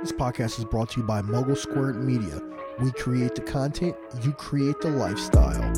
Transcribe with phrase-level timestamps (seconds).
[0.00, 2.40] This podcast is brought to you by Mogul Squared Media.
[2.80, 5.72] We create the content, you create the lifestyle.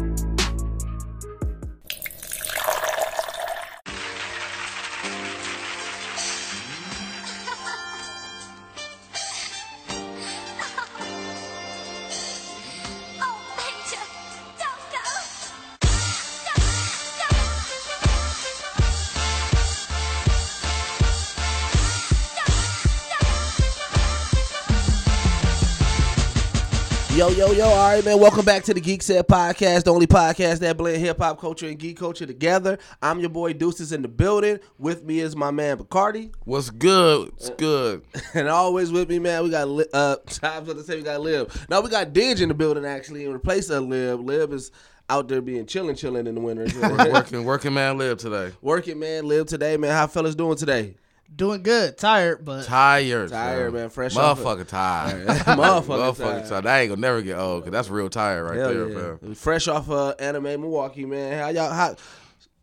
[27.41, 28.21] Yo, yo, all right, man.
[28.21, 31.79] Welcome back to the Geekset Podcast, the only podcast that blend hip hop culture and
[31.79, 32.79] geek culture together.
[33.01, 34.59] I'm your boy Deuces in the building.
[34.79, 36.34] With me is my man Bacardi.
[36.45, 37.29] What's good?
[37.39, 38.03] It's good.
[38.34, 41.23] And always with me, man, we got Li- uh I was gonna say we got
[41.23, 41.51] Lib.
[41.71, 44.20] Now we got Didge in the building actually in replace of Lib.
[44.20, 44.70] Lib is
[45.09, 46.67] out there being chilling, chilling in the winter.
[47.11, 48.53] working, working man live today.
[48.61, 49.27] Working, man.
[49.27, 49.93] Lib today, man.
[49.93, 50.95] How fellas doing today?
[51.34, 53.30] Doing good, tired, but Tired.
[53.30, 53.80] Tired, bro.
[53.80, 53.91] man.
[53.91, 55.27] Fresh off Motherfucker tired.
[55.29, 56.48] Motherfucker Motherfucker tired.
[56.48, 56.65] tired.
[56.65, 59.17] That ain't gonna never get old, cause that's real tired right Hell there, yeah.
[59.20, 59.34] fam.
[59.34, 61.39] Fresh off uh, anime Milwaukee, man.
[61.39, 61.70] How y'all?
[61.73, 61.95] How?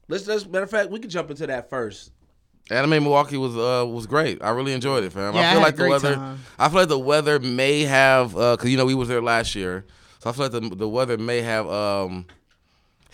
[0.10, 0.28] Let's.
[0.28, 2.12] let's matter of fact, we can jump into that first.
[2.70, 4.44] Anime Milwaukee was uh was great.
[4.44, 5.34] I really enjoyed it, fam.
[5.34, 6.16] Yeah, I I had feel a like the great weather.
[6.16, 6.40] time.
[6.60, 9.56] I feel like the weather may have uh, cause you know we was there last
[9.56, 9.86] year,
[10.20, 12.26] so I feel like the the weather may have um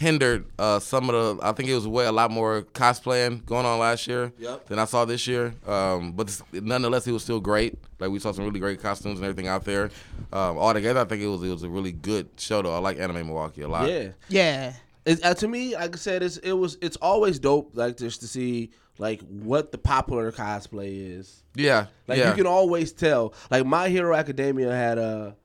[0.04, 1.44] hindered uh some of the.
[1.46, 4.68] I think it was way a lot more cosplaying going on last year Yep.
[4.68, 5.56] than I saw this year.
[5.66, 7.78] Um, but nonetheless, it was still great.
[8.00, 9.90] Like we saw some really great costumes and everything out there.
[10.32, 12.76] Um, altogether, I think it was it was a really good show though.
[12.76, 13.90] I like Anime Milwaukee a lot.
[13.90, 14.10] Yeah.
[14.30, 14.74] yeah,
[15.06, 18.22] It, uh, to me, like I said, it's it was it's always dope, like just
[18.22, 21.44] to see like what the popular cosplay is.
[21.56, 22.30] Yeah, Like yeah.
[22.30, 23.34] you can always tell.
[23.50, 25.36] Like My Hero Academia had a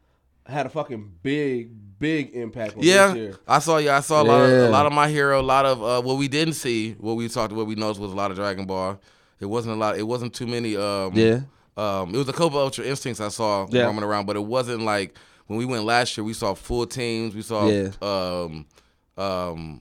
[0.47, 3.37] had a fucking big big impact on this Yeah, year.
[3.47, 3.79] I saw.
[3.79, 5.41] Yeah, I saw a lot of a lot of my hero.
[5.41, 8.13] A lot of uh, what we didn't see, what we talked, what we noticed was
[8.13, 8.99] a lot of Dragon Ball.
[9.41, 9.99] It wasn't a lot.
[9.99, 10.77] It wasn't too many.
[10.77, 11.41] Um, Yeah.
[11.77, 13.85] Um, it was a couple Ultra Instincts I saw Yeah.
[13.85, 16.25] roaming around, but it wasn't like when we went last year.
[16.25, 17.35] We saw full teams.
[17.35, 17.69] We saw.
[17.69, 17.91] Yeah.
[18.03, 18.67] Um,
[19.17, 19.81] um,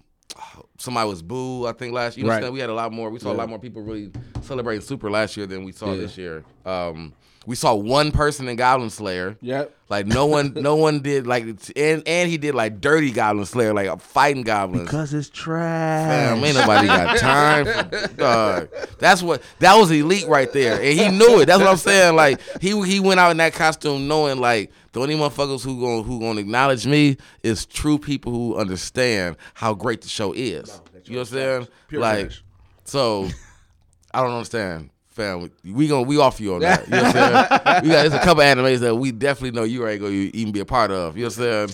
[0.77, 1.65] somebody was Boo.
[1.65, 2.17] I think last.
[2.17, 2.35] You know, Right.
[2.35, 2.53] what I'm saying?
[2.53, 3.09] we had a lot more.
[3.09, 4.11] We saw a lot more people really
[4.41, 6.01] celebrating Super last year than we saw Yeah.
[6.01, 6.43] this year.
[6.65, 7.13] Um,
[7.47, 9.37] we saw one person in Goblin Slayer.
[9.39, 9.73] Yep.
[9.87, 11.45] Like no one, no one did like,
[11.77, 14.83] and and he did like dirty Goblin Slayer, like a fighting goblins.
[14.83, 16.09] Because it's trash.
[16.09, 17.65] Damn, ain't nobody got time.
[17.65, 18.69] For, dog.
[18.99, 21.45] That's what that was elite right there, and he knew it.
[21.45, 22.17] That's what I'm saying.
[22.17, 26.03] Like he he went out in that costume knowing like the only motherfuckers who gonna
[26.03, 30.81] who gonna acknowledge me is true people who understand how great the show is.
[31.05, 31.67] you know what I'm saying?
[31.87, 32.43] Pure like trash.
[32.83, 33.29] so,
[34.13, 34.89] I don't understand.
[35.17, 36.85] Fam, we gonna we off you on that.
[36.85, 37.81] You know what I'm saying?
[37.83, 40.59] We got there's a couple animes that we definitely know you ain't gonna even be
[40.61, 41.17] a part of.
[41.17, 41.69] You know what I'm saying?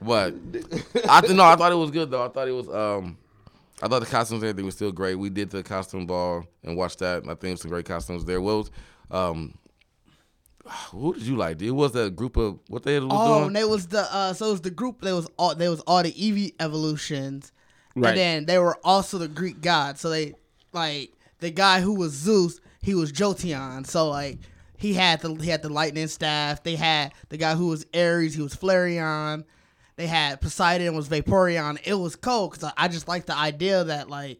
[0.00, 0.34] But
[1.10, 2.24] I th- no, I thought it was good though.
[2.24, 3.18] I thought it was um
[3.82, 5.16] I thought the costumes and everything was still great.
[5.16, 7.22] We did the costume ball and watched that.
[7.22, 8.40] And I think some great costumes there.
[8.40, 8.70] What was
[9.10, 9.54] um
[10.92, 11.60] who did you like?
[11.60, 13.48] It was that group of what they was Oh, doing?
[13.48, 15.00] and it was the uh, so it was the group.
[15.02, 17.52] There was all there was all the Eevee evolutions,
[17.94, 18.10] Right.
[18.10, 20.00] and then they were also the Greek gods.
[20.00, 20.34] So they
[20.72, 23.86] like the guy who was Zeus, he was Jolteon.
[23.86, 24.38] So like
[24.76, 26.62] he had the he had the lightning staff.
[26.62, 29.44] They had the guy who was Ares, he was Flareon.
[29.96, 31.78] They had Poseidon was Vaporeon.
[31.84, 34.38] It was cool because I, I just like the idea that like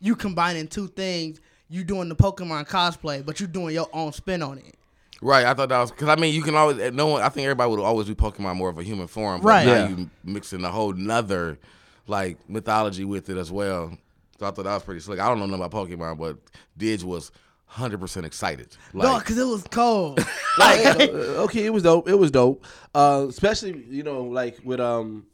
[0.00, 1.40] you combining two things.
[1.70, 4.74] You doing the Pokemon cosplay, but you doing your own spin on it.
[5.22, 7.22] Right, I thought that was because I mean you can always no one.
[7.22, 9.66] I think everybody would always be Pokemon more of a human form, but Right.
[9.66, 9.88] Now Yeah.
[9.88, 11.58] you mixing a whole nother
[12.06, 13.96] like mythology with it as well.
[14.38, 15.18] So I thought that was pretty slick.
[15.20, 16.36] I don't know nothing about Pokemon, but
[16.78, 17.32] Didge was
[17.74, 18.76] hundred percent excited.
[18.92, 20.18] No, because it was cold.
[20.58, 22.08] like okay, it was dope.
[22.08, 22.64] It was dope.
[22.94, 25.26] Uh, especially you know like with um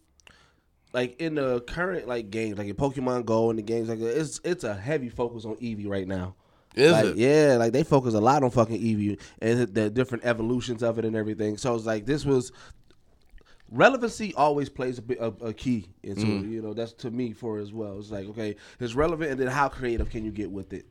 [0.92, 4.18] like in the current like games like in Pokemon Go and the games like that,
[4.18, 6.34] it's it's a heavy focus on Eevee right now.
[6.74, 7.16] is like, it?
[7.16, 10.98] Yeah, like they focus a lot on fucking Eevee and the- the different evolutions of
[10.98, 11.58] it and everything.
[11.58, 12.52] So it's like this was
[13.70, 16.50] relevancy always plays a, bit, a, a key into Mm.
[16.50, 17.98] you know that's to me for as well.
[17.98, 20.86] It's like okay, it's relevant and then how creative can you get with it?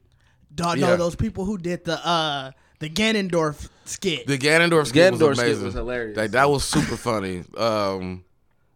[0.53, 0.87] Dog, Yeah.
[0.87, 4.25] no, those people who did the uh the Ganondorf skit.
[4.27, 5.65] The Ganondorf skit Ganondorf was skit amazing.
[5.65, 6.17] was hilarious.
[6.17, 7.43] Like that was super funny.
[7.57, 8.23] Um,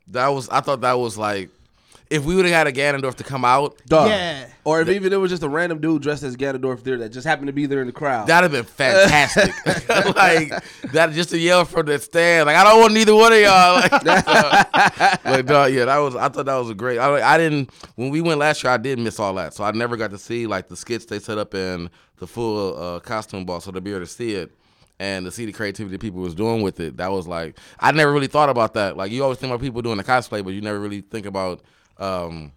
[0.07, 1.49] that was I thought that was like
[2.13, 4.09] if we would have had a Ganondorf to come out, Dog.
[4.09, 4.45] Yeah.
[4.65, 7.25] Or if even it was just a random dude dressed as Ganondorf there that just
[7.25, 8.27] happened to be there in the crowd.
[8.27, 9.51] that'd have been fantastic.
[10.15, 10.49] like
[10.93, 12.45] that just to yell from the stand.
[12.45, 13.81] Like I don't want neither one of y'all.
[14.03, 16.99] Like, like dog, yeah, that was I thought that was a great.
[16.99, 18.71] I, I didn't when we went last year.
[18.71, 21.19] I did miss all that, so I never got to see like the skits they
[21.19, 23.59] set up in the full uh, costume ball.
[23.59, 24.51] So to be able to see it.
[24.99, 28.13] And to see the creativity people was doing with it, that was like I never
[28.13, 28.95] really thought about that.
[28.95, 31.61] Like you always think about people doing the cosplay, but you never really think about
[31.97, 32.51] um,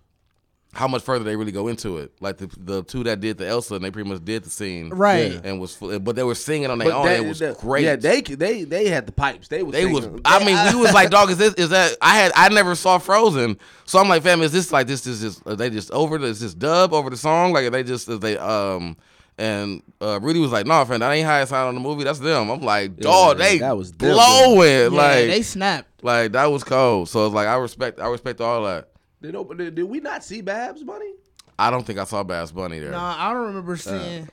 [0.73, 2.13] how much further they really go into it.
[2.21, 4.91] Like the the two that did the Elsa, and they pretty much did the scene,
[4.91, 5.41] Right.
[5.43, 7.07] And was, but they were singing on their own.
[7.07, 7.85] that- it was that- great.
[7.85, 9.49] Yeah, they they they had the pipes.
[9.49, 10.07] They was They was.
[10.25, 11.31] I mean, we was like, dog.
[11.31, 11.55] Is this?
[11.55, 11.97] Is that?
[12.03, 12.33] I had.
[12.37, 15.07] I never saw Frozen, so I'm like, fam, is this like this?
[15.07, 15.47] Is just?
[15.47, 16.19] Are they just over?
[16.19, 17.53] the- Is this dub over the song?
[17.55, 18.09] Like, are they just?
[18.09, 18.97] Is they um?
[19.39, 22.05] And uh, Rudy was like, "No, fam, that ain't how it sounded on the movie.
[22.05, 24.93] That's them." I'm like, dog, they that was blowing.
[24.95, 26.03] Yeah, like, they snapped.
[26.03, 27.11] like that was cold.
[27.11, 28.01] So it's like I respect.
[28.01, 28.89] I respect all that.
[29.23, 31.13] Did, did, did we not see Babs Bunny?
[31.59, 32.91] I don't think I saw Bass Bunny there.
[32.91, 34.29] Nah, I don't Uh, remember seeing.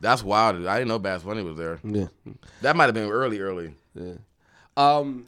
[0.00, 0.66] That's wild.
[0.66, 1.78] I didn't know Bass Bunny was there.
[1.84, 2.06] Yeah.
[2.62, 3.74] That might have been early, early.
[3.94, 4.14] Yeah.
[4.76, 5.26] Um.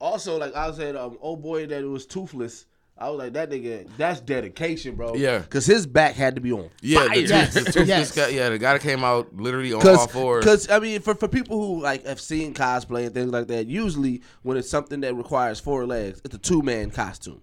[0.00, 2.66] Also, like I said, um, old boy that was toothless.
[2.96, 5.14] I was like, that nigga, that's dedication, bro.
[5.14, 5.38] Yeah.
[5.38, 7.08] Because his back had to be on Yeah, fire.
[7.08, 8.12] the, Yes, the toothless yes.
[8.12, 10.44] guy, yeah, the guy that came out literally on all fours.
[10.44, 13.66] Because I mean, for, for people who like have seen cosplay and things like that,
[13.66, 17.40] usually when it's something that requires four legs, it's a two man costume.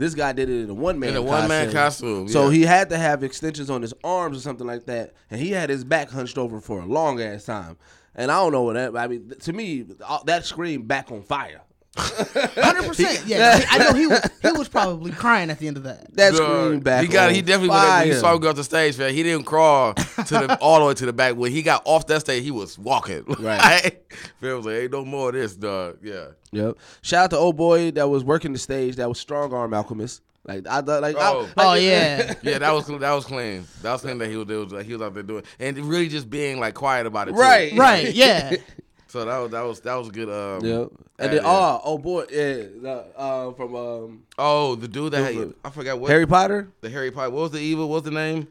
[0.00, 2.56] This guy did it in a one man In a one-man costume, So yeah.
[2.56, 5.68] he had to have extensions on his arms or something like that, and he had
[5.68, 7.76] his back hunched over for a long ass time.
[8.14, 8.96] And I don't know what that.
[8.96, 9.84] I mean, to me,
[10.24, 11.60] that screamed back on fire.
[11.96, 13.22] Hundred percent.
[13.26, 16.14] Yeah, I know he was, he was probably crying at the end of that.
[16.14, 17.02] That Dog, screamed back.
[17.02, 17.28] He got.
[17.28, 17.70] on He definitely.
[17.70, 18.20] Went, when you fire.
[18.20, 19.12] saw him go off the stage, man.
[19.12, 21.36] He didn't crawl to the all the way to the back.
[21.36, 23.24] When he got off that stage, he was walking.
[23.40, 24.02] Right.
[24.40, 26.26] Phil was like, "Ain't no more of this, dog." Yeah.
[26.52, 26.76] Yep.
[27.02, 28.96] Shout out to old boy that was working the stage.
[28.96, 30.22] That was strong arm alchemist.
[30.44, 31.02] Like I thought.
[31.02, 31.40] Like I- Oh.
[31.40, 33.66] like, Oh yeah, Yeah, that was that was clean.
[33.82, 36.08] That was clean that he was, was like, he was out there doing, and really
[36.08, 37.32] just being like quiet about it.
[37.32, 37.38] too.
[37.38, 37.72] Right.
[37.76, 38.12] right.
[38.14, 38.56] Yeah,
[39.10, 40.28] So that was that was that was a good.
[40.28, 40.88] Um, Yep.
[41.18, 41.44] And ad then in.
[41.44, 45.54] oh oh boy yeah the, uh, from um, oh, the dude that It was had,
[45.64, 46.68] I forgot what Harry Potter.
[46.80, 47.30] the Harry Potter.
[47.30, 47.88] What was the evil?
[47.88, 48.46] What was the name?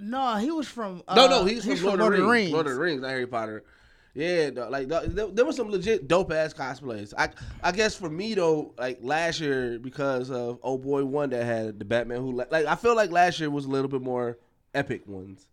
[0.00, 1.02] no, he was from.
[1.06, 2.50] Uh, no no he's, from, Lord, of the Rings.
[2.52, 3.64] Lord of the Rings, not Harry Potter.
[4.12, 7.14] Yeah, dog, like dog, there, there was some legit dope ass cosplays.
[7.16, 7.28] I
[7.62, 11.78] I guess for me though, like last year because of oh boy one that had
[11.78, 14.36] the Batman who like I feel like last year was a little bit more
[14.74, 15.46] epic ones.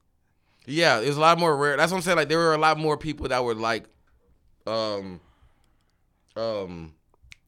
[0.66, 1.78] Yeah, it was a lot more rare.
[1.78, 2.18] That's what I'm saying.
[2.18, 3.84] Like there were a lot more people that were like,
[4.68, 5.20] um,
[6.36, 6.94] um,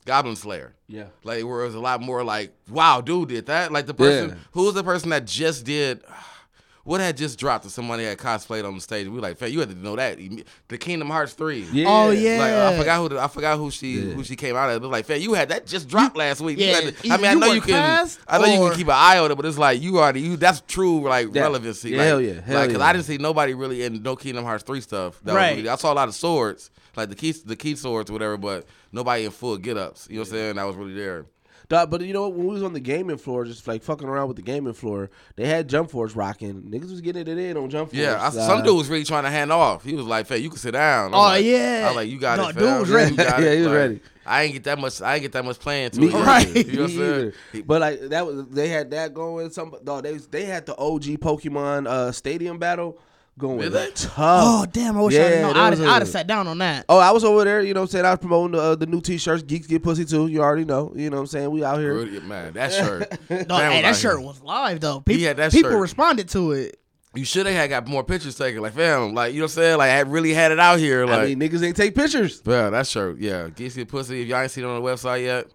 [0.05, 0.73] Goblin Slayer.
[0.87, 1.05] Yeah.
[1.23, 3.71] Like where it was a lot more like, wow, dude did that.
[3.71, 4.35] Like the person Yeah.
[4.51, 6.03] who was the person that just did.
[6.85, 9.07] What had just dropped that somebody had cosplayed on the stage?
[9.07, 10.19] We were like, "Fam, you had to know that."
[10.67, 11.65] The Kingdom Hearts three.
[11.73, 11.87] Yeah.
[11.89, 12.37] Oh yeah.
[12.37, 14.79] Like I forgot who the, I forgot who she who she came out as.
[14.79, 16.59] But like, fam, you had that just dropped last week.
[16.59, 18.07] Yeah, to- I either mean, I know you can.
[18.27, 20.37] I know you can keep an eye on it, but it's like you already you.
[20.37, 21.41] That's true, like Yeah.
[21.41, 21.89] relevancy.
[21.89, 22.85] Yeah, like, hell yeah, hell like, cause yeah.
[22.85, 25.19] I didn't see nobody really in no Kingdom Hearts three stuff.
[25.23, 25.55] That was Right.
[25.57, 28.37] really- I saw a lot of swords, like the key the key swords or whatever,
[28.37, 30.05] but nobody in full get ups.
[30.07, 30.55] You know what I'm saying?
[30.57, 31.25] That was really there.
[31.67, 34.27] Dog, but you know when we was on the gaming floor, just like fucking around
[34.27, 36.61] with the gaming floor, they had Jump Force rocking.
[36.63, 37.99] Niggas was getting it in on Jump Force.
[37.99, 39.83] Yeah, I, uh, some dude was really trying to hand off.
[39.83, 41.81] He was like, "Fam, you can sit down." I'm Oh, like- yeah.
[41.83, 42.79] I was like, "You got No, it, dude fam.
[42.81, 43.15] was You ready.
[43.15, 43.99] got Yeah, it." he was Like, ready.
[44.27, 45.01] I ain't get that much.
[45.01, 46.13] I ain't get that much playing to Me it.
[46.15, 46.23] either.
[46.25, 46.55] Right.
[46.55, 47.63] You know what I'm saying?
[47.65, 49.51] But like that was they had that going.
[49.51, 52.97] Some dog they they had the OG Pokemon uh, stadium battle
[53.37, 53.91] going Did they?
[53.91, 54.13] tough.
[54.17, 54.97] Oh damn!
[54.97, 55.53] I wish Yeah, I'd known.
[55.53, 56.85] there I'd, was I'd have sat down on that.
[56.89, 57.61] Oh, I was over there.
[57.61, 58.05] You know what I'm saying?
[58.05, 59.43] I was promoting the, uh, the new T-shirts.
[59.43, 60.27] Geeks get pussy too.
[60.27, 60.93] You already know.
[60.95, 61.51] You know what I'm saying?
[61.51, 61.93] We out here.
[61.93, 63.11] Rudy, man, that shirt.
[63.29, 64.25] No, Man hey, that shirt here.
[64.27, 65.01] was live though.
[65.01, 65.81] People, had that people shirt.
[65.81, 66.79] responded to it.
[67.13, 68.61] You should have had got more pictures taken.
[68.61, 69.77] Like, fam, like you know what I'm saying?
[69.77, 71.05] Like, I really had it out here.
[71.05, 72.41] Like, I mean, niggas ain't take pictures.
[72.45, 73.19] yeah, that shirt.
[73.19, 74.21] Yeah, Geeks Get Pussy.
[74.21, 75.47] If y'all ain't seen it on the website yet,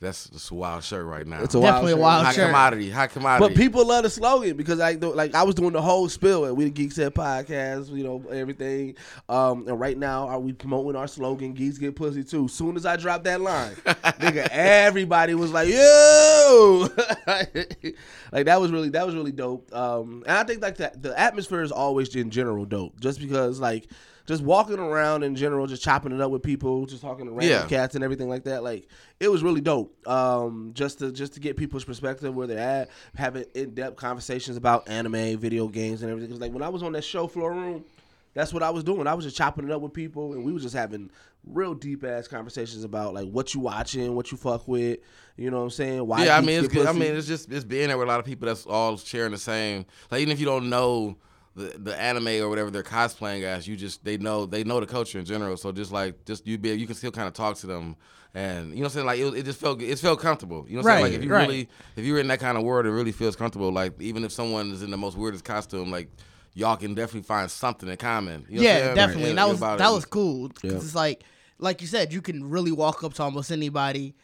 [0.00, 1.42] that's just a wild shirt right now.
[1.42, 2.26] It's a Definitely a wild wild shirt.
[2.26, 2.46] high shirt.
[2.48, 2.90] commodity.
[2.90, 3.54] High commodity.
[3.54, 6.54] But people love the slogan because I like I was doing the whole spill at
[6.54, 8.96] We the Geeks Head podcast, you know everything.
[9.28, 11.54] Um, and right now, are we promoting our slogan?
[11.54, 12.48] Geeks get pussy too.
[12.48, 16.88] Soon as I dropped that line, nigga, everybody was like, "Yo!"
[17.26, 19.74] like that was really that was really dope.
[19.74, 23.60] Um, and I think like that the atmosphere is always in general dope, just because
[23.60, 23.86] like.
[24.26, 27.60] Just walking around in general, just chopping it up with people, just talking to random
[27.62, 27.66] Yeah.
[27.68, 28.62] cats and everything like that.
[28.62, 28.88] Like
[29.20, 29.94] it was really dope.
[30.08, 34.56] Um, just to just to get people's perspective where they're at, having in depth conversations
[34.56, 36.30] about anime, video games, and everything.
[36.30, 37.84] Cause like when I was on that show floor room,
[38.32, 39.06] that's what I was doing.
[39.06, 41.10] I was just chopping it up with people, and we were just having
[41.46, 45.00] real deep ass conversations about like what you watching, what you fuck with.
[45.36, 46.06] You know what I'm saying?
[46.06, 46.24] Why?
[46.24, 46.86] yeah, I mean, it's good.
[46.86, 49.32] I mean, it's just it's being there with a lot of people that's all sharing
[49.32, 49.84] the same.
[50.10, 51.16] Like even if you don't know
[51.56, 54.86] the, the anime or whatever they're cosplaying as, you just they know they know the
[54.86, 55.56] culture in general.
[55.56, 57.96] So just like just you be you can still kind of talk to them,
[58.34, 59.06] and you know what I'm saying.
[59.06, 60.66] Like it, it just felt it felt comfortable.
[60.68, 61.04] You know what I'm saying?
[61.12, 61.46] Like if you right.
[61.46, 63.70] really if you're in that kind of world, it really feels comfortable.
[63.70, 66.08] Like even if someone is in the most weirdest costume, like
[66.54, 68.44] y'all can definitely find something in common.
[68.48, 69.24] You know what I'm yeah, definitely.
[69.24, 69.94] Or- And that was about that it.
[69.94, 70.48] was cool.
[70.48, 70.72] 'Cause Yeah.
[70.76, 71.22] It's like
[71.58, 74.14] like you said, you can really walk up to almost anybody,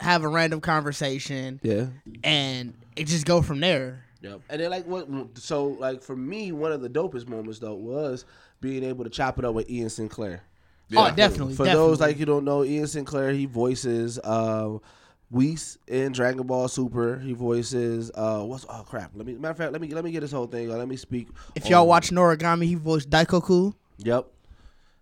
[0.00, 1.86] have a random conversation, yeah.
[2.22, 4.04] and it just go from there.
[4.20, 4.40] Yep.
[4.50, 8.24] And then like what so like for me one of the dopest moments though was
[8.60, 10.42] being able to chop it up with Ian Sinclair.
[10.96, 11.54] Oh, definitely.
[11.54, 11.88] For definitely.
[11.88, 14.78] those like you don't know, Ian Sinclair he voices uh,
[15.30, 17.18] Whis in Dragon Ball Super.
[17.18, 19.12] He voices uh what's oh crap.
[19.14, 20.72] Let me matter of fact, let me let me get this whole thing.
[20.72, 21.28] Uh, let me speak.
[21.54, 23.74] If y'all on- watch Noragami, he voiced Daikoku.
[23.98, 24.26] Yep.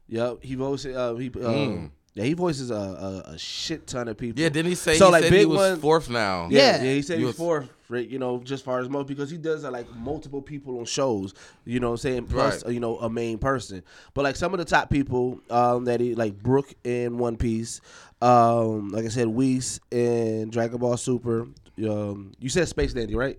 [0.08, 0.38] Yep.
[0.42, 1.90] He voiced uh he um, Mm.
[2.16, 4.40] Yeah, he voices a, a, a shit ton of people.
[4.42, 6.48] Yeah, didn't he say So, he like, said he big was one- fourth now?
[6.50, 6.82] Yeah, Yeah.
[6.84, 9.30] yeah, he said He he's was- fourth, right, you know, just far as most because
[9.30, 11.34] he does uh, like multiple people on shows,
[11.66, 12.66] you know what I'm saying, plus Right.
[12.66, 13.82] uh, you know a main person.
[14.14, 17.82] But like some of the top people um that he like Brook in One Piece,
[18.22, 21.46] um like I said Whis in Dragon Ball Super.
[21.86, 23.38] Um you said Space Dandy, right?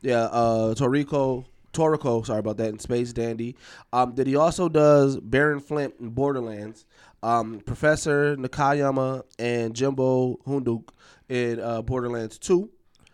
[0.00, 3.56] Yeah, uh Toriko Toriko, sorry about that, in Space Dandy.
[3.92, 6.86] Um that he also does Baron Flint in Borderlands.
[7.22, 10.88] Um Professor Nakayama and Jimbo Hodunk
[11.28, 12.68] in uh, Borderlands 2.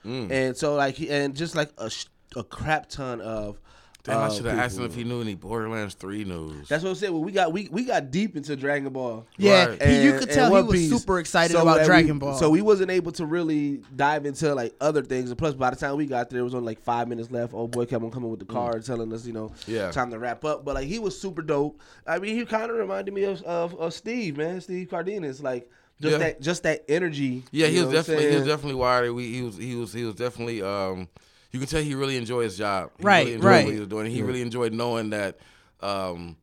[0.05, 0.31] Mm.
[0.31, 3.61] And so like he and just like a, sh- a crap ton of
[4.07, 6.69] Damn, I should have asked him if he knew any Borderlands Three news.
[6.69, 7.13] That's what I'm saying.
[7.13, 9.27] Well, we got we, we got deep into Dragon Ball.
[9.37, 9.83] Yeah, Right.
[9.83, 10.91] he, you could tell he was Piece.
[10.91, 12.39] super excited So about Dragon we- Ball.
[12.39, 15.31] So we wasn't able to really dive into like other things.
[15.31, 17.53] And plus, by the time we got there, it was only like five minutes left.
[17.53, 19.91] Old boy kept on coming with the card, telling us, you know, Yeah.
[19.91, 20.65] time to wrap up.
[20.65, 21.81] But like he was super dope.
[22.07, 25.69] I mean, he kind of reminded me of, of of Steve, man, Steve Cardenas, like
[26.01, 26.19] just Yeah.
[26.19, 27.43] that just that energy.
[27.51, 29.13] Yeah, he was definitely he was definitely wired.
[29.13, 31.09] We, he was he was he was definitely um
[31.57, 32.91] you can tell he really enjoyed his job.
[32.99, 33.65] He Right, really enjoyed right.
[33.65, 34.11] what he was doing.
[34.11, 35.39] He really enjoyed knowing that
[35.81, 36.37] um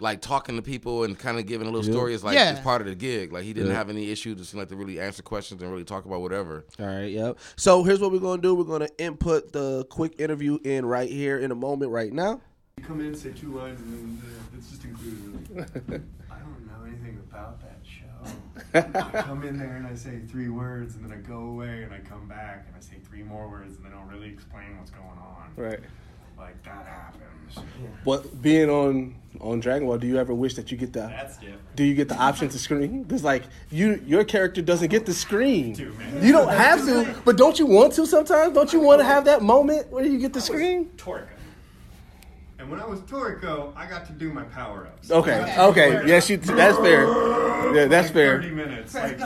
[0.00, 2.50] like talking to people and kind of giving a little story is like Yeah.
[2.52, 3.32] it's part of the gig.
[3.32, 3.76] Like he didn't Yeah.
[3.76, 4.36] have any issues.
[4.38, 6.64] to seem like to really answer questions and really talk about whatever.
[6.80, 7.38] All right, yep.
[7.56, 8.54] So here's what we're gonna do.
[8.54, 12.40] We're gonna input the quick interview in right here in a moment, right now.
[12.76, 15.48] You come in, say two lines, and then uh, it's just included.
[16.30, 17.83] I don't know anything about that
[18.24, 18.34] show.
[18.74, 21.92] I come in there and I say three words, and then I go away, and
[21.92, 24.90] I come back and I say three more words, and they don't really explain what's
[24.90, 25.52] going on.
[25.56, 25.80] Right.
[26.36, 27.58] Like that happens.
[28.04, 31.36] But being on on Dragon Ball, do you ever wish that you get the That's
[31.36, 31.76] different.
[31.76, 33.02] do you get the option to scream?
[33.02, 35.74] Because like you, your character doesn't get the screen.
[35.74, 36.24] Too, man.
[36.24, 38.54] You don't have to, but don't you want to sometimes?
[38.54, 40.90] Don't you want to have that moment where you get the screen?
[40.96, 41.28] Toriko.
[42.58, 45.10] And when I was Toriko, I got to do my power ups.
[45.10, 46.36] Okay, okay, yes, you.
[46.36, 47.04] That's fair.
[47.74, 48.54] Yeah, that's Thirty fair.
[48.54, 48.94] minutes.
[48.94, 49.18] Like,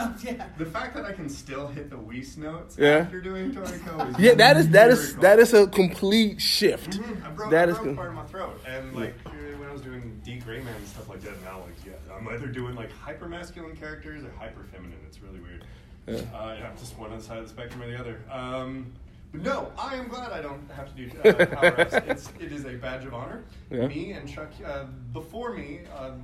[0.57, 2.97] the fact that I can still hit the Whis notes Yeah.
[2.99, 6.99] after doing Toriko is Yeah, That is that is that is a complete shift.
[7.23, 9.81] I broke, That I broke con- part of my throat, and like when I was
[9.81, 13.75] doing D.Gray-man and stuff like that, now like yeah, I'm either doing like hyper masculine
[13.75, 14.97] characters or hyper feminine.
[15.07, 15.65] It's really weird.
[16.07, 16.15] Yeah.
[16.35, 18.17] Uh, yeah, just one on the side of the spectrum or the other.
[18.31, 21.93] Um, but no, I am glad I don't have to do uh, power ups.
[22.07, 23.43] It's it is a badge of honor.
[23.69, 23.87] Yeah.
[23.87, 25.81] Me and Chuck uh, before me.
[25.97, 26.21] Um,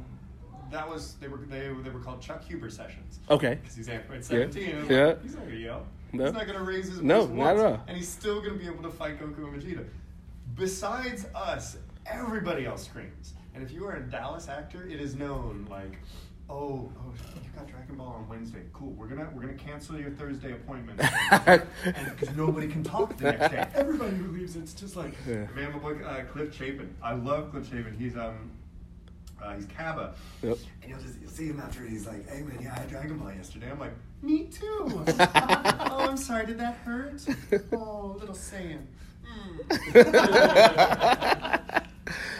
[0.72, 3.56] that was they were they, they were called Chuck Huber sessions Okay.
[3.62, 4.64] because he's Android 17.
[4.70, 5.14] and I'm Yeah.
[5.22, 5.86] he's not gonna yell.
[6.12, 6.24] No.
[6.26, 7.84] He's not gonna raise his No, voice not at all.
[7.88, 9.86] and he's still gonna be able to fight Goku and Vegeta.
[10.56, 13.34] Besides us, everybody else screams.
[13.54, 15.98] And if you are a Dallas actor, it is known like,
[16.50, 18.62] oh, oh, you got Dragon Ball on Wednesday.
[18.74, 18.92] Cool.
[18.92, 21.00] We're gonna we're gonna cancel your Thursday appointment.
[21.46, 23.68] because nobody can talk the next day.
[23.76, 25.48] Everybody who leaves, it's just like, Yeah.
[25.56, 26.94] man, my boy uh, Cliff Chapin.
[27.04, 27.96] I love Cliff Chapin.
[27.98, 28.52] He's um.
[29.44, 30.14] Uh, he's Cabba.
[30.42, 30.58] Yep.
[30.82, 33.18] And you'll just you'll see him after he's like, hey man, yeah, I had Dragon
[33.18, 33.70] Ball yesterday.
[33.70, 35.04] I'm like, me too.
[35.20, 37.22] oh, I'm sorry, did that hurt?
[37.74, 38.80] Oh, little Saiyan.
[39.26, 39.60] Mm.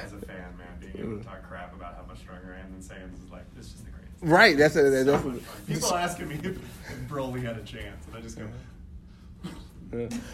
[0.04, 2.72] As a fan, man, being able to talk crap about how much stronger I am
[2.72, 3.95] than Saiyans is like, this just the greatest.
[4.26, 4.58] Right.
[4.58, 5.66] That's a, So that's much fun.
[5.68, 8.48] People asking me if, if Broly had a chance, and I just go,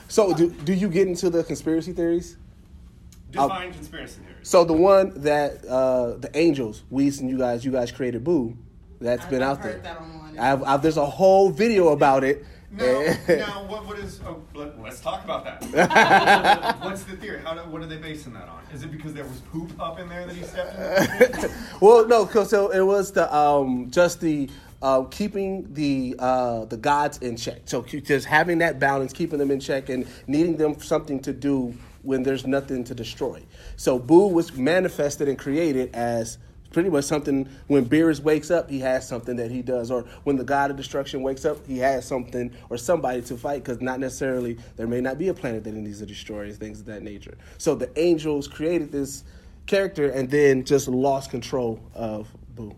[0.07, 2.37] So do do you get into the conspiracy theories?
[3.31, 4.49] define conspiracy theories.
[4.49, 8.57] So the one that uh, the Angels, Whis and you guys, you guys created Boo,
[8.99, 9.93] that's been I've out heard there.
[9.93, 10.39] that online.
[10.39, 12.45] I've, I've, there's a whole video about it.
[12.71, 14.21] Now, now what, what is?
[14.25, 16.79] Oh, let, us talk about that.
[16.81, 17.41] What's the theory?
[17.41, 18.63] How do, what are they basing that on?
[18.73, 21.51] Is it because there was poop up in there that he stepped in?
[21.81, 24.49] well, no, so it was the um, just the
[24.81, 27.61] uh, keeping the uh, the gods in check.
[27.65, 31.73] So just having that balance, keeping them in check, and needing them something to do
[32.03, 33.43] when there's nothing to destroy.
[33.75, 36.37] So Boo was manifested and created as
[36.71, 37.47] pretty much something.
[37.67, 40.77] When Beerus wakes up, he has something that he does, or when the god of
[40.77, 43.63] destruction wakes up, he has something or somebody to fight.
[43.63, 46.55] Because not necessarily there may not be a planet that he needs to destroy, and
[46.57, 47.37] things of that nature.
[47.57, 49.23] So the angels created this
[49.67, 52.75] character and then just lost control of Boo.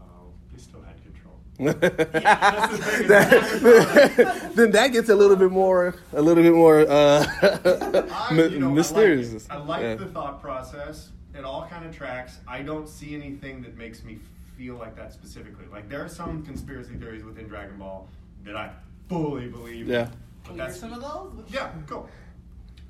[0.00, 0.04] Oh,
[0.52, 1.34] he still had control.
[4.54, 7.26] then that gets a little bit more, a little bit more uh,
[8.30, 9.46] I, you know, mysterious.
[9.50, 9.62] I like.
[9.62, 9.94] I like Yeah.
[9.96, 11.10] the thought process.
[11.36, 12.38] It all kind of tracks.
[12.48, 14.18] I don't see anything that makes me
[14.56, 15.66] feel like that specifically.
[15.70, 18.08] Like there are some conspiracy theories within Dragon Ball
[18.44, 18.70] that I
[19.08, 19.86] fully believe.
[19.86, 19.92] in.
[19.92, 20.08] Yeah.
[20.44, 21.44] But that's some of those.
[21.48, 22.08] Yeah, go.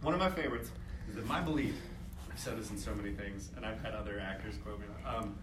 [0.03, 0.71] One of my favorites
[1.09, 1.75] is that my belief.
[2.31, 4.87] I've said this in so many things, and I've had other actors quote me.
[5.07, 5.37] Um,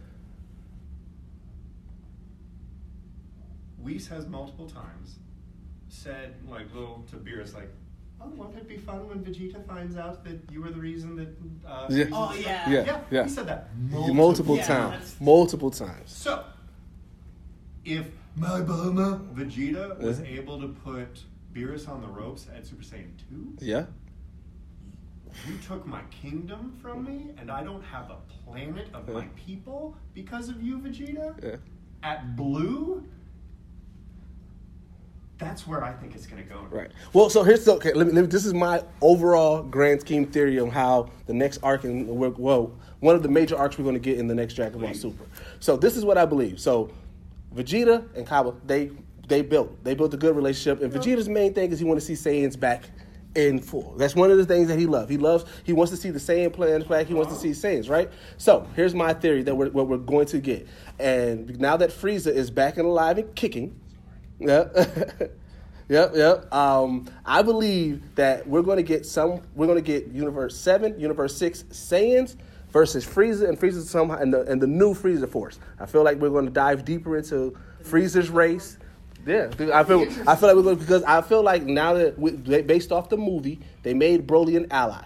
[3.79, 5.17] Whis has multiple times
[5.89, 7.69] said like little to Beerus like,
[8.25, 11.29] "Oh, won't it be fun when Vegeta finds out that you were the reason that?"
[11.67, 12.05] Uh, Yeah.
[12.11, 12.69] Oh, yeah.
[12.69, 13.23] Yeah, yeah, yeah.
[13.23, 16.09] He said that multiple, multiple, Yeah, times, multiple times.
[16.11, 16.43] So,
[17.85, 20.29] if my Bulma Vegeta was Uh-huh.
[20.39, 23.85] able to put Beerus on the ropes at Super Saiyan 2, Yeah,
[25.47, 29.95] you took my kingdom from me, and I don't have a planet of my people
[30.13, 31.35] because of you, Vegeta.
[31.43, 31.57] yeah.
[32.03, 33.03] At Blue,
[35.43, 36.65] that's where I think it's going to go.
[36.69, 36.89] Right.
[37.13, 37.93] Well, so here's the, okay.
[37.93, 41.59] Let me, let me, this is my overall grand scheme theory on how the next
[41.63, 44.53] arc and well, one of the major arcs we're going to get in the next
[44.53, 45.25] Dragon Ball Super.
[45.59, 46.59] So this is what I believe.
[46.59, 46.89] So
[47.53, 48.91] Vegeta and Cabba, they
[49.27, 52.05] they built they built a good relationship, and Vegeta's main thing is he want to
[52.05, 52.83] see Saiyans back
[53.35, 53.95] in full.
[53.97, 55.09] That's one of the things that he loves.
[55.09, 57.07] He loves he wants to see the Saiyan plans back.
[57.07, 58.09] He wants to see Saiyans, right?
[58.37, 60.67] So here's my theory that we're what we're going to get,
[60.99, 63.79] and now that Frieza is back and alive and kicking.
[64.47, 64.67] Yeah.
[65.89, 66.53] yep, yep.
[66.53, 69.41] Um, I believe that we're going to get some.
[69.55, 72.35] We're going to get Universe Seven, Universe Six Saiyans
[72.69, 75.59] versus Frieza and Frieza somehow and the and the new Frieza Force.
[75.79, 78.77] I feel like we're going to dive deeper into Frieza's race.
[79.25, 82.31] Yeah, I feel I feel like we're going because I feel like now that we,
[82.31, 85.05] based off the movie, they made Broly an ally.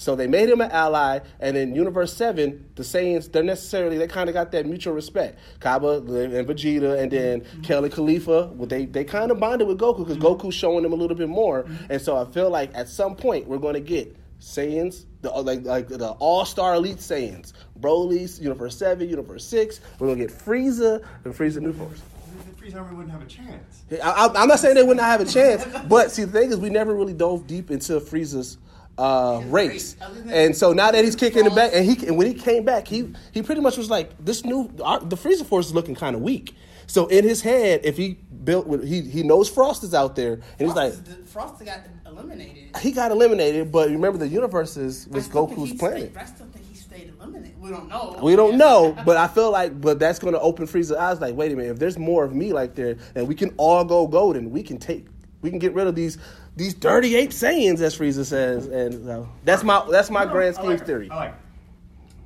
[0.00, 4.06] So they made him an ally, and in Universe Seven, the Saiyans they're necessarily they
[4.06, 5.38] kind of got that mutual respect.
[5.60, 7.60] Cabba and Vegeta, and then mm-hmm.
[7.60, 10.46] Kelly Caulifla, well, they they kind of bonded with Goku because mm-hmm.
[10.46, 11.92] Goku's showing them a little bit more, mm-hmm.
[11.92, 15.42] and so I feel like at some point we're going to get Saiyans, the uh,
[15.42, 19.82] like like the All Star Elite Saiyans, Broly's Universe Seven, Universe Six.
[19.98, 22.00] We're gonna get Frieza and Frieza New Force.
[22.46, 23.82] The Frieza Army wouldn't have a chance.
[24.02, 26.52] I, I, I'm not saying they would not have a chance, but see, the thing
[26.52, 28.56] is, we never really dove deep into Frieza's
[29.00, 29.96] uh, race,
[30.28, 32.86] and so now that he's kicking it back, and he and when he came back,
[32.86, 36.14] he he pretty much was like, this new our, the Frieza Force is looking kind
[36.14, 36.54] of weak.
[36.86, 40.34] So in his head, if he built, with, he he knows Frost is out there,
[40.34, 40.92] and he's like,
[41.26, 42.76] Frost got eliminated.
[42.78, 46.10] he got eliminated, but remember the universes was Goku's planet.
[46.10, 47.60] Stayed, I still think he stayed eliminated.
[47.60, 48.18] We don't know.
[48.22, 51.20] We don't know, but I feel like, but that's going to open Frieza's eyes.
[51.20, 53.84] Like, wait a minute, if there's more of me like there, and we can all
[53.84, 55.06] go golden, we can take,
[55.42, 56.18] we can get rid of these
[56.56, 60.70] these dirty ape Saiyans, as Frieza says, and that's my that's my No, grand scheme
[60.70, 61.08] like theory.
[61.10, 61.34] I like.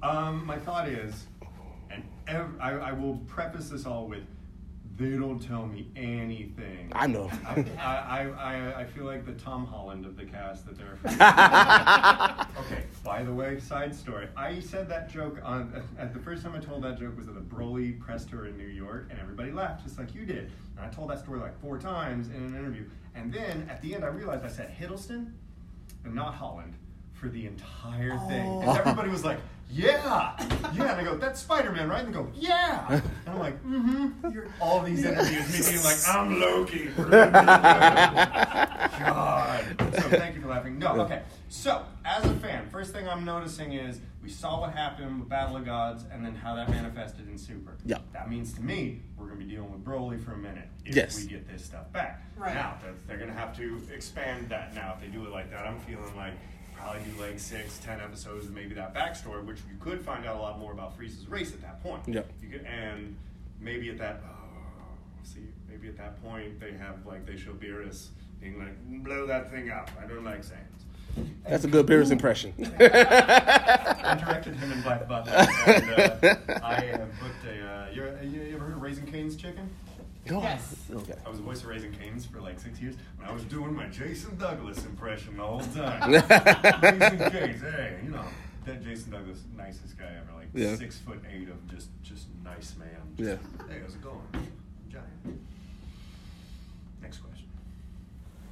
[0.03, 1.27] Um, my thought is,
[1.91, 4.25] and ev- I, I will preface this all with,
[4.97, 6.93] they don't tell me anything.
[6.93, 7.31] I know.
[7.47, 10.99] I, I, I, I feel like the Tom Holland of the cast that they're.
[12.61, 12.85] okay.
[13.03, 14.29] By the way, side story.
[14.37, 17.37] I said that joke on at the first time I told that joke was at
[17.37, 20.53] a Broly press tour in New York, and everybody laughed just like you did.
[20.77, 22.85] And I told that story like four times in an interview,
[23.15, 25.33] and then at the end I realized I said Hiddleston
[26.05, 26.75] and not Holland
[27.13, 29.39] for the entire thing, and everybody was like.
[29.71, 30.37] Yeah,
[30.75, 32.05] yeah, and I go, that's Spider Man, right?
[32.05, 32.87] And they go, yeah.
[32.87, 34.31] And I'm like, mm-hmm.
[34.31, 36.85] You're all these interviews, me being like, I'm Loki.
[39.01, 39.65] God.
[39.95, 40.79] So thank you for laughing.
[40.79, 41.23] No, okay.
[41.49, 45.59] So, as a fan, first thing I'm noticing is we saw what happened with Battle
[45.59, 47.77] of Gods and then how that manifested in Super.
[47.85, 47.99] Yeah.
[48.15, 50.97] That means to me, we're going to be dealing with Broly for a minute if
[50.97, 51.21] Yes.
[51.21, 52.23] we get this stuff back.
[52.35, 52.55] Right.
[52.55, 54.95] Now, they're, they're going to have to expand that now.
[54.97, 56.33] If they do it like that, I'm feeling like
[56.75, 60.37] probably do like six, ten episodes of maybe that backstory, which you could find out
[60.37, 62.03] a lot more about Frieza's race at that point.
[62.07, 62.23] Yeah.
[62.43, 63.15] You could, and
[63.61, 64.33] maybe at that, oh,
[65.23, 68.09] see, maybe at that point they have like they show Beerus
[68.41, 69.91] being like, blow that thing up.
[70.03, 70.74] I don't like Saiyans.
[71.49, 72.53] That's a good Beerus impression.
[72.81, 77.67] I directed him in Black Butler, and uh, I have booked a.
[77.67, 79.69] Uh, you're, you, you ever heard of Raising Cane's Chicken?
[80.27, 80.77] Yes.
[80.91, 81.15] Okay.
[81.25, 82.95] I was a voice of Raising Cane's for like six years.
[83.19, 86.13] When I was doing my Jason Douglas impression the whole time.
[86.13, 88.25] Raising Cane's, hey, you know
[88.65, 90.77] that Jason Douglas, nicest guy ever, like Yeah.
[90.77, 92.89] six foot eight of just just nice man.
[93.19, 93.37] Yeah.
[93.69, 94.19] Hey, how's it going?
[94.33, 94.47] I'm
[94.91, 95.41] giant.
[97.03, 97.47] Next question.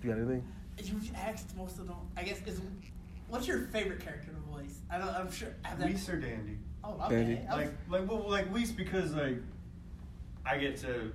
[0.03, 0.44] Do you got anything?
[0.82, 1.96] You asked most of them.
[2.16, 2.61] I guess is
[3.28, 4.78] what's your favorite character to voice?
[4.90, 5.08] I don't.
[5.08, 5.48] I'm sure.
[5.62, 6.58] Have that, Whis or Dandy?
[6.85, 7.16] oh, okay.
[7.16, 7.40] Dandy.
[7.50, 9.37] Like like well like Whis because like
[10.46, 11.12] I get to.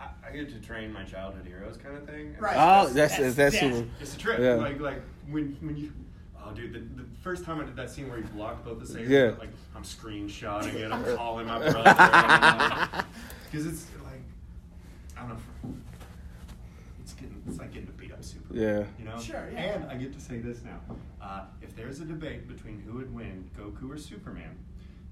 [0.00, 2.34] I, I get to train my childhood heroes, kind of thing.
[2.40, 2.56] Right.
[2.56, 3.76] Oh, that's that's, That's- super.
[3.76, 3.82] yeah.
[4.00, 4.38] It's a trip.
[4.40, 4.54] Yeah.
[4.54, 5.92] Like like when when you
[6.44, 8.86] oh dude, the, the first time I did that scene where he blocked both the
[8.86, 9.32] saves, Yeah.
[9.38, 13.04] like I'm screenshotting it, I'm calling my brother.
[13.50, 14.22] Because it's like
[15.16, 15.74] I don't know.
[17.02, 17.92] It's getting it's like getting to
[18.30, 18.54] beat up super.
[18.54, 18.84] Yeah.
[18.98, 19.20] You know?
[19.20, 19.60] Sure, yeah.
[19.60, 20.80] And I get to say this now.
[21.20, 24.56] Uh, if there's a debate between who would win, Goku or Superman,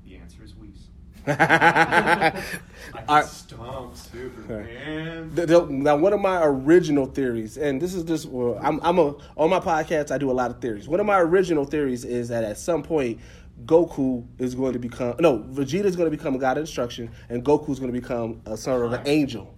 [0.05, 0.89] the answer is Whis.
[1.27, 2.43] I
[3.07, 5.35] can stomp Superman.
[5.35, 8.99] The- the- now, one of my original theories, and this is just, well, I'm, I'm
[8.99, 10.11] a on my podcast.
[10.11, 10.89] I do a lot of theories.
[10.89, 13.21] One of my original theories is that at some point,
[13.67, 17.11] Goku is going to become no, Vegeta is going to become a god of destruction,
[17.29, 19.55] and Goku is going to become a son of an angel.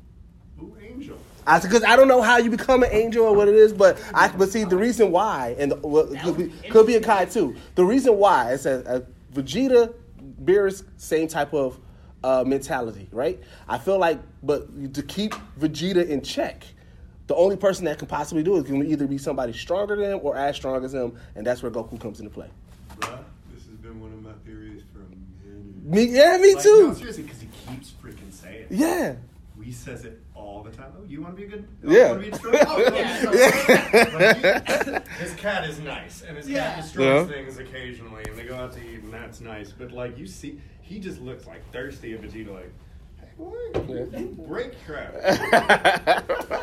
[1.43, 1.67] Ooh, Angel.
[1.67, 4.03] I because I don't know how you become an angel or what it is, but
[4.15, 7.27] I but see the reason why and the, well, could be could be a Kai
[7.27, 7.57] too.
[7.75, 9.01] The reason why is that uh,
[9.33, 11.79] Vegeta, bears same type of
[12.23, 13.41] uh, mentality, right?
[13.69, 16.65] I feel like, but to keep Vegeta in check,
[17.27, 20.21] the only person that can possibly do it can either be somebody stronger than him
[20.23, 22.49] or as strong as him, and that's where Goku comes into play.
[22.99, 23.19] Bruh,
[23.53, 25.07] this has been one of my theories for a.
[25.85, 26.89] Me, yeah, me Like, too.
[26.89, 28.67] No, seriously, because he keeps freaking saying it.
[28.71, 29.17] Yeah.
[29.57, 30.93] We says it all the time.
[30.99, 31.69] Oh, you want to be a good?
[31.87, 31.99] Oh, yeah.
[31.99, 32.57] You want to be a strong?
[32.67, 34.93] Oh, yeah.
[34.93, 36.75] Like, his cat is nice, and his Yeah.
[36.75, 37.35] cat destroys Yeah.
[37.35, 39.73] things occasionally, and they go out to eat, and that's nice.
[39.73, 42.73] But like you see, he just looks like thirsty, and Vegeta like,
[43.19, 45.15] hey boy, you break crap.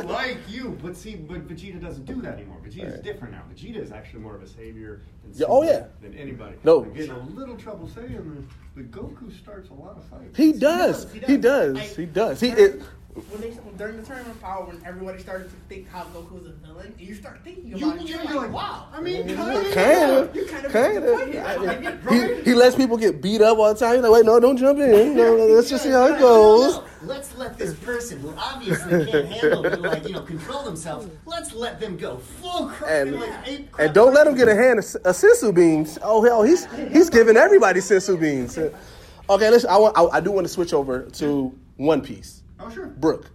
[0.05, 2.57] like you, but see, but Vegeta doesn't do that anymore.
[2.63, 3.43] Vegeta's different now.
[3.53, 5.85] Vegeta is actually more of a savior and Yeah, oh, yeah.
[6.01, 6.55] than anybody.
[6.63, 6.83] No.
[6.83, 8.43] I'm getting a little trouble saying this,
[8.75, 10.35] but Goku starts a lot of fights.
[10.37, 11.05] He does.
[11.05, 11.73] does, he He does.
[11.73, 11.75] does.
[11.75, 12.39] Like- He does.
[12.39, 12.47] He.
[12.49, 12.81] It,
[13.29, 16.45] when they during the tournament of power, when everybody started to think how Goku was
[16.47, 18.87] a villain, and you start thinking You, about it, you're, you're, like, wow.
[18.93, 20.29] I mean, kind Kinda.
[20.33, 21.99] You kind of Kinda.
[22.09, 23.95] he, he lets people get beat up all the time.
[23.95, 25.15] He's like, wait, no, don't jump in.
[25.15, 26.81] No, let's just see how it goes.
[27.01, 31.07] Let's let this person who obviously can't handle, but like you know, control themselves.
[31.25, 33.85] Let's let them go full crap And like ape crap.
[33.85, 35.97] and don't let him get a hand of a senzu beans.
[36.01, 38.57] Oh hell, he's he's giving everybody senzu beans.
[38.57, 39.69] Okay, listen.
[39.69, 39.97] I want.
[39.97, 42.38] I, I do want to switch over to One Piece.
[42.59, 42.87] Oh sure.
[42.87, 43.29] Brook.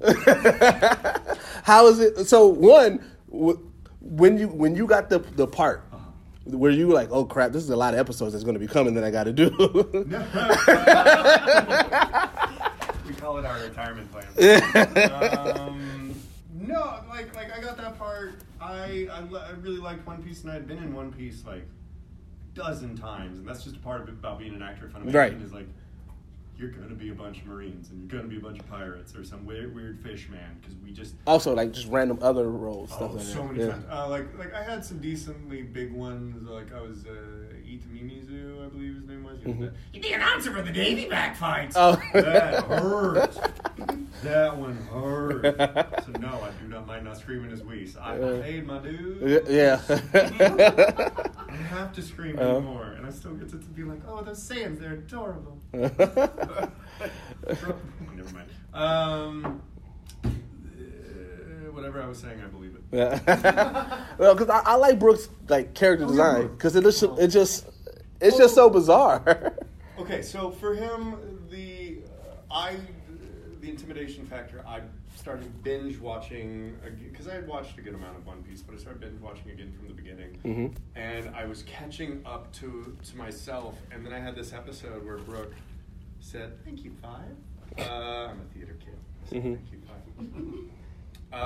[1.64, 2.26] How is it?
[2.26, 3.04] So one,
[4.00, 5.84] when you when you got the the part
[6.44, 8.60] where you were like, oh crap, this is a lot of episodes that's going to
[8.60, 9.50] be coming that I got to do.
[13.06, 14.26] we call it our retirement plan.
[15.12, 16.14] um,
[16.54, 18.34] no, like like I got that part.
[18.60, 21.66] I I, I really liked One Piece, and I had been in One Piece like
[22.54, 24.88] dozen times, and that's just a part of it about being an actor.
[24.88, 25.32] Funimation Right.
[25.34, 25.68] is like
[26.62, 29.16] you're gonna be a bunch of Marines, and you're gonna be a bunch of pirates,
[29.16, 32.90] or some weird weird fish man, because we just also, like just random other roles,
[32.90, 33.52] stuff Oh, like so that.
[33.52, 33.70] many Yeah.
[33.72, 33.84] times.
[33.90, 36.48] Uh, like, like I had some decently big ones.
[36.48, 37.10] Like I was uh,
[37.66, 39.54] Itomimizu, I believe his name was.
[39.56, 41.76] He was the, "You're the announcer for the Davy back fights.
[41.76, 42.16] Mm-hmm.
[42.16, 42.20] Oh.
[42.20, 43.38] that hurt.
[44.22, 45.42] that one hurt.
[46.04, 47.96] So no, I do not mind not screaming as Whis.
[47.96, 49.42] I paid my dues.
[49.48, 49.80] Yeah.
[51.48, 52.60] I have to scream Uh-huh.
[52.60, 55.58] more, and I still get to, to be like, oh, those Saiyans, they're adorable.
[55.72, 56.70] Never
[58.32, 58.48] mind.
[58.74, 59.62] Um,
[60.24, 60.28] uh,
[61.72, 62.82] whatever I was saying, I believe it.
[62.90, 63.18] Yeah.
[64.18, 67.66] well, because I, I like Brook's like character design because it just it just
[68.22, 69.54] it's just so bizarre.
[69.98, 71.16] Okay, so for him,
[71.50, 71.98] the
[72.50, 72.76] uh, I
[73.60, 74.64] the intimidation factor.
[74.66, 74.80] I
[75.14, 76.74] started binge watching
[77.10, 79.50] because I had watched a good amount of One Piece, but I started binge watching
[79.50, 83.74] again from the beginning, and I was catching up to to myself.
[83.92, 85.52] And then I had this episode where Brook
[86.20, 87.36] said, "Thank you, five.
[87.78, 88.96] Uh, I'm a theater kid.
[89.26, 89.80] I said, Thank you,
[91.32, 91.42] five.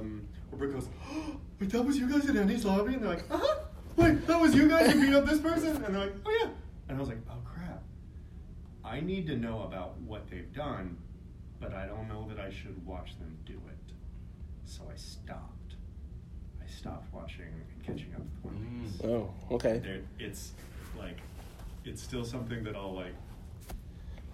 [0.00, 3.10] um, where Brook goes, oh, "Wait, that was you guys in Enies Lobby?" And they're
[3.10, 3.54] like, "Uh huh."
[3.96, 5.76] Wait, that was you guys who beat up this person?
[5.84, 6.50] And they're like, "Oh yeah."
[6.88, 7.82] And I was like, "Oh crap."
[8.84, 10.96] I need to know about what they've done,
[11.60, 13.92] but I don't know that I should watch them do it.
[14.64, 15.74] So I stopped.
[16.62, 19.00] I stopped watching and catching up with One Piece.
[19.02, 19.10] Mm.
[19.50, 19.78] oh, okay.
[19.78, 20.52] There, it's
[20.98, 21.18] like,
[21.84, 23.14] it's still something that I'll like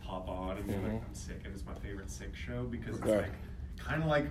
[0.02, 0.96] pop on and be like, mm-hmm.
[1.06, 3.22] I'm sick, and it's my favorite sick show because it's Okay.
[3.22, 3.32] like
[3.78, 4.26] kind of like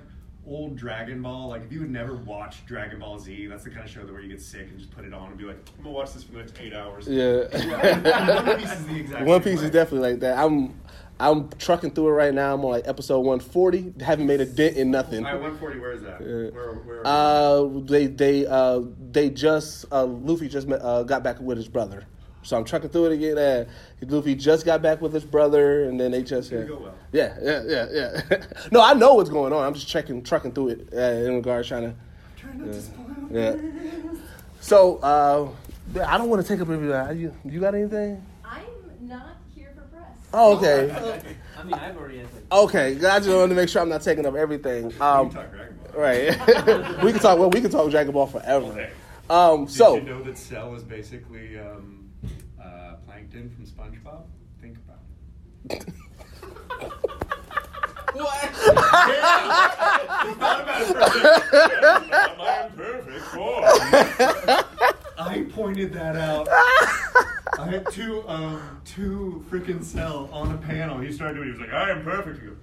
[0.49, 1.49] old Dragon Ball.
[1.49, 4.11] Like if you would never watch Dragon Ball Z, that's the kind of show that
[4.11, 6.13] where you get sick and just put it on and be like, I'm gonna watch
[6.13, 7.07] this for the next eight hours.
[7.07, 7.43] Yeah.
[8.45, 9.25] One Piece is the exact.
[9.25, 9.65] One Piece way.
[9.65, 10.37] is definitely like that.
[10.37, 10.79] I'm
[11.19, 12.53] I'm trucking through it right now.
[12.53, 13.95] I'm on like episode 140.
[14.03, 15.25] Haven't made a dent in nothing.
[15.25, 15.79] All right, 140.
[15.79, 16.21] Where is that?
[16.21, 16.27] Yeah.
[16.27, 16.73] Where?
[16.75, 17.01] Where?
[17.05, 18.81] Uh, they they uh
[19.11, 22.05] they just uh Luffy just met, uh, got back with his brother.
[22.43, 23.37] So I'm trucking through it again.
[23.37, 23.65] Uh,
[24.07, 26.95] Luffy just got back with his brother, and then they just yeah, go well.
[27.11, 27.87] yeah, yeah, yeah,
[28.31, 28.43] yeah.
[28.71, 29.63] no, I know what's going on.
[29.65, 31.95] I'm just checking, trucking through it uh, in regards trying to.
[32.37, 33.05] Try not to spoil.
[33.29, 33.55] Yeah.
[34.61, 35.49] So uh,
[36.05, 36.91] I don't want to take up every.
[36.93, 38.23] Uh, you you got anything?
[38.45, 38.61] I'm
[39.01, 40.07] not here for press.
[40.33, 41.21] Oh, okay.
[41.57, 42.43] I mean, I've already answered.
[42.51, 44.87] Okay, I just wanted to make sure I'm not taking up everything.
[44.89, 46.01] We Um, can talk Dragon Ball.
[46.01, 47.03] right.
[47.03, 47.37] we can talk.
[47.37, 48.65] Well, we can talk Dragon Ball forever.
[48.67, 48.89] Okay.
[49.29, 51.98] Um, Did so you know that Cell is basically um,
[53.29, 54.23] plankton from SpongeBob?
[54.61, 54.99] Think about
[55.69, 55.85] it.
[62.75, 63.61] Perfect boy.
[65.17, 66.47] I pointed that out.
[67.59, 70.97] I had two, um, two freaking cell on a panel.
[70.99, 71.49] He started doing.
[71.49, 71.53] it.
[71.53, 72.57] He was like, "I am perfect." He goes,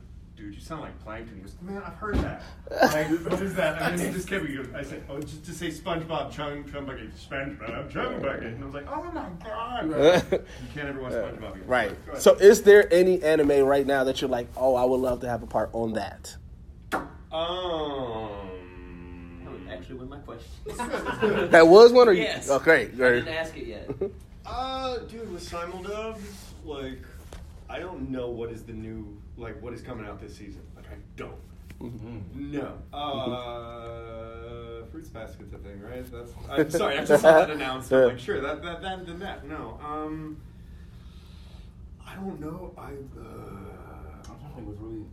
[0.46, 3.82] "Dude, you sound like plankton." He goes, "Man, I've heard that." Like, what is that?
[3.82, 4.46] And then he just kept.
[4.46, 8.42] He goes, I said, "Oh, just to say SpongeBob, Chung, Chum Bucket, SpongeBob, Chum Bucket,"
[8.44, 9.90] and I was like, "Oh my god!"
[10.32, 11.66] You can't ever watch SpongeBob again.
[11.66, 12.06] right.
[12.06, 12.18] Go.
[12.18, 15.28] So is there any anime right now that you're like, oh, I would love to
[15.28, 16.36] have a part on that?
[16.92, 17.02] Um.
[19.44, 21.50] That was actually one of my questions.
[21.50, 22.48] That was one, or you- yes.
[22.50, 23.24] oh, great, I great.
[23.24, 23.90] didn't ask it yet.
[24.48, 26.20] Uh, dude, with simuldubs,
[26.64, 27.00] like,
[27.68, 30.62] I don't know what is the new, like, what is coming out this season.
[30.76, 31.34] Like, I don't.
[32.34, 32.78] No.
[32.92, 36.04] Uh, Fruits Basket's a thing, right?
[36.10, 36.32] That's.
[36.50, 37.92] I'm sorry, I just saw that announced.
[37.92, 39.46] I'm like, sure, that, that, that, then that.
[39.46, 39.78] No.
[39.84, 40.38] Um,
[42.06, 42.72] I don't know.
[42.78, 42.82] I.
[42.82, 45.04] Uh, I'm trying to think what's really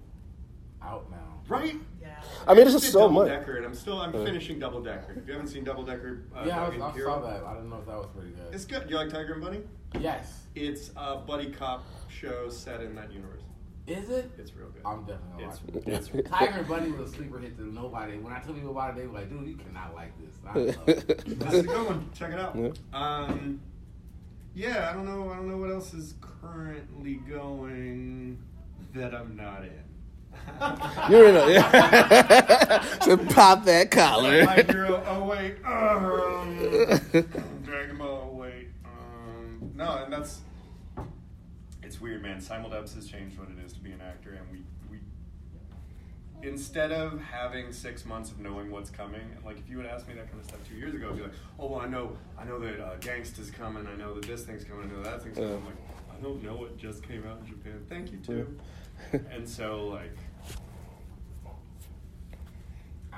[0.81, 1.17] out now.
[1.49, 1.75] right?
[2.01, 2.21] Yeah.
[2.47, 3.27] I mean, it's just did so Double much.
[3.27, 4.23] Decker, and I'm still I'm Uh.
[4.23, 5.13] finishing Double Decker.
[5.17, 7.19] If you haven't seen Double Decker, uh, yeah, I, Dog was, and I Hero, saw
[7.29, 7.43] that.
[7.43, 8.53] I didn't know if that was pretty good.
[8.53, 8.89] It's good.
[8.89, 9.61] You like Tiger and Bunny?
[9.99, 10.43] yes.
[10.55, 13.41] It's a buddy cop show set in that universe.
[13.85, 14.31] Is it?
[14.37, 14.81] It's real good.
[14.85, 16.19] I'm definitely It's, gonna watch it.
[16.19, 18.17] it's Tiger and Bunny was a sleeper hit to nobody.
[18.17, 20.57] When I tell people about it, they were like, "Dude, you cannot like this." I
[20.57, 21.23] love it.
[21.39, 22.09] That's a good one.
[22.15, 22.55] Check it out.
[22.55, 22.69] Yeah.
[22.93, 23.59] Um,
[24.55, 25.29] yeah, I don't know.
[25.31, 28.37] I don't know what else is currently going
[28.95, 29.83] that I'm not in.
[31.11, 32.81] You're in a yeah.
[33.01, 34.45] so pop that collar.
[34.45, 35.03] My hero.
[35.07, 35.55] Oh wait.
[35.65, 36.57] Um,
[37.65, 38.29] Dragon Ball.
[38.31, 38.69] Oh wait.
[38.85, 40.39] Um, no, and that's.
[41.93, 42.39] It's weird, man.
[42.39, 44.97] Simuldubs has changed what it is to be an actor, and we we.
[46.41, 50.15] Instead of having six months of knowing what's coming, like if you would ask me
[50.15, 52.45] that kind of stuff two years ago, I'd be like, "Oh, well, I know, I
[52.45, 53.85] know that uh, Gangsta's coming.
[53.85, 54.89] I know that this thing's coming.
[54.89, 55.57] I know that thing's coming." Yeah.
[55.57, 55.75] I'm like,
[56.17, 57.85] I don't know what just came out in Japan.
[57.87, 58.57] Thank you too.
[59.31, 60.17] and so like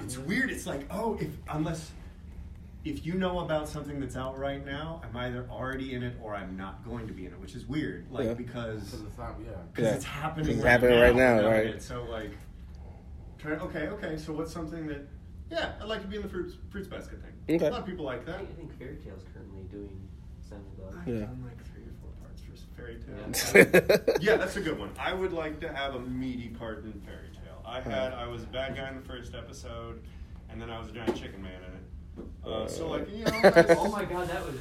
[0.02, 0.52] it's weird.
[0.52, 1.92] It's like, oh, if unless
[2.86, 6.36] if you know about something that's out right now, I'm either already in it or
[6.36, 8.06] I'm not going to be in it, which is weird.
[8.12, 8.34] Like Yeah.
[8.36, 9.52] because Because it's not, yeah.
[9.74, 9.96] because Yeah.
[9.96, 10.56] it's happening.
[10.56, 11.66] It's right happening now, right now, right.
[11.74, 12.32] and So like,
[13.40, 14.18] try, okay, okay.
[14.18, 15.08] So what's something that?
[15.50, 17.56] Yeah, I'd like to be in the fruits fruits basket thing.
[17.56, 17.68] Okay.
[17.68, 18.38] A lot of people like that.
[18.38, 20.08] think, I think Fairy Tail's currently doing
[20.48, 20.66] Simon
[21.02, 21.20] I've Yeah.
[21.26, 24.06] done like three or four parts for Fairy Tail.
[24.10, 24.16] Yeah.
[24.34, 24.92] yeah, that's a good one.
[25.00, 27.62] I would like to have a meaty part in Fairy Tail.
[27.66, 30.02] I had I was a bad guy in the first episode,
[30.50, 31.85] and then I was a giant chicken man in it.
[32.46, 34.54] Uh, so like you know, I- Oh my god, that was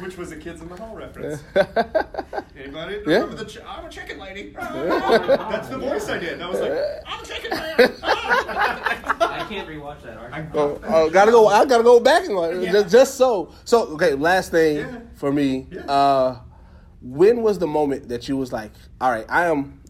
[0.00, 0.04] you.
[0.06, 1.42] which was a Kids in the Hall reference.
[2.58, 3.26] Anybody Yeah.
[3.26, 3.44] the?
[3.44, 4.50] Ch- I'm a chicken lady.
[4.58, 6.40] That's the voice I did.
[6.40, 6.72] I was like,
[7.06, 7.92] I'm a chicken lady.
[8.02, 10.46] I can't rewatch that I.
[10.54, 11.46] Oh, oh, gotta go.
[11.48, 12.72] I gotta go back and watch Yeah.
[12.72, 13.52] just, just so.
[13.64, 14.98] So okay, last thing Yeah.
[15.14, 15.66] for me.
[15.70, 15.82] Yeah.
[15.82, 16.40] Uh,
[17.02, 19.80] when was the moment that you was like, all right, I am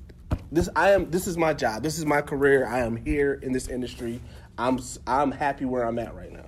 [0.50, 0.68] this.
[0.74, 1.10] I am.
[1.10, 1.82] This is my job.
[1.82, 2.66] This is my career.
[2.66, 4.20] I am here in this industry.
[4.58, 4.78] I'm.
[4.78, 6.46] s- I'm happy where I'm at right now.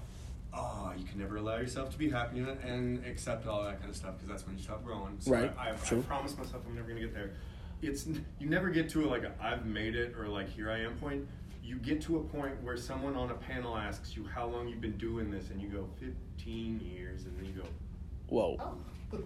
[0.54, 3.96] oh, you can never allow yourself to be happy and accept all that kind of
[3.96, 5.16] stuff because that's when you stop growing.
[5.18, 5.52] So Right.
[5.58, 6.02] I, I, I True.
[6.02, 7.32] promised myself I'm never gonna get there.
[7.82, 10.94] It's you never get to a like I've made it or like here I am
[10.96, 11.26] point.
[11.62, 14.80] You get to a point where someone on a panel asks you how long you've
[14.80, 17.68] been doing this, and you go 15 years, and then you go,
[18.28, 18.56] Whoa.
[18.60, 19.22] Oh.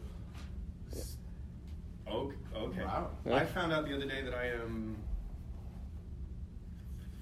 [2.11, 2.35] Okay.
[2.57, 2.85] okay.
[2.85, 3.11] Wow.
[3.31, 4.97] I found out the other day that I am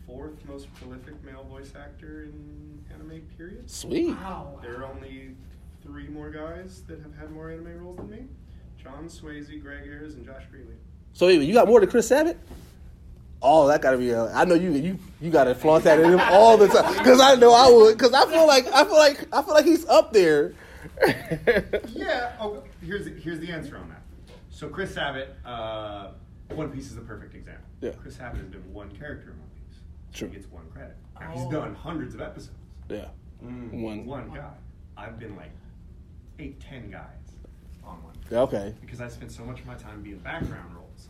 [0.09, 3.21] fourth most prolific male voice actor in anime.
[3.37, 3.71] Period.
[3.71, 4.09] Sweet.
[4.09, 4.59] Wow.
[4.63, 5.37] There are only
[5.83, 8.25] three more guys that have had more anime roles than me:
[8.83, 10.75] John Swasey, Greg Ayres, and Josh Grelle.
[11.13, 12.37] So wait, you got more than Chris Sabat?
[13.41, 14.11] Oh, that gotta be.
[14.11, 14.73] A, I know you.
[14.73, 17.97] You you gotta flaunt that in him all the time because I know I would.
[17.97, 20.55] Because I feel like I feel like I feel like he's up there.
[21.93, 22.33] Yeah.
[22.41, 24.03] Oh, here's here's the answer on that.
[24.51, 26.13] So Chris Sabat, uh,
[26.55, 27.65] One Piece is a perfect example.
[27.81, 27.91] Yeah.
[28.01, 29.48] Chris Sabat has been one character in One Piece.
[30.13, 30.29] True.
[30.29, 30.97] He gets one credit.
[31.21, 31.51] Now, he's oh.
[31.51, 32.57] done hundreds of episodes.
[32.89, 33.09] Yeah.
[33.45, 33.73] Mm.
[33.83, 34.07] One.
[34.07, 34.51] One guy.
[34.97, 35.51] I've been like
[36.39, 37.05] eight, ten guys
[37.85, 38.15] on one.
[38.31, 38.75] Yeah, Okay.
[38.81, 41.09] Because I spent so much of my time being background roles.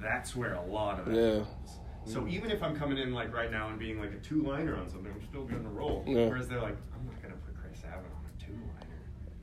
[0.00, 1.38] That's where a lot of that Yeah.
[1.40, 1.78] happens.
[2.04, 4.76] So even if I'm coming in like right now and being like a two liner
[4.76, 6.04] on something, I'm still getting a role.
[6.06, 6.26] Yeah.
[6.28, 8.52] Whereas they're like, I'm not gonna put Chris Sabat on a two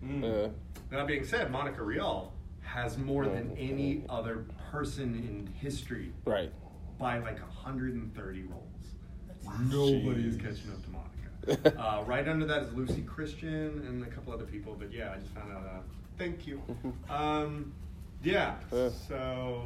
[0.09, 0.19] liner.
[0.19, 0.51] Mm.
[0.91, 0.97] Yeah.
[0.97, 6.51] That being said, Monica Rial has more than any other person in history Right.
[6.97, 8.74] by like 130 roles.
[9.69, 11.81] Nobody is catching up to Monica.
[11.81, 15.19] uh, right under that is Lucy Christian and a couple other people, but yeah, I
[15.19, 15.63] just found out.
[15.63, 15.79] Uh,
[16.17, 16.61] thank you.
[17.09, 17.73] Um,
[18.23, 18.55] yeah.
[18.71, 18.89] Yeah.
[19.07, 19.61] So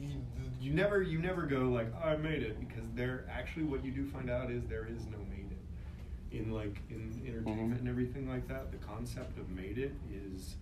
[0.00, 0.20] you,
[0.60, 3.92] you never you never go like "Oh, I made it because there actually what you
[3.92, 8.28] do find out is there is no made it in like in entertainment and everything
[8.28, 8.72] like that.
[8.72, 10.56] The concept of made it is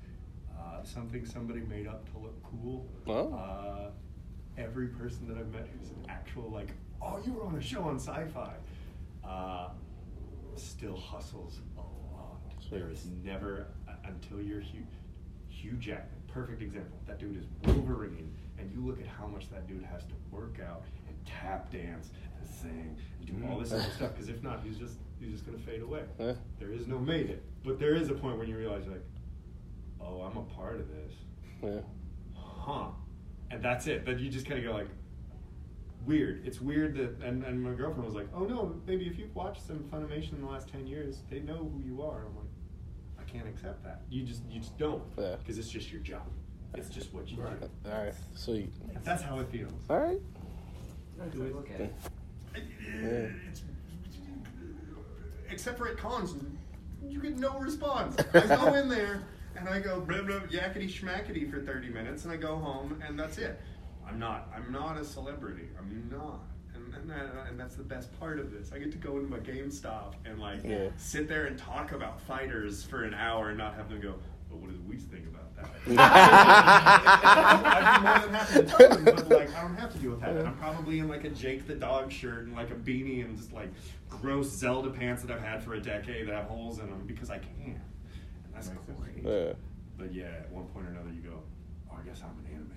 [0.59, 2.87] uh, something somebody made up to look cool.
[3.07, 3.33] Oh.
[3.35, 3.91] Uh,
[4.59, 6.71] every person that I've met who's an actual like,
[7.03, 8.53] oh, you were on a show on Sci-Fi,
[9.27, 9.69] uh,
[10.57, 12.41] still hustles a lot.
[12.71, 14.87] There is never uh, until you're Hugh,
[15.49, 16.21] Hugh Jackman.
[16.29, 16.99] Perfect example.
[17.07, 20.57] That dude is Wolverine, and you look at how much that dude has to work
[20.67, 24.13] out and tap dance and sing and do all this other stuff.
[24.15, 26.03] Because if not, he's just he's just gonna fade away.
[26.19, 26.33] Yeah.
[26.59, 29.05] There is no made it, but there is a point when you realize like,
[30.01, 31.13] oh, I'm a part of this
[31.63, 31.81] Yeah.
[32.35, 32.89] huh.
[33.51, 34.05] And that's it.
[34.05, 34.89] Then you just kind of go like,
[36.09, 36.45] weird.
[36.47, 39.65] It's weird that, and, and my girlfriend was like, "Oh no, maybe if you've watched
[39.67, 42.47] some Funimation in the last ten years, they know who you are." I'm like,
[43.21, 44.01] I can't accept that.
[44.11, 45.37] You just you just don't, Yeah.
[45.37, 46.27] because it's just your job.
[46.75, 47.43] It's just what you do.
[47.91, 48.73] All right, sweet.
[49.05, 49.73] That's how it feels.
[49.89, 50.21] All right.
[51.19, 51.95] That's a way to look at it.
[52.55, 53.63] It's,
[55.51, 56.35] except for at cons,
[57.07, 58.17] you get no response.
[58.35, 59.23] I go in there
[59.57, 63.19] and I go blah, blah, yakety schmackety for 30 minutes, and I go home, and
[63.19, 63.59] that's it.
[64.09, 64.51] I'm not.
[64.55, 65.69] I'm not a celebrity.
[65.79, 66.41] I'm not.
[66.75, 67.11] And, and,
[67.51, 68.73] and that's the best part of this.
[68.73, 70.89] I get to go into my GameStop and like Yeah.
[70.97, 74.15] sit there and talk about fighters for an hour and not have them go.
[74.49, 75.69] But what does Whis think about that?
[75.99, 80.13] I'd be more than happy to tell them, but like I don't have to deal
[80.13, 80.31] with that.
[80.37, 83.37] And I'm probably in like a Jake the Dog shirt and like a beanie and
[83.37, 83.69] just like
[84.09, 87.29] gross Zelda pants that I've had for a decade that have holes in them because
[87.29, 87.79] I can.
[88.47, 89.23] And that's great.
[89.23, 89.53] Yeah.
[89.99, 91.43] But yeah, at one point or another, you go,
[91.91, 92.75] "Oh, I guess I'm an anime guy."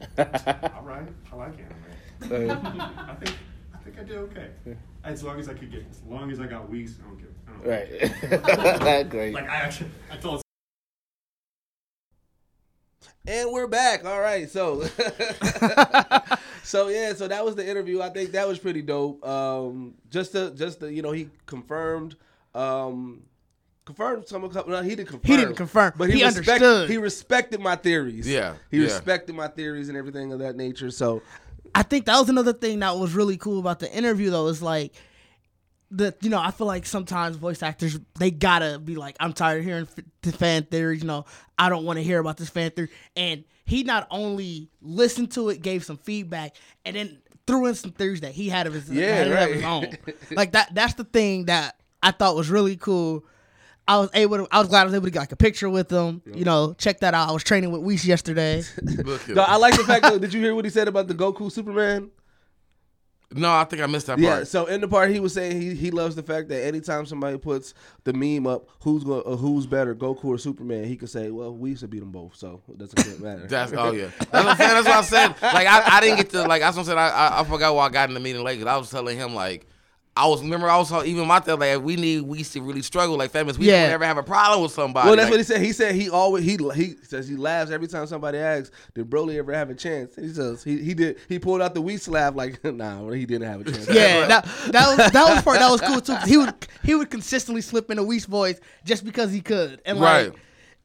[0.18, 1.90] All right, I like anime.
[2.98, 3.34] I think
[3.74, 4.50] I think I did okay.
[5.04, 7.28] As long as I could get, as long as I got weeks, I don't give.
[7.48, 9.10] I don't Right.
[9.10, 9.34] Great.
[9.34, 10.42] Like I actually, I told
[13.26, 14.04] And we're back.
[14.04, 14.48] All right.
[14.50, 14.84] So
[16.62, 18.00] So yeah, so that was the interview.
[18.00, 19.26] I think that was pretty dope.
[19.26, 22.16] Um just to just to, you know, he confirmed
[22.54, 23.22] um
[23.94, 25.30] confirmed some of no, he didn't confirm.
[25.30, 25.92] He didn't confirm.
[25.96, 26.90] But he, He respect- understood.
[26.90, 28.26] He respected my theories.
[28.28, 28.84] Yeah, He yeah.
[28.84, 30.90] respected my theories and everything of that nature.
[30.90, 31.22] So
[31.74, 34.60] I think that was another thing that was really cool about the interview though is
[34.62, 34.92] like
[35.90, 39.58] the you know I feel like sometimes voice actors they gotta be like I'm tired
[39.60, 41.24] of hearing f- the fan theories you know
[41.58, 45.48] I don't want to hear about this fan theory and he not only listened to
[45.48, 48.88] it gave some feedback and then threw in some theories that he had of his
[48.88, 49.86] Yeah, had of his own
[50.30, 53.24] like that that's the thing that I thought was really cool.
[53.90, 55.68] I was able to, I was glad I was able to get like a picture
[55.68, 56.22] with him.
[56.32, 57.28] You know, check that out.
[57.28, 58.62] I was training with Whis yesterday.
[58.82, 59.60] Look at no, I him.
[59.60, 62.10] like the fact that did you hear what he said about the Goku Superman?
[63.32, 64.22] No, I think I missed that part.
[64.22, 64.48] Yeah, part.
[64.48, 67.38] so in the part he was saying he, he loves the fact that anytime somebody
[67.38, 71.30] puts the meme up, who's going uh, who's better, Goku or Superman, he could say,
[71.30, 74.08] "Well, we used to beat them both, so it doesn't really matter." That's oh yeah.
[74.18, 74.84] That's what I'm saying.
[74.84, 75.28] That's what I said.
[75.54, 76.98] Like I, I didn't get to like that's what I'm saying.
[76.98, 78.58] I, I I forgot why I got in the meeting late.
[78.58, 79.68] 'cause I was telling him like
[80.20, 82.82] I was remember I was even my thing like we need we used to really
[82.82, 83.56] struggle like famous.
[83.56, 83.84] We Yeah.
[83.84, 85.06] don't ever have a problem with somebody.
[85.08, 85.62] Well, that's like, what he said.
[85.62, 89.38] He said he always he he says he laughs every time somebody asks, "Did Broly
[89.38, 91.16] ever have a chance?" He says he he did.
[91.28, 94.44] He pulled out the Whis laugh like, "Nah, he didn't have a chance." Yeah, that
[94.72, 96.16] that was that was part that was cool too.
[96.26, 96.54] he would
[96.84, 100.38] he would consistently slip in a Whis voice just because he could, and like Right.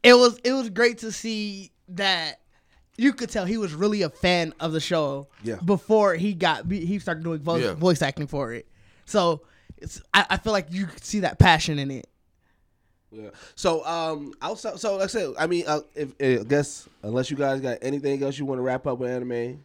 [0.04, 2.40] it was it was great to see that
[2.98, 5.28] you could tell he was really a fan of the show.
[5.44, 5.56] Yeah.
[5.66, 7.74] Before he got he started doing voice, Yeah.
[7.74, 8.66] voice acting for it,
[9.06, 9.42] so
[9.78, 12.08] it's I, I feel like you could see that passion in it.
[13.12, 13.30] Yeah.
[13.56, 14.80] So um, outside.
[14.80, 18.22] So like I said, I mean, uh, if, I guess unless you guys got anything
[18.22, 19.64] else you want to wrap up with anime.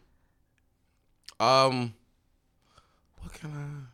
[1.40, 1.94] um
[3.22, 3.88] what can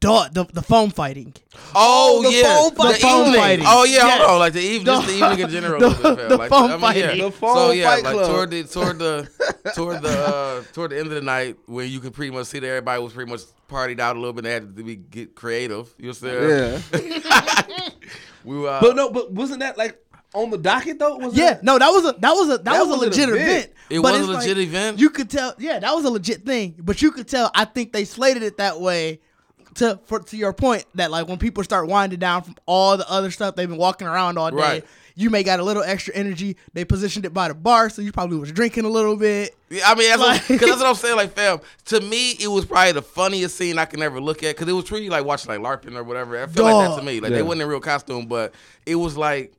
[0.00, 1.34] I Dog, the the foam fighting.
[1.74, 3.40] Oh, the yeah, phone fight- the phone evening.
[3.40, 3.64] fighting.
[3.68, 4.18] Oh yeah, Yes.
[4.20, 5.80] hold on, like the evening, just the evening in general.
[5.80, 7.02] The- a little the like, phone I mean, fighting.
[7.18, 7.24] Yeah.
[7.24, 8.30] The phone so yeah, fight like club.
[8.30, 9.28] toward the toward the
[9.74, 12.60] toward the uh, toward the end of the night, when you could pretty much see
[12.60, 14.44] that everybody was pretty much partied out a little bit.
[14.44, 15.92] They had to be get creative.
[15.98, 17.18] You know what I'm saying?
[17.72, 17.88] Yeah.
[18.44, 18.68] we were.
[18.68, 19.98] Uh, But no, but wasn't that like
[20.32, 21.16] on the docket though?
[21.16, 23.08] Was Yeah, no, that was a that was a that, That was a was an
[23.10, 23.48] legit event.
[23.48, 23.72] event.
[23.90, 24.98] It But was a legit like, event?
[25.00, 26.74] You could tell, yeah, that was a legit thing.
[26.78, 27.50] But you could tell.
[27.54, 29.20] I think they slated it that way
[29.78, 33.08] to for to your point that like when people start winding down from all the
[33.10, 34.84] other stuff they've been walking around all day, Right.
[35.16, 36.56] you may got a little extra energy.
[36.74, 39.56] They positioned it by the bar, so you probably was drinking a little bit.
[39.70, 41.16] Yeah, I mean, that's, Like- what, cause that's what I'm saying.
[41.16, 44.54] Like, fam, to me, it was probably the funniest scene I can ever look at
[44.56, 46.42] because it was truly like watching like LARPing or whatever.
[46.42, 46.98] I feel like that Dog.
[47.00, 47.20] to me.
[47.20, 47.36] Like, Yeah.
[47.38, 48.52] they wasn't in real costume, but
[48.86, 49.52] it was like,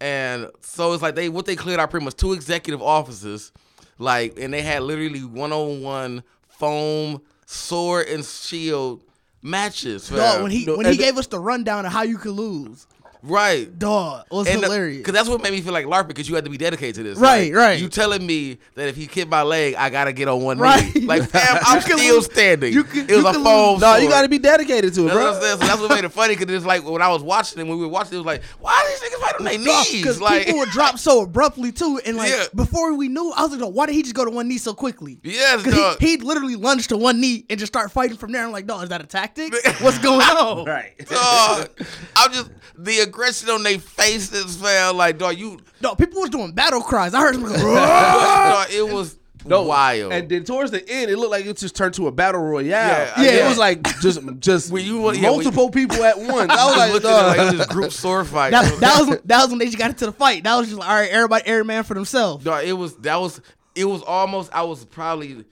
[0.00, 3.52] and so it's like they what they cleared out pretty much two executive offices,
[3.98, 9.02] like, and they had literally one on one foam sword and shield
[9.42, 10.08] matches.
[10.08, 12.32] Dog, when he No, when he and- gave us the rundown of how you could
[12.32, 12.86] lose,
[13.22, 13.78] right.
[13.78, 14.98] dog, it was And hilarious.
[14.98, 17.02] Because that's what made me feel like LARP because you had to be dedicated to
[17.02, 17.18] this.
[17.18, 17.80] Right, Like, right.
[17.80, 20.94] You telling me that if he kicked my leg, I gotta get on one Right.
[20.94, 21.06] knee.
[21.12, 22.72] Like, fam, I'm still lose- standing.
[22.72, 23.72] you can- it was you a foam.
[23.74, 25.34] lose- No, you got to be dedicated to it, That's what bro.
[25.34, 25.58] I'm saying.
[25.60, 27.78] So that's what made it funny because it's like when I was watching it, when
[27.78, 29.92] we were watching it, it was like, why are these niggas fighting on their knees?
[29.92, 32.44] Because Like, people would drop so abruptly too, and like Yeah.
[32.54, 34.74] before we knew, I was like, why did he just go to one knee so
[34.74, 35.18] quickly?
[35.22, 35.96] Yes, Because dog.
[36.00, 38.44] he, he'd literally lunge to one knee and just start fighting from there.
[38.44, 39.52] I'm like, no, is that a tactic?
[39.80, 40.64] What's going on?
[40.64, 40.92] Right.
[41.08, 41.68] dog,
[42.16, 44.96] I'm just the aggression on their faces, fam.
[44.96, 47.12] Like, dog, you, No, people was doing battle cries.
[47.14, 50.12] I heard them go, dog, it was no, wild.
[50.12, 52.64] And then towards the end, it looked like it just turned to a battle royale.
[52.64, 53.44] Yeah, Yeah, yeah.
[53.44, 56.50] it was like just just When you want- yeah, when multiple people at once.
[56.52, 58.50] I was like, looked at it like it was just group sword fight.
[58.52, 60.44] that, that was that was when they just got into the fight.
[60.44, 62.44] That was just like, all right, everybody, every man for themselves.
[62.44, 63.40] Dog, it was that was
[63.74, 65.44] it was almost I was probably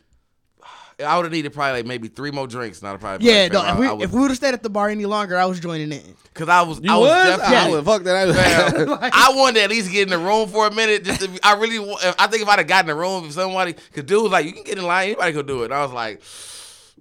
[1.02, 2.82] I would have needed probably like maybe three more drinks.
[2.82, 3.26] Not probably.
[3.28, 3.60] Yeah, no.
[3.62, 5.36] fam, If we, I, I if we would have stayed at the bar any longer,
[5.36, 6.14] I was joining in.
[6.34, 7.38] Cause I was, You I was, was?
[7.38, 7.56] definitely.
[7.56, 8.34] I would fuck that.
[8.34, 11.04] Fam, I- I wanted to at least get in the room for a minute.
[11.04, 11.78] Just to, I really,
[12.18, 14.46] I think if I'd have gotten in the room, if somebody, cause dude was like,
[14.46, 16.22] "You can get in line, anybody could do it." And I was like,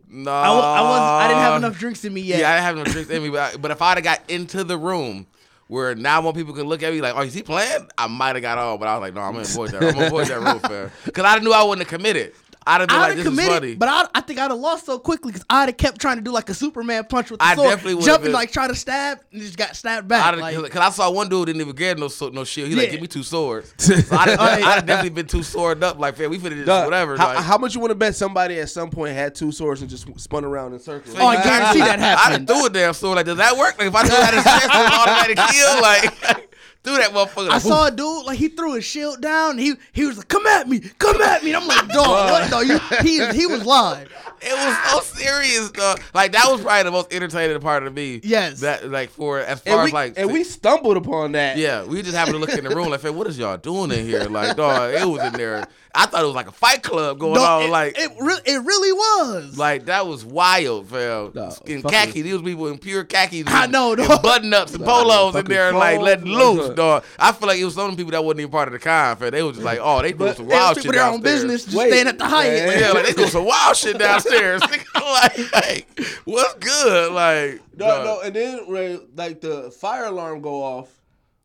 [0.09, 0.99] "No, I, wa- I was.
[1.23, 2.39] I didn't have enough drinks in me yet.
[2.39, 3.29] Yeah, I didn't have enough drinks in me.
[3.29, 5.27] But, I, but if I'd have got into the room
[5.67, 8.35] where now more people can look at me like, "Oh, is he playing?" I might
[8.35, 9.83] have got on, but I was like, "No, I'm gonna avoid that.
[9.83, 12.33] I'm gonna avoid that room, fam." Cause I knew I wouldn't have committed.
[12.67, 14.51] I'd have been I'd like, have "This is committed, funny." but I, I think I'd
[14.51, 17.31] have lost so quickly because I'd have kept trying to do like a Superman punch
[17.31, 19.75] with the I sword, definitely would've jumping been- like trying to stab and just got
[19.75, 20.25] stabbed back.
[20.33, 22.69] I'd like, cause I saw one dude didn't even get no so- no shield.
[22.69, 23.73] He like, give me two swords.
[23.79, 24.65] So I'd have, Oh, yeah.
[24.67, 25.97] I'd have definitely been too sword up.
[25.99, 27.17] Like, fam, we finna just Dog, whatever.
[27.17, 29.81] How, like, how much you want to bet somebody at some point had two swords
[29.81, 31.15] and just spun around in circles?
[31.19, 32.03] Oh, I guarantee that happened.
[32.03, 32.47] I done happened.
[32.47, 33.15] threw a damn sword.
[33.17, 33.77] Like, does that work?
[33.79, 35.81] Like, if I threw that as chest, it's an automatic kill.
[35.81, 36.45] Like,
[36.83, 37.49] threw that motherfucker.
[37.49, 39.57] I saw a dude like he threw his shield down.
[39.57, 42.51] He he was like, "Come at me, come at me." And I'm like, "Dog, what?
[42.51, 44.09] No, you." He he was live.
[44.41, 45.95] It was so serious, though.
[46.13, 48.19] Like that was probably the most entertaining part of me.
[48.23, 48.59] Yes.
[48.61, 51.57] That like for as far And we, as like and we stumbled upon that.
[51.57, 53.91] Yeah, we just happened to look in the room like, "Hey, what is y'all doing
[53.91, 55.67] in here?" Like, dog, it was in there.
[55.93, 57.63] I thought it was like a fight club going No, on.
[57.63, 59.57] it, like, it really it really was.
[59.57, 61.31] like that was wild, fam.
[61.33, 63.45] No, in fucking- khaki, these people in pure khakis.
[63.47, 64.21] I know, and dog.
[64.21, 66.75] button ups and Nah, polos in fucking there, like letting loose, that.
[66.75, 67.03] dog.
[67.17, 69.31] I feel like it was some people that wasn't even part of the con, fam.
[69.31, 71.21] They was just like, oh, they doing some They was wild people shit their own
[71.21, 72.67] business, just Wait, staying at the Hyatt.
[72.69, 72.79] man.
[72.79, 74.28] Yeah, like they doing some wild shit downstairs.
[74.95, 77.11] like, like, what's good?
[77.13, 78.05] Like, No, dog.
[78.05, 80.89] no, and then right, like the fire alarm go off,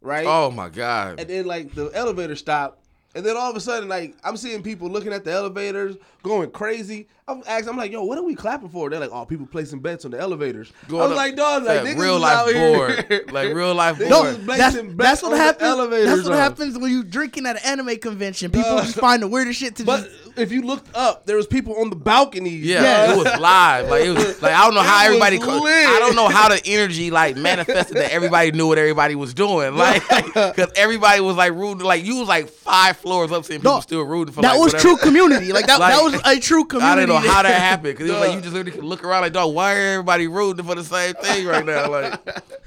[0.01, 0.26] right?
[0.26, 1.20] oh my god.
[1.20, 2.80] And then like the elevator stop,
[3.14, 6.51] and then all of a sudden like I'm seeing people looking at the elevators going
[6.51, 7.09] crazy.
[7.26, 8.91] I'm asking, I'm like, yo, what are we clapping for?
[8.91, 10.70] They're like, oh, people placing bets on the elevators.
[10.85, 12.76] I Going was up- like, dog, like That niggas real is life out here.
[13.09, 13.32] board.
[13.32, 14.11] Like real life board.
[14.11, 15.91] No, that's, that's what happens.
[16.05, 16.39] That's what on.
[16.39, 18.51] happens when you drinking at an anime convention.
[18.51, 18.82] People Duh.
[18.82, 20.24] just find the weirdest shit to But just.
[20.37, 22.64] If you looked up, there was people on the balconies.
[22.64, 23.12] Yeah, Yeah.
[23.12, 23.89] it was live.
[23.89, 25.39] Like it was like I don't know how It was everybody.
[25.39, 25.66] co-.
[25.66, 29.74] I don't know how the energy like manifested that everybody knew what everybody was doing.
[29.85, 30.03] Like
[30.35, 31.85] because everybody was like rooting.
[31.85, 34.43] Like you was like five floors up, seeing people No, still rooting for.
[34.43, 34.89] That like, was whatever.
[34.89, 35.53] true community.
[35.53, 35.78] Like that.
[35.80, 36.93] that was a true community.
[36.93, 39.05] I didn't know how that happened because it was like you just literally could look
[39.05, 41.91] around like, dog, why are everybody rooting for the same thing right now?
[41.91, 42.20] Like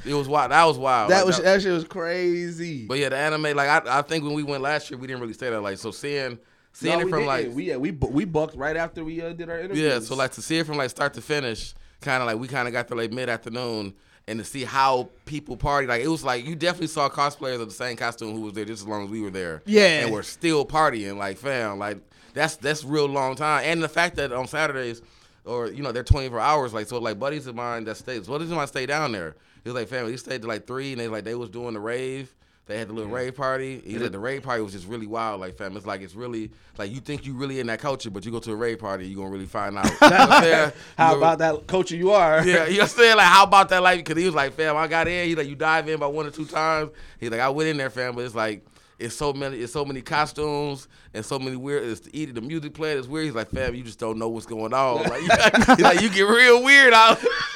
[0.06, 0.52] it was wild.
[0.52, 1.12] That was wild.
[1.12, 2.86] That Like, was that shit was crazy.
[2.86, 3.44] But yeah, the anime.
[3.56, 5.62] Like I, I think when we went last year, we didn't really say that.
[5.62, 6.40] Like so, seeing
[6.74, 7.28] seeing No, it from didn't.
[7.28, 9.88] like we yeah we we bucked right after we uh, did our interview.
[9.88, 12.48] Yeah, so like to see it from like start to finish, kind of like we
[12.48, 13.94] kind of got to like mid afternoon,
[14.28, 17.68] and to see how people party, like it was like you definitely saw cosplayers of
[17.68, 19.62] the same costume who was there just as long as we were there.
[19.66, 20.02] Yeah.
[20.02, 21.98] and we're still partying, like fam, like
[22.34, 25.02] that's that's real long time, and the fact that on Saturdays.
[25.46, 28.52] Or you know they're 24 hours like so like buddies of mine that stayed buddies
[28.52, 29.38] of mine stay down there.
[29.64, 30.12] He was like family.
[30.12, 32.36] He stayed to like three and they like they was doing the rave.
[32.68, 33.82] They had the little rave party.
[33.86, 35.40] He said the rave party was just really wild.
[35.40, 38.26] Like fam, it's like it's really like you think you really in that culture, but
[38.26, 39.86] you go to a rave party, you gonna really find out.
[40.02, 40.72] You know what I'm saying?
[40.98, 42.46] how You about that culture you are?
[42.46, 43.18] yeah, you know what I'm saying?
[43.18, 44.00] Like, how about that life?
[44.00, 45.30] Because he was like, fam, I got in.
[45.30, 46.92] He like, you dive in about one or two times.
[47.22, 48.66] He's like, I went in there, fam, but it's like,
[49.00, 51.84] it's so many, it's so many costumes and so many weird.
[51.84, 52.98] It's the eating the music playing.
[52.98, 53.28] It's weird.
[53.28, 55.04] He's like, fam, you just don't know what's going on.
[55.04, 57.18] Like, you, he's like, you get real weird out.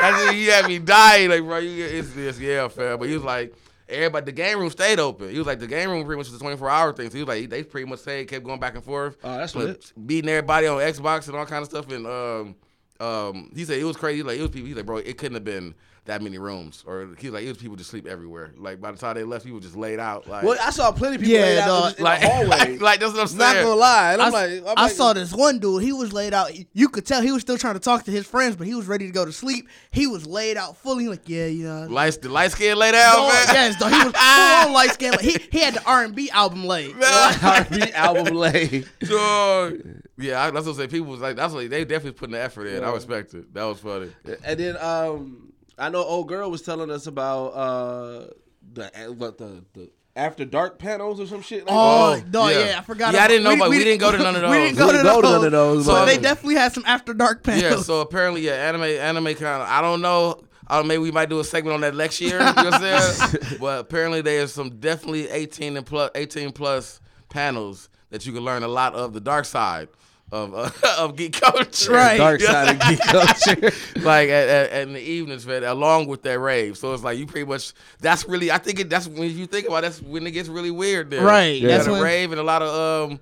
[0.00, 1.58] That's you had me dying, like, bro.
[1.58, 3.00] You, it's this, yeah, fam.
[3.00, 3.52] But he was like.
[3.88, 5.30] Everybody, the game room stayed open.
[5.30, 7.08] He was like, the game room pretty much was a 24 hour thing.
[7.10, 9.16] So he was like, they pretty much stayed, kept going back and forth.
[9.24, 9.92] Oh, that's But lit.
[10.06, 11.90] Beating everybody on Xbox and all kind of stuff.
[11.90, 12.56] And um,
[13.00, 14.22] um, he said it was crazy.
[14.22, 14.66] Like it was people.
[14.66, 15.74] He's like, bro, it couldn't have been
[16.08, 16.82] that many rooms.
[16.86, 18.52] Or he was like, it was people just sleep everywhere.
[18.58, 20.26] Like by the time they left, people just laid out.
[20.26, 21.98] Like, Well, I saw plenty of people Yeah, laid out dog.
[21.98, 22.46] in like, the hallway.
[22.48, 23.38] like, like, that's what I'm saying.
[23.38, 25.82] Not gonna lie, and I, I'm like, I'm I like, saw this one dude.
[25.82, 26.50] He was laid out.
[26.72, 28.86] You could tell he was still trying to talk to his friends, but he was
[28.86, 29.68] ready to go to sleep.
[29.90, 31.08] He was laid out fully.
[31.08, 31.86] Like, yeah, you know.
[31.88, 33.14] Light, the light skin laid out.
[33.18, 33.54] Oh, man.
[33.54, 33.90] yes, dog.
[33.92, 35.10] He was full on light skin.
[35.12, 36.94] Like, he he had the R and B album laid.
[37.02, 38.88] R&B album laid.
[39.00, 39.80] Dog.
[40.16, 40.88] Yeah, I, that's what I'm saying.
[40.90, 42.82] People was like, that's what they definitely putting the effort in.
[42.82, 43.52] I respect it.
[43.54, 44.10] That was funny.
[44.44, 45.47] And then um,
[45.78, 48.26] I know old girl was telling us about uh
[48.72, 51.60] the what the the after dark panels or some shit.
[51.66, 52.28] Like Oh, that.
[52.32, 52.70] no, yeah.
[52.70, 52.78] yeah.
[52.78, 53.14] I forgot.
[53.14, 54.76] Yeah, I didn't know, but we didn't go to none of We those.
[54.76, 56.72] didn't go, We to, didn't go to none of those, So but- they definitely had
[56.72, 57.62] some after dark panels.
[57.62, 59.68] Yeah, so apparently, yeah, anime, anime kind of.
[59.68, 60.42] I don't know.
[60.66, 62.32] Uh, maybe we might do a segment on that next year.
[62.40, 62.80] You know what I'm
[63.30, 63.42] saying?
[63.60, 67.00] but apparently, there's some definitely 18 and plus, 18 plus
[67.30, 69.88] panels that you can learn a lot of the dark side
[70.30, 71.92] of uh, of geek culture.
[71.92, 72.16] Right.
[72.18, 73.72] dark side of geek culture.
[74.00, 76.76] like at, at, at in the evenings, man, along with that rave.
[76.76, 77.72] So it's like you pretty much.
[78.00, 78.50] That's really.
[78.50, 79.78] I think it, that's when you think about.
[79.78, 81.10] it, That's when it gets really weird.
[81.10, 83.20] There, Right, You that's a when- rave and a lot of um.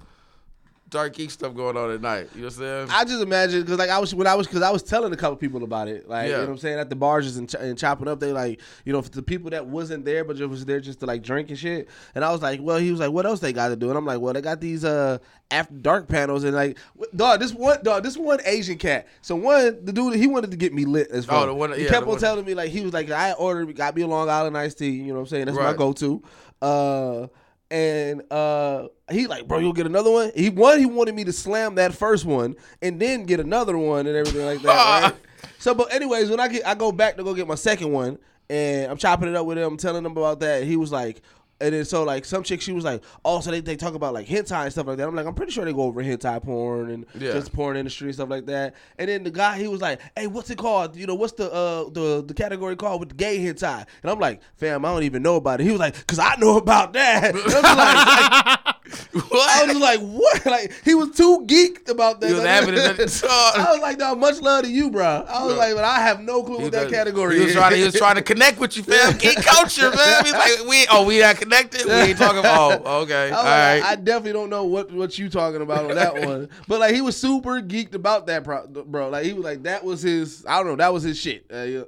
[0.89, 2.28] Dark geek stuff going on at night.
[2.34, 2.89] You know what I'm saying?
[2.93, 5.16] I just imagine because like I was when I was because I was telling a
[5.16, 7.57] couple people about it, like you know what I'm saying at the bars and, ch-
[7.57, 8.20] and chopping up.
[8.20, 11.01] They like you know for the people that wasn't there but just was there just
[11.01, 11.89] to like drink and shit.
[12.14, 13.89] And I was like, well, he was like, what else they got to do?
[13.89, 15.18] And I'm like, well, they got these uh
[15.51, 16.78] after dark panels and like
[17.14, 19.07] dog this one dog this one Asian cat.
[19.22, 21.43] So one the dude he wanted to get me lit as fuck.
[21.43, 23.32] Oh, the one- he yeah, kept on one- telling me like he was like I
[23.32, 24.91] ordered got me a Long Island iced tea.
[24.91, 25.47] You know what I'm saying?
[25.47, 26.22] That's my go to.
[26.62, 27.26] Uh.
[27.70, 30.30] And uh, he like, bro, you'll get another one.
[30.36, 34.06] He one, he wanted me to slam that first one and then get another one
[34.06, 35.02] and everything like that.
[35.02, 35.14] right?
[35.58, 38.18] So, but anyways, when I get, I go back to go get my second one,
[38.48, 40.64] and I'm chopping it up with him, telling him about that.
[40.64, 41.22] He was like,
[41.61, 44.12] and then so like some chick, she was like, oh, so they, they talk about
[44.14, 45.09] like hentai and stuff like that.
[45.09, 47.32] I'm like, I'm pretty sure they go over hentai porn and Yeah.
[47.32, 48.74] just porn industry and stuff like that.
[48.98, 50.96] And then the guy, he was like, hey, what's it called?
[50.96, 53.86] You know, what's the uh the the category called with the gay hentai?
[54.02, 55.64] And I'm like, fam, I don't even know about it.
[55.64, 57.34] He was like, cause I know about that.
[59.14, 60.47] And I was like, I was just like, what?
[60.57, 62.28] Like he was too geeked about that.
[62.28, 65.24] He was Like, having it- I was like, no, much love to you, bro.
[65.28, 67.57] I was like, but I have no clue what that category He was is.
[67.57, 69.16] trying to, he was trying to connect with you, fam.
[69.18, 70.24] Geek culture, man.
[70.24, 71.84] He's like, we oh we not connected.
[71.87, 72.82] We ain't talking about.
[72.84, 73.82] Oh, okay, I, all like, right.
[73.84, 77.01] I definitely don't know what what you talking about on that one, but like he
[77.01, 79.09] was super geeked about that, pro- bro.
[79.11, 80.45] Like he was like that was his.
[80.47, 81.47] I don't know, that was his shit.
[81.53, 81.82] Uh, yeah.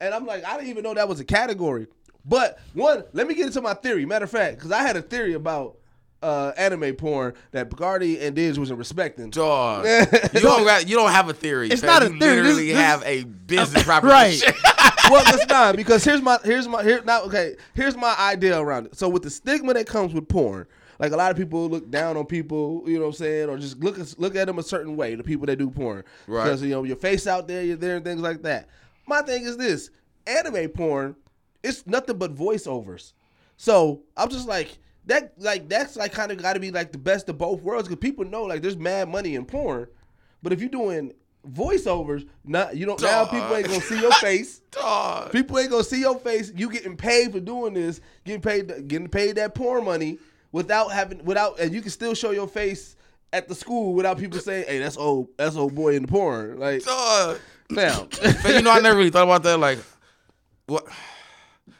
[0.00, 1.86] and I'm like, I didn't even know that was a category.
[2.24, 4.04] But one, let me get into my theory.
[4.04, 5.76] Matter of fact, because I had a theory about
[6.22, 9.30] uh, anime porn that Bacardi and Diz wasn't respecting.
[9.30, 9.84] Dog.
[10.34, 11.70] you don't got, you don't have a theory.
[11.70, 11.88] It's fam.
[11.88, 12.36] not a you theory.
[12.36, 14.52] This- Literally this- have a business proposition.
[14.64, 15.00] Right.
[15.10, 17.22] well, it's not because here's my here's my here now.
[17.22, 18.96] Okay, here's my idea around it.
[18.96, 20.66] So with the stigma that comes with porn,
[20.98, 23.56] like a lot of people look down on people, you know what I'm saying, or
[23.56, 25.14] just look at- look at them a certain way.
[25.14, 26.44] The people that do porn, Right.
[26.44, 28.68] Because you know your face out there, you're there, and things like that.
[29.06, 29.90] My thing is this:
[30.26, 31.16] anime porn,
[31.62, 33.14] it's nothing but voiceovers.
[33.56, 35.34] So I'm just like that.
[35.38, 38.00] Like that's like kind of got to be like the best of both worlds because
[38.00, 39.88] people know like there's mad money in porn,
[40.42, 41.12] but if you're doing
[41.48, 44.60] voiceovers, not you don't now people ain't gonna see your face.
[45.32, 46.52] People ain't gonna see your face.
[46.54, 50.18] You getting paid for doing this, getting paid, getting paid that porn money
[50.52, 52.96] without having without, and you can still show your face
[53.32, 56.58] at the school without people saying, "Hey, that's old, that's old boy in the porn."
[56.58, 58.08] Like, fam,
[58.42, 59.58] But you know, I never really thought about that.
[59.58, 59.78] Like,
[60.66, 60.86] what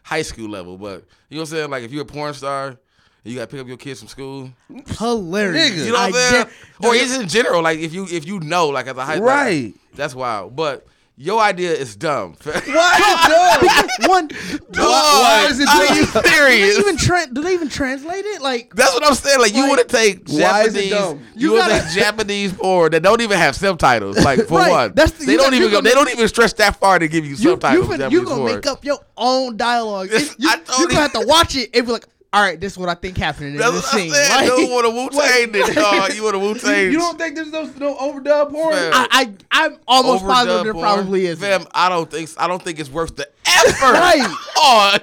[0.03, 1.71] high school level, but you know what I'm saying?
[1.71, 2.79] Like, if you're a porn star,
[3.25, 4.51] you got to pick up your kids from school.
[4.99, 5.77] Hilarious.
[5.77, 6.47] You know what I'm saying?
[6.81, 7.63] get- or it's in general.
[7.63, 9.75] Like, if you if you know, like as a high Right.
[9.95, 10.57] that's wild.
[10.57, 12.35] But your idea is dumb.
[12.45, 14.31] Why One,
[14.75, 15.91] why is it Are dumb?
[15.91, 16.77] Are you serious?
[16.77, 18.41] Do they even, tra- do they even translate it?
[18.41, 19.39] Like That's what I'm saying.
[19.41, 21.19] Like, you want to take Why is it Japanese, dumb?
[21.37, 24.17] you, You want to gotta- take Japanese porn that don't even have subtitles.
[24.25, 24.71] Like, for Right.
[24.71, 25.77] one, That's the- they don't got- even go.
[25.77, 27.87] gonna- They don't even stretch that far to give you, you, subtitles.
[27.89, 28.55] you, in you gonna porn.
[28.55, 30.09] make up your own dialogue.
[30.13, 30.49] It- you
[30.79, 32.95] you gonna have to watch it and be like, all right, this is what I
[32.95, 34.11] think happening in That's this scene.
[34.13, 34.49] saying.
[34.49, 36.13] Like- You want a Wu Tang this, dog.
[36.15, 36.93] You want a Wu you, Tang.
[36.93, 38.73] you don't think there's no no overdub porn?
[38.73, 38.93] Fam.
[38.95, 39.33] I, I
[39.67, 40.85] I'm almost positive there porn.
[40.85, 41.41] probably is.
[41.41, 43.29] Fam, I don't think I don't think it's worth the
[43.59, 43.93] effort.
[43.93, 44.37] Right.
[44.57, 44.99] Oh,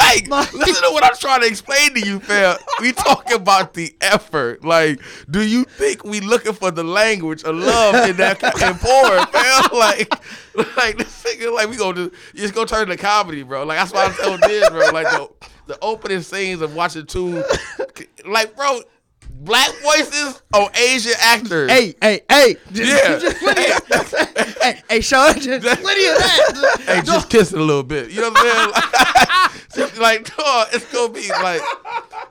[0.00, 2.56] like, listen to what I'm trying to explain to you, fam.
[2.80, 4.64] We talking about the effort.
[4.64, 9.26] Like, do you think we looking for the language of love in that in porn,
[9.26, 9.78] fam?
[9.78, 13.64] Like, like this nigga, like we gonna just just gonna turn to comedy, bro.
[13.64, 14.90] Like that's why I'm telling this, bro.
[14.90, 15.28] Like the
[15.66, 17.44] the opening scenes of watching two,
[18.26, 18.80] like, bro.
[19.42, 21.70] Black voices on Asian actors.
[21.70, 22.56] Hey, hey, hey.
[22.72, 23.18] Just, Yeah.
[23.18, 26.82] just plenty of, hey, hey, Sean, just plenty of that.
[26.86, 28.10] hey, just kiss it a little bit.
[28.10, 29.50] You know what I'm saying?
[29.76, 31.62] Like, like dog, it's gonna be like,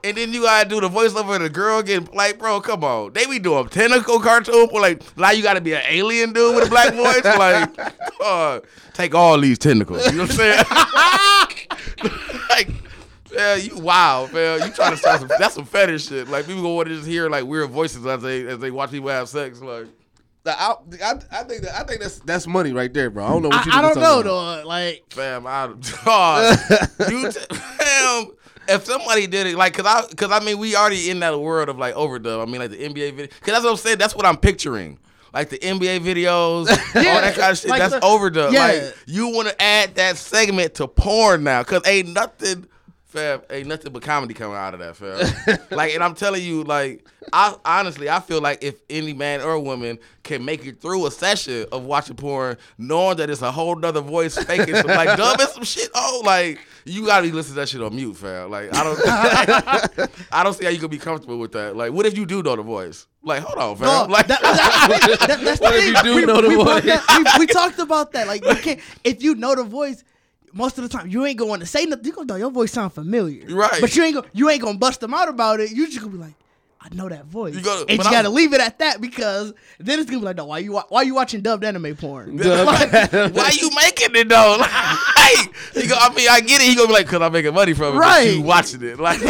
[0.04, 3.14] and then you gotta do the voiceover of the girl getting like, bro, come on.
[3.14, 6.68] They be doing tentacle cartoon, but like now you gotta be an alien dude with
[6.68, 7.24] a black voice.
[7.24, 7.74] Like,
[8.20, 10.06] dog, take all these tentacles.
[10.12, 10.64] You know what I'm saying?
[12.50, 12.74] like.
[13.32, 14.62] Yeah, you wild, man.
[14.62, 16.28] You trying to start some that's some fetish shit.
[16.28, 18.92] Like people gonna want to just hear like weird voices as they as they watch
[18.92, 19.62] people have sex.
[19.62, 19.88] Like
[20.46, 23.26] I, I, I think that I think that's that's money right there, bro.
[23.26, 23.72] I don't know what you.
[23.72, 24.24] I, I don't know, about.
[24.64, 24.68] though.
[24.68, 25.68] Like, fam, I
[26.06, 26.58] dog,
[27.10, 28.32] you t- fam.
[28.68, 31.70] If somebody did it, like, cause I, cause I mean, we already in that world
[31.70, 32.42] of like overdub.
[32.42, 33.98] I mean, like the NBA video, cause that's what I'm saying.
[33.98, 35.00] That's what I'm picturing.
[35.34, 37.70] Like the NBA videos, all that kind of shit.
[37.70, 38.52] like that's the- overdub.
[38.52, 38.66] yeah.
[38.68, 42.68] Like you want to add that segment to porn now, cause ain't nothing,
[43.10, 45.60] fam, ain't nothing but comedy coming out of that, fam.
[45.78, 49.60] like, and I'm telling you, like, I honestly, I feel like if any man or
[49.60, 53.76] woman can make it through a session of watching porn, knowing that it's a whole
[53.76, 57.60] nother voice faking some like dubbing some shit, oh, like you gotta be listening to
[57.62, 58.52] that shit on mute, fam.
[58.52, 61.76] Like, I don't, I don't see how you could be comfortable with that.
[61.76, 63.08] Like, what if you do know the voice?
[63.24, 63.88] Like, hold on, fam.
[63.88, 66.84] no, like, that, that, that, that's What if you do we, know the we voice?
[66.86, 68.28] we, we talked about that.
[68.28, 70.04] Like, you can't if you know the voice.
[70.54, 72.06] Most of the time, you ain't going to say nothing.
[72.06, 73.80] You gonna your voice sound familiar, Right.
[73.82, 75.72] But you ain't gonna you ain't gonna bust them out about it.
[75.72, 76.34] You just gonna be like,
[76.82, 77.54] I know that voice.
[77.56, 80.22] You gotta- and you I- got to leave it at that because then it's gonna
[80.22, 82.38] be like, no, why you why you watching dubbed anime porn?
[82.38, 84.64] Why you making it though?
[85.30, 86.68] Like, he go, I mean, I get it.
[86.68, 88.00] He gonna be like, cause I'm making money from it.
[88.00, 88.34] Right.
[88.34, 89.22] you watching it, like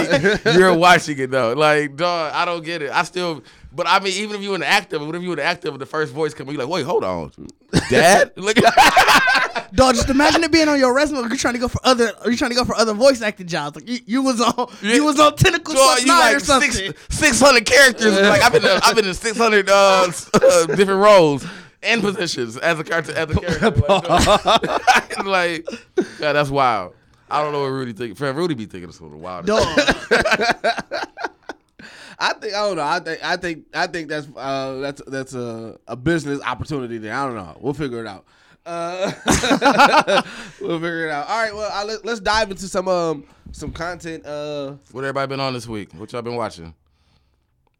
[0.46, 1.52] you're watching it though.
[1.54, 2.90] Like, dog, I don't get it.
[2.92, 3.44] I still,
[3.80, 5.80] but I mean, even if you were an active, what if you in the active,
[5.80, 7.32] the first voice come, you like, wait, hold on,
[7.90, 8.34] dad.
[8.36, 8.58] Look,
[9.74, 11.20] Dog, just imagine it being on your resume.
[11.20, 12.12] You're trying to go for other.
[12.26, 13.78] You're trying to go for other voice acting jobs.
[13.78, 14.68] Like you, you was on.
[14.82, 16.72] You was on Tentacle dog, Plus you Nine like or something.
[16.72, 18.20] six six hundred characters.
[18.20, 21.46] Like I've been, in- I've been in six hundred uh, uh, different roles
[21.82, 23.70] and positions as a character, as a character.
[23.70, 25.26] Like, dog.
[25.26, 25.70] like,
[26.20, 26.96] yeah, that's wild.
[27.32, 28.18] I don't know what Rudy think.
[28.18, 29.46] Fam, Rudy be thinking it's a little wild.
[29.46, 29.80] Dog.
[32.20, 32.84] I think I don't know.
[32.84, 37.14] I think I think I think that's uh, that's that's a, a business opportunity there.
[37.14, 37.58] I don't know.
[37.62, 38.26] We'll figure it out.
[38.66, 39.12] Uh,
[40.62, 41.28] we'll figure it out.
[41.30, 41.56] All right.
[41.56, 44.26] Well, I, let, let's dive into some um some content.
[44.26, 45.94] Uh, What everybody been on this week?
[45.94, 46.74] What y'all been watching?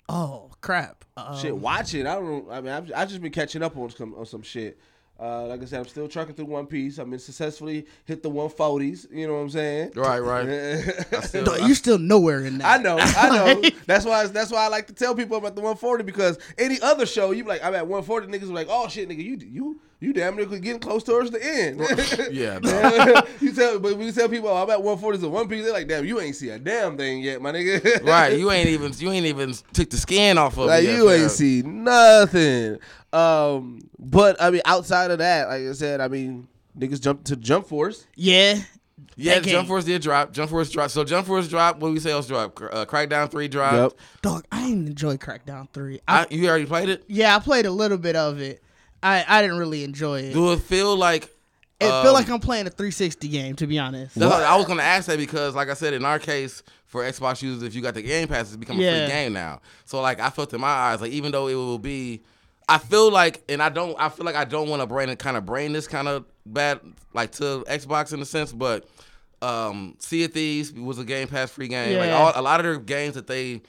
[0.08, 1.04] oh crap.
[1.18, 2.08] Uh, shit, watching.
[2.08, 2.52] I don't know.
[2.52, 4.80] I mean, I've, I've just been catching up on some on some shit.
[5.20, 6.98] Uh, like I said, I'm still trucking through One Piece.
[6.98, 9.08] I've been successfully hit the 140s.
[9.12, 9.92] You know what I'm saying?
[9.96, 10.48] Right, right.
[11.12, 12.80] I still, Dog, you still nowhere in that.
[12.80, 13.70] I know, I know.
[13.86, 14.26] that's why.
[14.28, 17.44] That's why I like to tell people about the 140 because any other show, you
[17.44, 18.28] be like, I'm at 140.
[18.28, 21.46] Niggas be like, oh shit, nigga, you you you damn near getting close towards the
[21.46, 21.82] end.
[22.32, 23.28] yeah, dog.
[23.42, 25.74] you tell, but when you tell people, oh, I'm at 140 to One Piece, they're
[25.74, 28.06] like, damn, you ain't see a damn thing yet, my nigga.
[28.06, 28.38] right.
[28.38, 30.88] You ain't even you ain't even took the skin off of like it.
[30.88, 31.22] yet, you fam.
[31.22, 32.80] ain't see nothing.
[33.14, 36.48] Um, but I mean, outside of that, like I said, I mean,
[36.78, 38.06] niggas jumped to Jump Force.
[38.16, 38.60] Yeah.
[39.16, 40.32] Yeah, Jump Force did drop.
[40.32, 40.90] Jump Force drop.
[40.92, 41.80] So Jump Force drop.
[41.80, 42.62] What we say else drop?
[42.62, 43.98] Uh, Crackdown three drop.
[44.22, 46.00] Dog, I didn't enjoy Crackdown Three.
[46.08, 47.04] I, I, you already played it.
[47.08, 48.64] yeah, I played a little bit of it.
[49.04, 50.34] I I didn't really enjoy it.
[50.34, 51.30] Do it feel like?
[51.82, 54.16] It um, feel like I'm playing a 360 game, to be honest.
[54.16, 57.04] That's what- I was gonna ask that because, like I said, in our case, for
[57.04, 59.62] Xbox users, if you got the Game Pass, it's become a free game now.
[59.86, 62.24] So like, I felt in my eyes, like even though it will be,
[62.70, 65.36] I feel like, and I don't, I feel like I don't want to brain kind
[65.36, 66.80] of brain this kind of bad
[67.14, 68.88] like to Xbox in a sense, but
[69.42, 71.98] um, Sea of Thieves was a Game Pass free game.
[71.98, 72.16] Like Yeah.
[72.16, 73.62] all, a lot of their games that they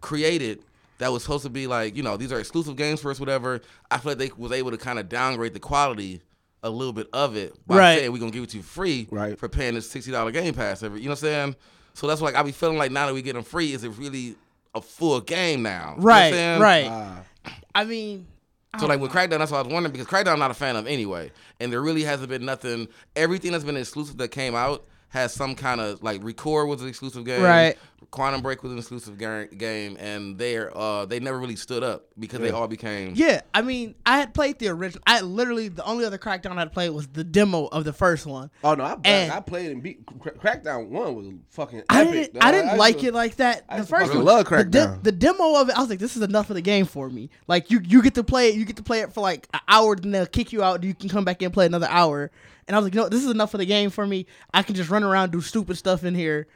[0.00, 0.60] created
[0.98, 3.60] that was supposed to be like, you know, these are exclusive games for us, whatever.
[3.90, 6.22] I feel like they was able to kind of downgrade the quality
[6.62, 7.98] a little bit of it by Right.
[7.98, 9.38] saying we're gonna give it to you free Right.
[9.38, 11.56] for paying this sixty dollar game pass every you know what I'm saying?
[11.94, 13.90] So that's like I be feeling like now that we get them free, is it
[13.98, 14.36] really
[14.74, 15.70] a full game now?
[15.70, 16.60] You know what I'm Right, saying?
[16.60, 17.22] right.
[17.74, 18.26] I mean,
[18.78, 20.76] So like with Crackdown, that's what I was wondering because Crackdown I'm not a fan
[20.76, 22.88] of anyway, and there really hasn't been nothing.
[23.16, 24.84] Everything that's been exclusive that came out
[25.14, 27.78] has some kind of like ReCore was an exclusive game, Right.
[28.10, 32.04] Quantum Break was an exclusive ga- game, and they're uh they never really stood up
[32.18, 35.02] because they all became yeah, I mean, I had played the original.
[35.06, 38.26] I literally the only other Crackdown I had played was the demo of the first
[38.26, 38.50] one.
[38.62, 41.90] Oh no, I, And- I played and beat Crackdown One was fucking epic.
[41.90, 42.42] I didn't, dog.
[42.44, 43.64] I didn't used like to- it like that.
[43.68, 45.02] I The first fucking one, love the, de- Crackdown.
[45.02, 47.30] the demo of it, I was like, this is enough of the game for me.
[47.48, 49.60] Like you, you get to play it, you get to play it for like an
[49.68, 50.76] hour, then they'll kick you out.
[50.76, 52.30] and You can come back in and play another hour.
[52.66, 54.26] And I was like, no, this is enough of the game for me.
[54.52, 56.46] I can just run around do stupid stuff in here.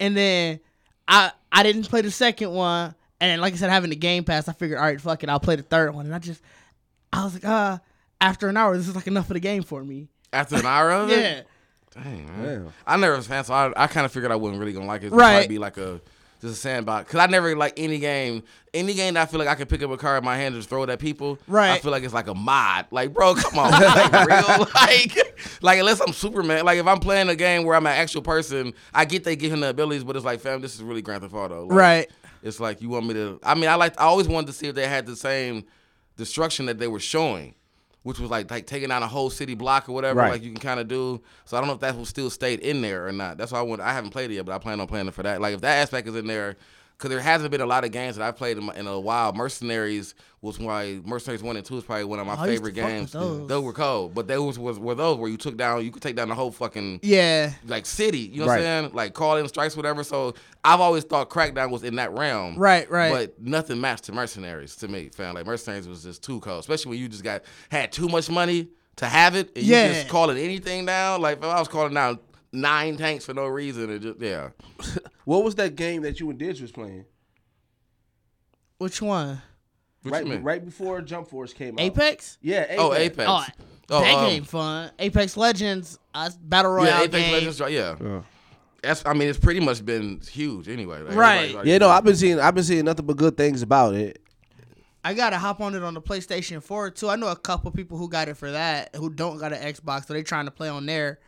[0.00, 0.60] And then
[1.08, 2.94] I, I didn't play the second one.
[3.20, 5.40] And like I said, having the Game Pass, I figured, all right, fuck it, I'll
[5.40, 6.06] play the third one.
[6.06, 6.40] And I just,
[7.12, 7.78] I was like, uh,
[8.20, 10.08] after an hour, this is like enough of the game for me.
[10.32, 11.18] after an hour of it.
[11.18, 12.02] Yeah.
[12.02, 12.44] Dang, man.
[12.64, 12.72] Damn.
[12.86, 14.86] I never was a fan, so I, I kind of figured I wasn't really gonna
[14.86, 15.06] like it.
[15.06, 15.32] It'd Right.
[15.40, 16.00] probably be like a
[16.40, 17.10] just a sandbox.
[17.10, 19.82] Cause I never like any game, any game that I feel like I can pick
[19.82, 21.38] up a card in my hand and just throw it at people.
[21.46, 21.70] Right.
[21.72, 22.86] I feel like it's like a mod.
[22.90, 24.66] Like, bro, come on, like real.
[24.74, 26.64] Like, like unless I'm Superman.
[26.64, 29.52] Like if I'm playing a game where I'm an actual person, I get they give
[29.52, 31.66] him the abilities, but it's like, fam, this is really Grand Theft Auto.
[31.66, 32.10] Like, Right.
[32.42, 33.40] It's like you want me to.
[33.42, 34.00] I mean, I like.
[34.00, 35.64] I always wanted to see if they had the same
[36.16, 37.54] destruction that they were showing,
[38.08, 40.20] which was like like taking down a whole city block or whatever.
[40.20, 40.32] Right.
[40.32, 41.20] Like you can kind of do.
[41.44, 43.36] So I don't know if that will still stayed in there or not.
[43.36, 43.82] That's why I want.
[43.82, 45.42] I haven't played it yet, but I plan on playing it for that.
[45.42, 46.56] Like if that aspect is in there.
[46.98, 48.98] Because there hasn't been a lot of games that I've played in, my, in a
[48.98, 49.32] while.
[49.32, 52.72] Mercenaries was why Mercenaries one and two is probably one of my Oh, I favorite
[52.72, 53.12] games.
[53.12, 53.48] those.
[53.62, 56.28] were cold, but those was were those where you took down you could take down
[56.28, 57.52] the whole fucking Yeah.
[57.68, 58.18] like city.
[58.18, 58.58] You know Right.
[58.60, 58.94] what I'm saying?
[58.94, 60.02] Like call in strikes, whatever.
[60.02, 60.34] So
[60.64, 62.56] I've always thought Crackdown was in that realm.
[62.58, 63.12] Right, right.
[63.12, 65.36] But nothing matched to Mercenaries to me, fam.
[65.36, 68.70] Like Mercenaries was just too cold, especially when you just got had too much money
[68.96, 69.86] to have it and Yeah.
[69.86, 71.20] you just calling anything down.
[71.20, 72.18] Like if I was calling down
[72.52, 74.48] nine tanks for no reason and just yeah.
[75.28, 77.04] What was that game that you and Didge was playing?
[78.78, 79.42] Which one?
[80.02, 80.42] What right, you mean?
[80.42, 81.80] right before Jump Force came out.
[81.80, 82.38] Apex?
[82.40, 82.78] Yeah, Apex.
[82.78, 83.28] Oh, Apex.
[83.28, 83.44] Oh,
[83.90, 84.90] Oh, that um, game fun.
[84.98, 87.32] Apex Legends, uh, battle royale yeah, Apex game.
[87.32, 87.72] Legends, right?
[87.72, 88.22] Yeah.
[88.82, 89.02] That's.
[89.04, 91.02] I mean, it's pretty much been huge anyway.
[91.02, 91.34] Like, Right.
[91.34, 93.96] everybody's like- Yeah, no, I've been seeing I've been seeing nothing but good things about
[93.96, 94.22] it.
[95.04, 97.10] I gotta hop on it on the PlayStation 4 too.
[97.10, 100.06] I know a couple people who got it for that who don't got an Xbox,
[100.06, 101.18] so they're trying to play on there.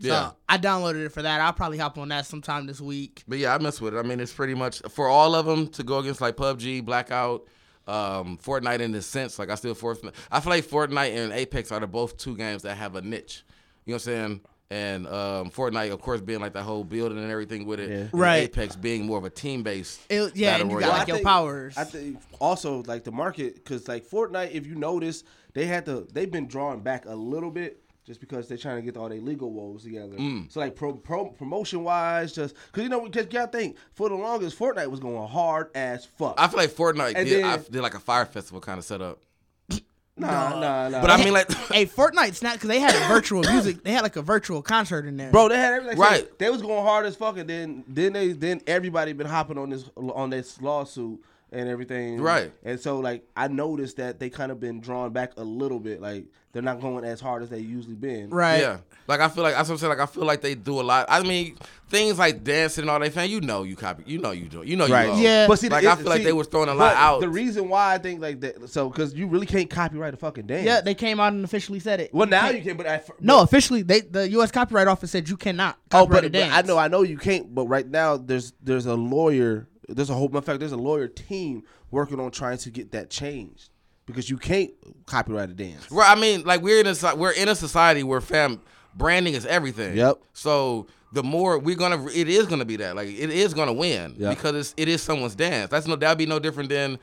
[0.00, 0.30] So Yeah.
[0.48, 1.40] I downloaded it for that.
[1.40, 3.24] I'll probably hop on that sometime this week.
[3.26, 3.98] But yeah, I mess with it.
[3.98, 7.46] I mean, it's pretty much for all of them to go against like PUBG, Blackout,
[7.86, 9.38] um, Fortnite in the sense.
[9.38, 10.14] Like I still Fortnite.
[10.30, 13.44] I feel like Fortnite and Apex are the both two games that have a niche.
[13.86, 14.40] You know what I'm saying?
[14.70, 17.90] And um, Fortnite, of course, being like the whole building and everything with it.
[17.90, 18.42] and Right.
[18.44, 20.00] Apex being more of a team based.
[20.10, 21.76] Yeah, and you got, Well, I like, your think- powers.
[21.78, 25.24] I think also like the market because like Fortnite, if you notice,
[25.54, 28.82] they had to they've been drawing back a little bit just because they're trying to
[28.82, 30.16] get all their legal woes together.
[30.16, 30.50] Mm.
[30.50, 34.08] So like pro, pro promotion wise, just because you know because you gotta think for
[34.08, 36.34] the longest Fortnite was going hard as fuck.
[36.38, 38.84] I feel like Fortnite And did, then- I did like a Fyre Festival kind of
[38.84, 39.20] setup.
[40.16, 41.00] nah, nah, nah.
[41.02, 43.84] But I mean, like, hey, Fortnite snap because they had virtual music.
[43.84, 45.30] They had like a virtual concert in there.
[45.30, 45.98] Bro, they had everything.
[45.98, 46.10] Right.
[46.22, 46.38] Right.
[46.38, 49.68] They was going hard as fuck, and then then they then everybody been hopping on
[49.68, 52.20] this on this lawsuit and everything.
[52.20, 52.52] Right.
[52.64, 56.00] And so like I noticed that they kind of been drawn back a little bit.
[56.00, 56.24] Like
[56.58, 58.30] they're not going as hard as they usually been.
[58.30, 58.60] right?
[58.60, 59.90] Yeah, like I feel like that's what I'm saying.
[59.96, 61.06] Like I feel like they do a lot.
[61.08, 61.56] I mean,
[61.88, 63.12] things like dancing and all that.
[63.12, 64.02] Fan, you know, you copy.
[64.06, 64.62] You know, you do.
[64.62, 65.08] You know, you Right.
[65.08, 65.20] love.
[65.20, 65.46] Yeah.
[65.46, 67.20] But see, Like, it- I feel like they was throwing a lot out.
[67.20, 70.46] The reason why I think like that, so because you really can't copyright a fucking
[70.48, 70.66] dance.
[70.66, 72.12] Yeah, they came out and officially said it.
[72.12, 74.50] well, now can't- you can, but I, but- No, officially, they the U.S.
[74.50, 76.54] Copyright Office said you cannot Oh, copyright but, a but dance.
[76.54, 77.54] I know, I know you can't.
[77.54, 79.68] But right now, there's there's a lawyer.
[79.88, 80.34] There's a whole.
[80.36, 83.70] In fact, there's a lawyer team working on trying to get that changed
[84.08, 84.72] because you can't
[85.06, 85.88] copyright a dance.
[85.92, 86.10] Right.
[86.10, 88.60] I mean, like we're in a we're in a society where fam
[88.96, 89.96] branding is everything.
[89.96, 90.18] Yep.
[90.32, 92.96] So the more we're gonna, it is gonna be that.
[92.96, 94.36] Like it is gonna win Yep.
[94.36, 95.70] because it's it is someone's dance.
[95.70, 96.98] That's no that'd be no different than,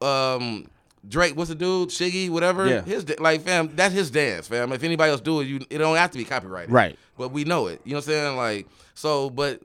[0.00, 0.66] um.
[1.08, 1.90] Drake, what's the dude?
[1.90, 2.66] Shiggy, whatever.
[2.66, 2.82] Yeah.
[2.82, 4.72] His like, fam, that's his dance, fam.
[4.72, 6.72] If anybody else do it, you it don't have to be copyrighted.
[6.72, 6.98] Right.
[7.16, 7.80] But we know it.
[7.84, 8.36] You know what I'm saying?
[8.36, 9.60] Like, so, but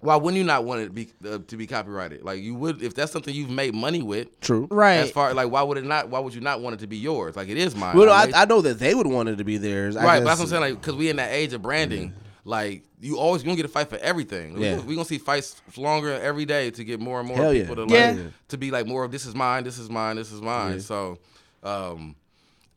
[0.00, 2.22] why wouldn't you not want it to be uh, to be copyrighted?
[2.22, 4.40] Like, you would if that's something you've made money with.
[4.40, 4.68] True.
[4.70, 4.96] right.
[4.96, 6.08] As far like, why would it not?
[6.10, 7.34] Why would you not want it to be yours?
[7.36, 7.96] Like, it is mine.
[7.96, 9.96] Well, no, Like, I, I know that they would want it to be theirs.
[9.96, 10.60] I right, but that's what I'm saying.
[10.62, 12.12] Like, because we in that age of branding,
[12.44, 14.54] like you always gonna get a fight for everything.
[14.54, 14.76] We Yeah.
[14.76, 17.62] gonna- we gonna see fights longer every day to get more and more Hell yeah.
[17.62, 18.16] people to like Yeah.
[18.48, 20.80] to be like more of this is mine, this is mine, this is mine.
[20.80, 21.18] So,
[21.62, 22.16] um.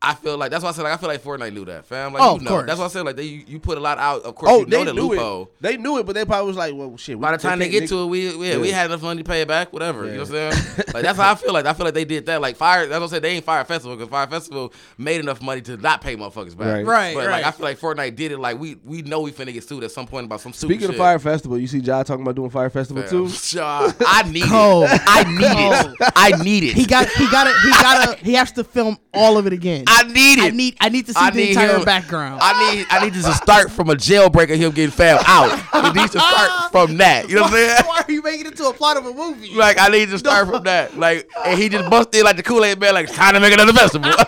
[0.01, 2.13] I feel like that's why I said like I feel like Fortnite knew that, fam.
[2.13, 2.67] Like Oh, you of know, course.
[2.67, 4.21] that's why I said like they you, you put a lot out.
[4.23, 5.43] Of course, Oh, you know they the knew loophole.
[5.43, 5.49] it.
[5.61, 7.89] They knew it, but they probably was like, "Well, shit." By the time they get
[7.89, 10.05] to it, we yeah, we had enough money to pay it back, whatever.
[10.05, 10.83] You know what I'm saying?
[10.93, 11.65] like that's how I feel like.
[11.65, 12.39] I feel like they did that.
[12.39, 13.23] Like Fyre, that's what I said.
[13.23, 16.85] They ain't Fyre Festival because Fyre Festival made enough money to not pay motherfuckers back.
[16.85, 16.85] Right.
[16.85, 17.43] Right, But like.
[17.45, 18.39] I feel like Fortnite did it.
[18.39, 20.85] Like we we know we finna get sued at some point about some stupid Speaking
[20.89, 20.99] of shit.
[20.99, 23.29] Fyre Festival, you see Ja talking about doing Fyre Festival Fam, too.
[23.29, 24.85] Shaw, I need Cold.
[24.89, 25.01] it.
[25.05, 26.11] I need it.
[26.15, 26.73] I need it.
[26.73, 29.51] he got he got to he got to he has to film all of it
[29.51, 29.83] again.
[29.91, 30.53] I need it.
[30.53, 32.39] I need I need to see I the entire him- background.
[32.41, 35.59] I need I need this to start from a jailbreak of him getting found out.
[35.89, 37.29] It needs to start from that.
[37.29, 37.83] You know what I'm saying?
[37.87, 39.55] Why are you making it to a plot of a movie?
[39.55, 40.97] Like I need to start from that.
[40.97, 42.93] Like and he just busted like the Kool Aid man.
[42.93, 44.11] Like it's time to make another festival.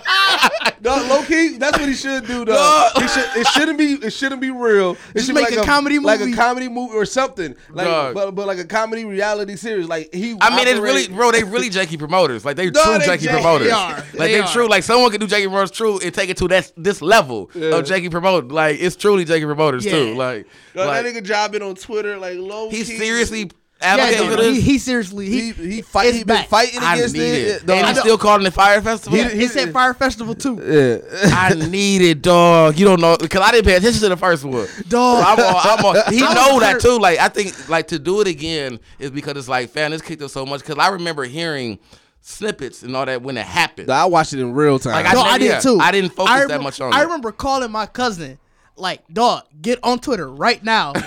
[0.84, 2.44] No, low key, that's what he should do.
[2.44, 2.90] Though No.
[2.96, 3.94] it, should, it shouldn't be.
[3.94, 4.92] It shouldn't be real.
[4.92, 6.06] It Just should be make like a comedy movie.
[6.08, 7.56] like a comedy movie or something.
[7.70, 8.16] Like, Dog.
[8.16, 9.88] but, but like a comedy reality series.
[9.88, 10.36] Like he.
[10.42, 11.32] I mean, it's really, bro.
[11.32, 12.44] They really janky promoters.
[12.44, 13.42] Like they No, true they janky janky.
[13.42, 13.68] promoters.
[13.68, 13.90] They are.
[13.96, 14.48] Like They they, are.
[14.48, 14.68] true.
[14.68, 17.76] Like someone could do janky promoters true and take it to that this level Yeah.
[17.76, 18.48] of janky promote.
[18.52, 19.92] Like it's truly janky promoters Yeah.
[19.92, 20.16] too.
[20.16, 22.70] Like, like that nigga jobbing on Twitter like low.
[22.70, 22.98] he's key.
[22.98, 23.52] seriously
[23.82, 24.56] yeah, no, for this.
[24.56, 26.14] he, he seriously he He he fight.
[26.14, 26.48] He been back.
[26.48, 27.66] fighting I against need it.
[27.66, 29.18] Dog, and I he's know- still calling it Fyre Festival.
[29.18, 30.56] He- he said Fyre Festival too.
[30.64, 31.30] Yeah.
[31.36, 32.78] I need it, dog.
[32.78, 34.68] You don't know because I didn't pay attention to the first one.
[34.88, 35.24] Dog.
[35.26, 35.96] I'm on, I'm on.
[36.14, 37.00] He I was know that too.
[37.00, 40.22] Like I think, like to do it again is because it's like, fan, this kicked
[40.22, 40.62] us so much.
[40.62, 41.80] Because I remember hearing
[42.22, 43.90] snippets and all that when it happened.
[43.90, 44.94] I watched it in real time.
[44.94, 45.80] Like, I no, never- I did yeah, too.
[45.80, 46.96] I didn't focus that remember- much on it.
[46.96, 47.04] I it.
[47.06, 48.38] remember calling my cousin,
[48.76, 50.94] like, dog, get on Twitter right now.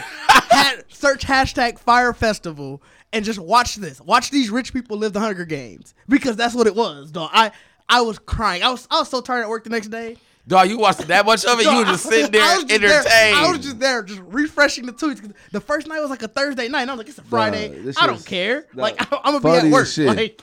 [0.51, 2.83] Had, search hashtag Fyre Festival
[3.13, 4.01] and just watch this.
[4.01, 7.31] Watch these rich people live the Hunger Games because that's what it was, dog.
[7.33, 7.53] I
[7.89, 8.63] I was crying.
[8.63, 10.17] I was I was so tired at work the next day.
[10.47, 11.65] Dog, you watched that much of it?
[11.65, 13.05] you were just sitting there I was just entertained.
[13.07, 15.33] There, I was just there, just refreshing the tweets.
[15.53, 16.83] The first night was like a Thursday night.
[16.83, 17.69] And I was like, it's a Friday.
[17.69, 18.67] this I don't shit's- care.
[18.75, 19.87] nah, like I, am gonna funny be at work.
[19.87, 20.07] shit.
[20.07, 20.43] Like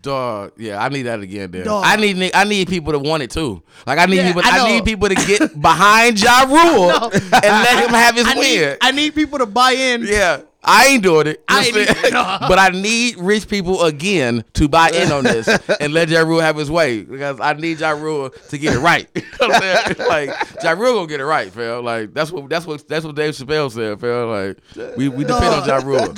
[0.00, 1.50] Dog, yeah, I need that again.
[1.50, 1.82] Dog.
[1.84, 3.62] I need I need people to want it too.
[3.86, 4.42] Like I need Yeah, people.
[4.44, 7.10] I I, need people to get behind Ja Rule No.
[7.12, 8.40] and let him have his I win.
[8.42, 10.02] need, I need people to buy in.
[10.06, 11.42] yeah, I ain't doing it.
[11.48, 11.88] I ain't saying?
[11.88, 12.38] either.
[12.48, 15.48] but I need rich people again to buy in on this
[15.80, 18.78] and let Ja Rule have his way because I need Ja Rule to get it
[18.78, 19.08] right.
[19.16, 20.08] you know what I'm saying?
[20.08, 20.30] Like
[20.62, 21.84] Ja Rule gonna get it right, fam.
[21.84, 24.28] Like that's what that's what that's what Dave Chappelle said, fam.
[24.30, 26.14] Like we, we depend on Ja Rule.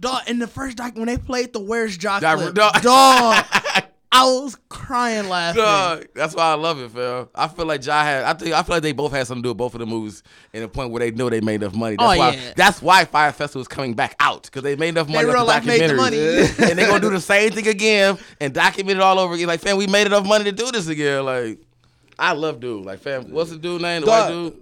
[0.00, 3.44] Dog, in the first doc when they played the Where's Jock Ja clip, dog, dog.
[4.12, 5.62] I was crying laughing.
[5.62, 7.28] Dog, that's why I love it, fam.
[7.32, 8.24] I feel like Ja had.
[8.24, 9.86] I think I feel like they both had something to do with both of the
[9.86, 10.22] movies,
[10.52, 11.94] in the point where they know they made enough money.
[11.96, 12.30] That's Oh, why.
[12.32, 12.52] yeah.
[12.56, 15.28] That's why Fyre Festival is coming back out because they made enough money.
[15.28, 16.18] off real life made the money.
[16.18, 19.46] and they're gonna do the same thing again and document it all over again.
[19.46, 21.24] Like, fam, we made enough money to do this again.
[21.24, 21.60] Like,
[22.18, 22.84] I love dude.
[22.84, 24.00] Like, fam, what's the dude name?
[24.02, 24.56] The white dude.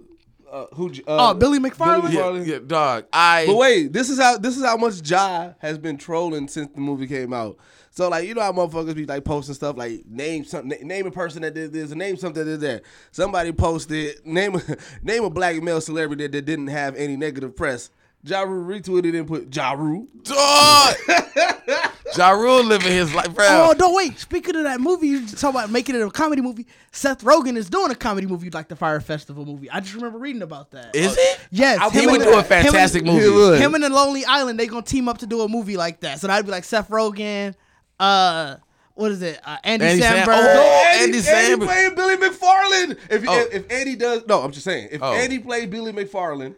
[0.51, 0.89] Uh, who?
[0.89, 2.11] Uh, Oh, Billy McFarland?
[2.11, 3.05] Yeah, yeah, dog.
[3.13, 6.71] I But wait, this is how this is how much Ja has been trolling since
[6.73, 7.57] the movie came out.
[7.91, 11.11] So like you know how motherfuckers be like posting stuff like name something, name a
[11.11, 12.83] person that did this, and name something that did that.
[13.11, 14.61] Somebody posted name a,
[15.03, 17.89] name a black male celebrity that, that didn't have any negative press.
[18.23, 20.05] Ja Rule retweeted and put Ja Rule.
[20.23, 20.95] dog.
[22.17, 23.45] ja Rule living his life, bro.
[23.47, 23.93] Oh no!
[23.93, 24.19] Wait.
[24.19, 26.67] Speaking of that movie, you talk about making it a comedy movie.
[26.91, 29.69] Seth Rogen is doing a comedy movie like the Fyre Festival movie.
[29.71, 30.95] I just remember reading about that.
[30.95, 31.39] Is it?
[31.51, 33.23] Yes, He him would and- do a fantastic and- movie.
[33.23, 33.59] He would.
[33.61, 36.19] Him and the Lonely Island, they gonna team up to do a movie like that.
[36.19, 37.55] So that'd be like Seth Rogen,
[37.99, 38.55] uh,
[38.95, 39.39] what is it?
[39.45, 40.55] Uh, Andy, Andy Sam- Samberg.
[40.57, 41.67] Oh, Andy, Andy Andy Samberg.
[41.67, 42.97] played Billy McFarland.
[43.09, 43.39] If, Oh.
[43.39, 44.89] if if Andy does, no, I'm just saying.
[44.91, 45.13] If Oh.
[45.13, 46.55] Andy played Billy McFarland,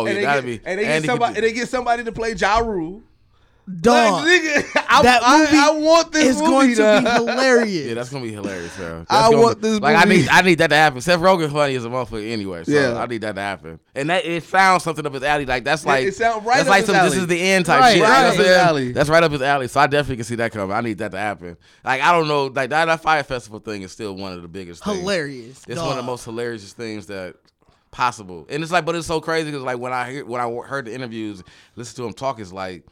[0.00, 0.70] Oh, and yeah, they that'd get, be.
[0.70, 3.02] and they Andy get somebody, and they get somebody to play Ja Rule.
[3.80, 4.24] Dog.
[4.24, 7.86] Like, nigga, I, that I- movie I, want this is movie going to be hilarious.
[7.86, 9.06] Yeah, that's gonna be hilarious, bro.
[9.08, 11.00] I That's gonna want be- this Like I need, I need that to happen.
[11.00, 13.00] Seth Rogen funny as a motherfucker anyway, so Yeah.
[13.00, 13.78] I need that to happen.
[13.94, 15.46] And that it sounds something up his alley.
[15.46, 17.04] Like that's like it sound right That's up like his some.
[17.04, 17.96] This is the end type Right, shit.
[17.98, 18.16] You know right.
[18.16, 18.66] what I'm Up his saying?
[18.68, 18.92] alley.
[18.92, 19.68] That's right up his alley.
[19.68, 20.76] So I definitely can see that coming.
[20.76, 21.56] I need that to happen.
[21.84, 24.48] Like I don't know, like that, that Fyre Festival thing is still one of the
[24.48, 24.82] biggest.
[24.82, 24.98] things.
[24.98, 25.62] Hilarious.
[25.68, 27.36] It's one of the most hilarious things that
[27.92, 28.46] possible.
[28.50, 30.86] And it's like, but it's so crazy because like when I hear when I heard
[30.86, 31.44] the interviews,
[31.76, 32.84] listen to him talk, it's like.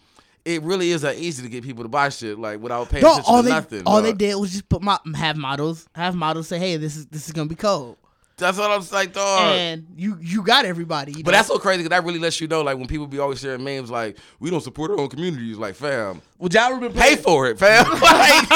[0.43, 3.11] It really is that easy to get people to buy shit like without paying No,
[3.13, 3.83] attention all to they nothing.
[3.85, 4.05] all dog.
[4.05, 7.27] they did was just put my have models, have models say, "Hey, this is this
[7.27, 7.99] is gonna be cold,"
[8.41, 9.55] That's what I'm like, dog.
[9.55, 11.13] and you you got everybody.
[11.13, 11.37] you But know?
[11.39, 13.63] that's so crazy because that really lets you know, like when people be always sharing
[13.63, 17.17] memes, like we don't support our own communities, like fam, Well, Ja Rule been pay
[17.17, 17.85] for it, fam.
[18.01, 18.49] like,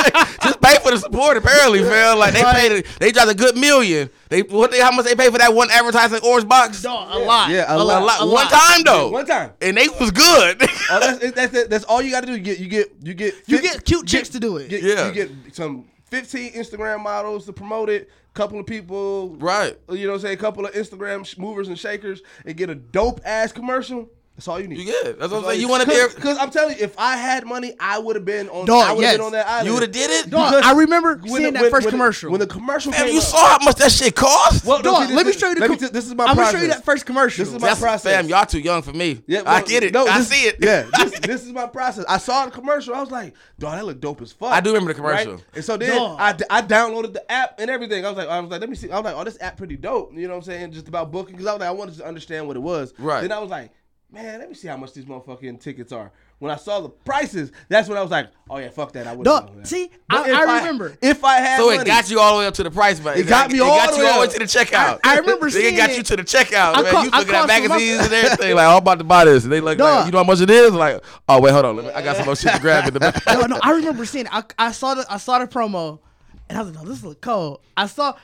[0.43, 1.37] just pay for the support.
[1.37, 2.19] Apparently, fam.
[2.19, 4.11] Like they paid, it, they dropped a good million.
[4.29, 4.71] They what?
[4.73, 6.83] They, how much they pay for that one advertising orange box?
[6.83, 7.51] Dog, a lot.
[7.51, 8.03] Yeah, a A lot.
[8.03, 8.21] lot.
[8.23, 8.51] a One lot.
[8.51, 9.11] time though.
[9.11, 9.53] One time.
[9.61, 10.63] and they was good.
[10.91, 12.33] Oh, that's, that's, that's all you got to do.
[12.33, 14.69] You get you get you get You fif- get cute chicks to do it.
[14.69, 15.07] Get, Yeah.
[15.09, 18.11] you get some 15 Instagram models to promote it.
[18.35, 19.79] Couple of people, right.
[19.89, 22.69] You know, what I'm saying a couple of Instagram sh- movers and shakers, and get
[22.69, 24.09] a dope ass commercial.
[24.37, 24.79] That's all you need.
[24.79, 25.21] You get.
[25.21, 25.61] That's what I'm saying.
[25.61, 25.95] You want to be.
[26.13, 28.67] Because I'm telling you, if I had money, I would have been on.
[28.67, 29.17] Dog, I would have yes.
[29.19, 29.67] been on that island.
[29.69, 30.29] You would have did it.
[30.29, 32.31] Dog, I remember when seeing the- that when- first when the- commercial.
[32.33, 33.27] when the commercial Fam, came you out.
[33.27, 34.65] saw how much that shit cost.
[34.65, 35.61] Well, no, Dog, see, let me show you the.
[35.61, 36.53] let me com- t- this is my I'm gonna process.
[36.59, 37.45] show you that first commercial.
[37.45, 38.13] This is my That's process.
[38.13, 38.29] fam.
[38.29, 39.23] Y'all too young for me.
[39.29, 39.93] Yeah, I well, get it.
[39.95, 40.57] no, I see it.
[40.61, 42.05] Yeah, this, this is my process.
[42.09, 42.93] I saw the commercial.
[42.93, 44.51] I was like, dog, that look dope as fuck.
[44.53, 45.35] I do remember the commercial.
[45.35, 45.45] Right?
[45.55, 46.19] And so then Dog.
[46.19, 48.05] I, I downloaded the app and everything.
[48.05, 48.91] I was like, I was like, let me see.
[48.91, 50.13] I was like, oh, this app pretty dope.
[50.13, 50.73] You know what I'm saying?
[50.73, 52.93] Just about booking because I was like, I wanted to understand what it was.
[52.99, 53.21] Right.
[53.21, 53.71] Then I was like,
[54.15, 56.13] man, let me see how much these motherfucking tickets are.
[56.39, 59.07] When I saw the prices, that's when I was like, oh yeah, fuck that.
[59.07, 59.25] I would.
[59.25, 60.97] Dog, see, I, I remember.
[61.01, 63.01] if I had So it money, got you all the way up to the price,
[63.01, 64.33] but It got me all got the you way all the way up.
[64.33, 65.01] to the checkout.
[65.05, 65.97] I- I remember They seeing got it.
[65.97, 66.93] you to the checkout, I man.
[66.93, 68.57] call- you I looking at called some magazines other- and everything.
[68.57, 69.45] Like, oh, I'm about to buy this.
[69.45, 70.07] And they look like, Dog.
[70.07, 70.73] you know how much it is?
[70.73, 71.77] Like, oh wait, hold on.
[71.77, 73.23] Let me, I got some more shit to grab in the back.
[73.27, 74.27] no, no, I remember seeing.
[74.27, 74.35] It.
[74.35, 76.01] I, I saw the I saw the promo,
[76.49, 78.15] and I was like, "No, this look cold." I saw,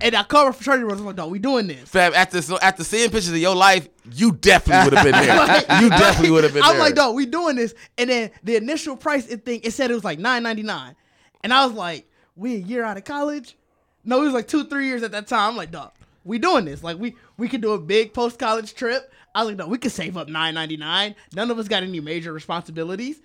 [0.00, 0.82] and I called for Shorty.
[0.82, 3.54] I was like, "No, we doing this." Fam, after so after seeing pictures of your
[3.54, 5.80] life, you definitely would have been there.
[5.82, 6.70] you definitely would have been there.
[6.70, 6.86] I'm there.
[6.86, 9.94] like, "No, we doing this." And then the initial price it thing, it said it
[9.94, 10.96] was like nine ninety nine,
[11.42, 13.56] and I was like, "We a year out of college?"
[14.04, 15.50] No, it was like two, three years at that time.
[15.50, 15.92] I'm like, "Dog,
[16.24, 16.82] we doing this?
[16.82, 19.78] Like, we we could do a big post college trip." I was like, "No, we
[19.78, 21.14] could save up nine ninety nine.
[21.34, 23.20] None of us got any major responsibilities."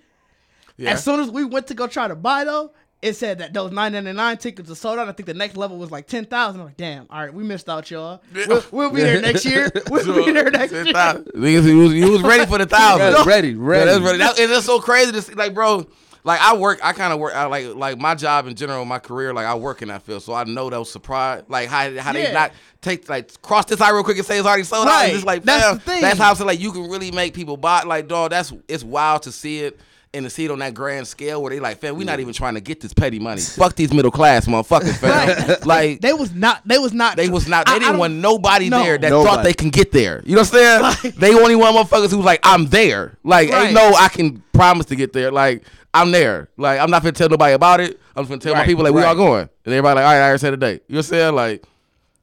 [0.76, 0.90] Yeah.
[0.90, 2.72] As soon as we went to go try to buy though,
[3.02, 5.08] it said that those nine ninety nine tickets were sold out.
[5.08, 6.60] I think the next level was like ten thousand.
[6.60, 8.22] I'm like, damn, all right, we missed out, y'all.
[8.34, 9.70] We'll, we'll be there next year.
[9.90, 10.84] We'll be there next year.
[10.84, 13.12] Niggas, he was, he was ready for the thousand.
[13.12, 13.86] Yeah, ready, ready.
[13.86, 14.18] Yeah, that's ready.
[14.18, 15.86] That, and it's so crazy to see, like, bro.
[16.24, 17.36] Like I work, I kind of work.
[17.36, 19.32] I like, like my job in general, my career.
[19.32, 22.32] Like I work in that field, so I know those surprise, like how how they
[22.32, 24.90] not take like cross this eye real quick and say it's already sold out.
[24.90, 25.04] Right.
[25.04, 26.02] And it's like, That's fam, the thing.
[26.02, 27.82] That's how it's like you can really make people buy.
[27.82, 29.78] Like, dog, that's it's wild to see it.
[30.14, 32.32] And to see it on that grand scale where they like, fam, we're not even
[32.32, 33.40] trying to get this petty money.
[33.42, 35.10] Fuck these middle class motherfuckers, fam.
[35.28, 35.56] Right.
[35.66, 36.66] Like They was not.
[36.66, 37.16] They was not.
[37.16, 37.66] they was not.
[37.66, 38.82] They I didn't don't- want nobody No.
[38.82, 39.28] there that Nobody.
[39.36, 40.22] thought they can get there.
[40.24, 41.14] You know what I'm saying?
[41.18, 43.18] they only want motherfuckers who was like, I'm there.
[43.24, 43.64] Like, Right.
[43.66, 45.30] ain't no, I can promise to get there.
[45.30, 46.48] Like, I'm there.
[46.56, 48.00] Like, I'm not gonna tell nobody about it.
[48.14, 50.18] I'm just gonna tell my people like we all going, and everybody like, all right,
[50.20, 50.82] I already said a date.
[50.88, 51.34] You know what I'm saying?
[51.34, 51.64] Like,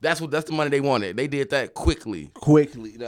[0.03, 1.17] that's what that's the money they wanted.
[1.17, 2.29] They did that quickly.
[2.33, 2.97] quickly.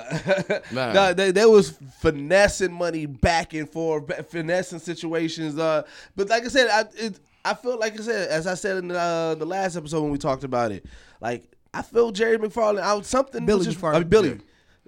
[0.72, 0.94] Nah.
[0.94, 5.58] Nah, they, they was finessing money back and forth, finessing situations.
[5.58, 5.84] Uh,
[6.16, 8.88] but like I said, I it, I feel like I said, as I said in
[8.88, 10.86] the, uh, the last episode when we talked about it,
[11.22, 13.46] like I feel Jerry McFarland out something.
[13.46, 13.96] Billy which is, McFarland.
[13.96, 14.40] I mean, Billy.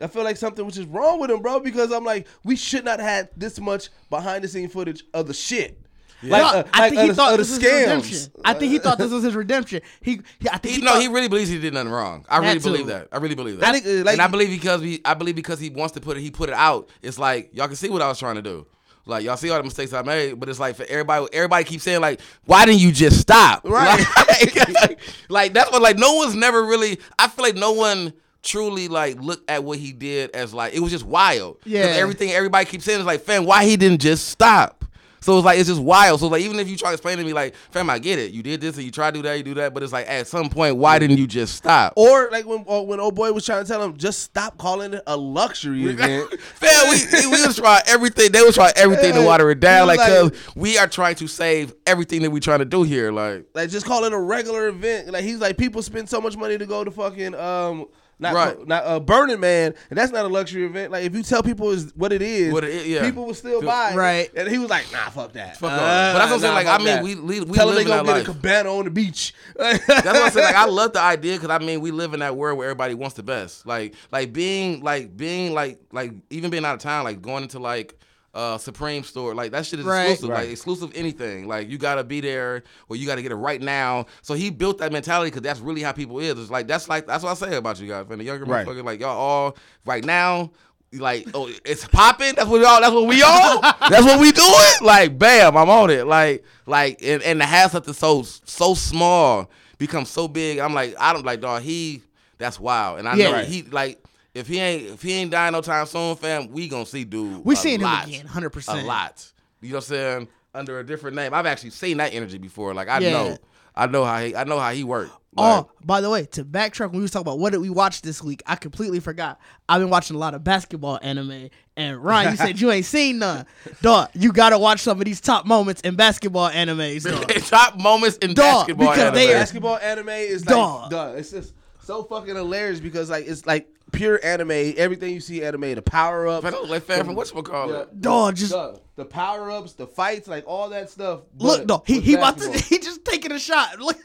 [0.01, 1.60] I feel like something which is wrong with him, bro.
[1.60, 5.34] Because I'm like, we should not have this much behind the scene footage of the
[5.34, 5.80] shit.
[6.24, 8.41] Like, No, uh, I like, think he of thought of the this was his redemption.
[8.43, 9.82] I think he thought this was his redemption.
[10.01, 12.26] He, he I think He, he no, thought, he really believes he did nothing wrong.
[12.28, 12.72] I really That too.
[12.72, 13.07] believe that.
[13.11, 13.70] I really believe that.
[13.70, 16.01] I think, uh, like- and I believe because we, I believe because he wants to
[16.01, 16.89] put it, he put it out.
[17.03, 18.65] It's like y'all can see what I was trying to do.
[19.05, 21.84] Like y'all see all the mistakes I made, but it's like for everybody, everybody keeps
[21.84, 23.63] saying like, why didn't you just stop?
[23.68, 24.03] Right.
[24.28, 24.99] Like,
[25.30, 26.99] like, that's what like no one's never really.
[27.20, 28.11] I feel like no one
[28.43, 31.57] truly like look at what he did as like it was just wild.
[31.63, 31.82] Yeah.
[31.82, 34.84] everything everybody keeps saying is like, fam, why he didn't just stop?
[35.28, 36.21] So it's like it's just wild.
[36.21, 38.32] So like even if you try to explain to me like, fam, I get it.
[38.32, 40.07] You did this and you try to do that, you do that, but it's like
[40.07, 41.91] at some point, why didn't you just stop?
[41.97, 44.93] Or like when or when old boy was trying to tell him, just stop calling
[44.93, 46.32] it a luxury event.
[46.39, 48.32] Fam, we, we, we was trying everything.
[48.32, 51.28] They was trying everything to water it down, like, like- cause we are trying to
[51.28, 53.11] save everything that we trying to do here.
[53.11, 55.09] Like, like just call it a regular event.
[55.09, 57.88] Like he's like people spend so much money to go to fucking um
[58.20, 58.68] not Right.
[58.68, 60.91] not uh, Burning Man, and that's not a luxury event.
[60.91, 63.03] Like if you tell people is what it is, What it is, yeah.
[63.05, 63.93] people will still buy.
[63.95, 64.30] Right.
[64.36, 65.57] And he was like, Nah, fuck that.
[65.57, 66.13] Fuck all that.
[66.13, 67.03] But that's what I'm saying, like, I mean, that.
[67.03, 68.91] we- we- we tell them live they in gonna that get a cabana on the
[68.91, 69.34] beach.
[69.57, 70.45] That's what I'm saying.
[70.47, 72.93] Like I love the idea because I mean we live in that world where everybody
[72.93, 73.65] wants the best.
[73.68, 77.59] Like like being like being like like even being out of town, like going into
[77.59, 77.99] like
[78.34, 80.11] uh Supreme store, like that shit is Right.
[80.11, 80.30] exclusive.
[80.30, 80.41] Right.
[80.43, 81.47] Like exclusive anything.
[81.47, 84.05] Like you gotta be there or you gotta get it right now.
[84.21, 86.38] So he built that mentality because that's really how people is.
[86.38, 88.17] It's like that's like that's what I say about you guys, man.
[88.19, 88.65] The younger Right.
[88.67, 90.51] motherfuckers, like y'all all right now.
[90.93, 92.36] Like oh, it's popping.
[92.36, 92.80] That's what y'all.
[92.80, 93.59] That's what we all.
[93.89, 94.53] that's what we doing.
[94.82, 96.05] Like bam, I'm on it.
[96.07, 99.49] Like like and, and to have something so so small
[99.80, 100.59] become so big.
[100.59, 101.61] I'm like I don't like dog.
[101.63, 102.03] He
[102.38, 102.99] that's wild.
[102.99, 103.25] And I Yeah.
[103.30, 103.47] know Right.
[103.47, 104.01] he like
[104.38, 107.43] if he ain't if he ain't dying no time soon, fam, we gonna see dude.
[107.43, 108.83] We a seeing him again, 100%.
[108.83, 109.31] A lot.
[109.61, 110.27] You know what I'm saying?
[110.53, 111.33] Under a different name.
[111.33, 112.73] I've actually seen that energy before.
[112.73, 113.11] Like I Yeah.
[113.11, 113.38] know.
[113.75, 115.11] I know how he I know how he worked.
[115.39, 118.01] Oh, by the way, to backtrack when we was talking about what did we watch
[118.01, 119.39] this week, I completely forgot.
[119.69, 123.19] I've been watching a lot of basketball anime, and Ryan, you said you ain't seen
[123.19, 123.45] none.
[123.83, 127.03] Dog, you gotta watch some of these top moments in basketball animes.
[127.29, 127.29] Dog.
[127.45, 128.89] top moments in Dog, basketball.
[128.95, 129.35] because they anime.
[129.35, 130.81] are- basketball anime is Dog.
[130.81, 131.53] like, duh, it's just
[131.88, 134.73] so fucking hilarious because like it's like pure anime.
[134.77, 138.01] Everything you see anime, the power ups, Man, I look like fam from whatchamacallit.
[138.01, 138.53] Dog, just
[138.95, 141.21] the power ups, the fights, like all that stuff.
[141.38, 141.88] look, but dog.
[141.88, 143.79] He he about to he just taking a shot.
[143.79, 143.97] Look,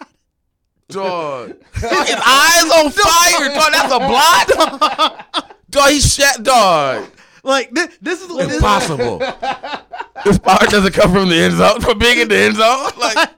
[0.88, 1.48] Dog.
[1.74, 3.72] His eyes on fire, dog.
[3.72, 5.46] That's a blot.
[5.70, 7.08] Dog, he shot dog.
[7.42, 9.18] like this, this is Impossible.
[10.24, 12.90] This power doesn't come from the end zone, from being in the end zone.
[12.96, 13.30] Like,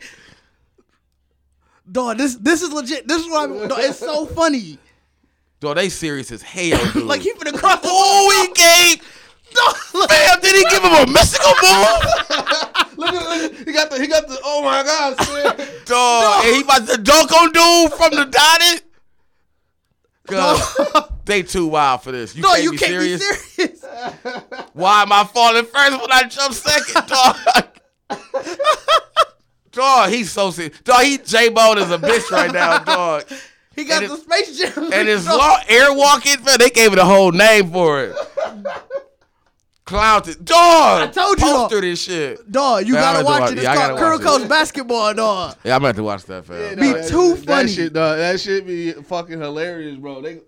[1.94, 3.06] Dog, this this is legit.
[3.06, 3.46] This is why
[3.86, 4.78] it's so funny.
[5.60, 7.04] dog, they serious as hell, dude.
[7.04, 7.88] Like he finna cross the.
[7.88, 9.00] oh, he gave.
[9.54, 12.98] Dog, Fam, did he give him a mystical move?
[12.98, 15.54] Look at, look he got the he got the oh my god, swear.
[15.84, 18.82] Dog, and he about to dunk on dude from the dotted.
[20.26, 22.34] Cause they too wild for this.
[22.34, 23.20] You dog, can't you be can't serious.
[23.20, 23.84] be serious.
[24.72, 29.00] Why am I falling first when I jump second, dog?
[29.74, 30.78] Dog, he's so serious.
[30.80, 33.24] Dog, he J Bone is a bitch right now, dog.
[33.76, 34.92] He got And the space jam.
[34.92, 35.38] And his Dog.
[35.38, 38.16] long airwalking, man, they gave it a whole name for it.
[39.86, 41.02] Clowned Dog!
[41.02, 41.68] I told you, dog.
[41.68, 42.50] Poster this shit.
[42.50, 43.54] Dog, you Yeah, I gotta have to watch watch- it.
[43.58, 44.48] It's yeah, called gotta watch Kuroko it.
[44.48, 45.56] basketball, dog.
[45.62, 46.76] Yeah, I'm gonna have to watch that, fam.
[46.78, 47.68] Be That- too that funny.
[47.70, 48.16] shit, dog.
[48.16, 50.22] That shit be fucking hilarious, bro.
[50.22, 50.40] They,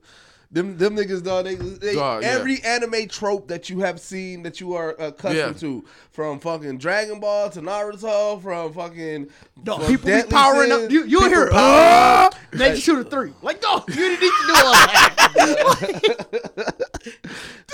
[0.56, 1.44] them, them niggas, dog.
[1.44, 2.30] They, they Dog, yeah.
[2.30, 5.52] every anime trope that you have seen that you are accustomed Yeah.
[5.60, 9.28] to, from fucking Dragon Ball to Naruto, from fucking
[9.62, 10.90] Dog, from people be powering Sins, up.
[10.90, 12.34] You you hear powering uh, up.
[12.52, 13.32] Ninja Shooter three.
[13.42, 16.46] Like dog, you didn't need to do all that.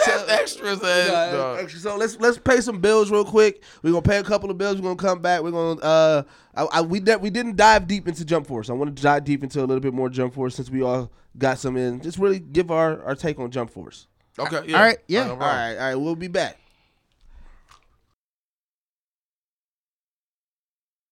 [0.04, 1.58] That's extras, ass, Nah, dog.
[1.60, 3.62] actually, so let's let's pay some bills real quick.
[3.82, 4.76] We're gonna pay a couple of bills.
[4.76, 5.42] We're gonna come back.
[5.42, 6.22] We're gonna uh,
[6.54, 8.68] I, I, we de- we didn't dive deep into Jump Force.
[8.68, 11.10] I want to dive deep into a little bit more Jump Force since we all
[11.38, 12.00] got some in.
[12.00, 14.06] Just really give our our take on Jump Force.
[14.38, 14.76] Okay, yeah.
[14.76, 15.24] All right, yeah.
[15.24, 15.56] no All problem.
[15.56, 15.94] right, all right.
[15.94, 16.58] We'll be back.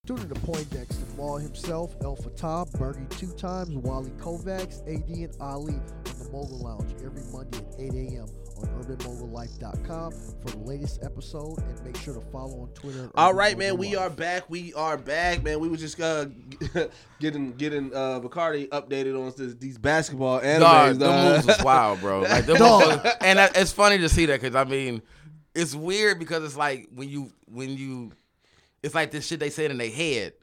[0.07, 5.75] Tune into Poindexter Maul himself, El Fatah, Bergie two times, Wally Kovacs, AD, and Ali
[5.75, 8.27] on the Mogul Lounge every Monday at 8 a.m.
[8.63, 11.59] on UrbanMogulLife.com for the latest episode.
[11.59, 13.05] And make sure to follow on Twitter.
[13.05, 13.71] at All Urban right, man.
[13.73, 14.07] Mogul We Life.
[14.07, 14.51] are back.
[14.51, 15.61] We are back, man.
[15.61, 16.27] We was just uh,
[17.21, 20.61] getting getting uh Bacardi updated on this, these basketball animes.
[20.61, 21.35] Dog, them dog.
[21.35, 22.21] moves was wild, bro.
[22.31, 22.83] Like them Dog.
[22.83, 25.03] motherfuckers- and that, it's funny to see that because I mean,
[25.55, 28.13] it's weird because it's like when you when you,
[28.83, 30.35] it's like this shit they said in their head.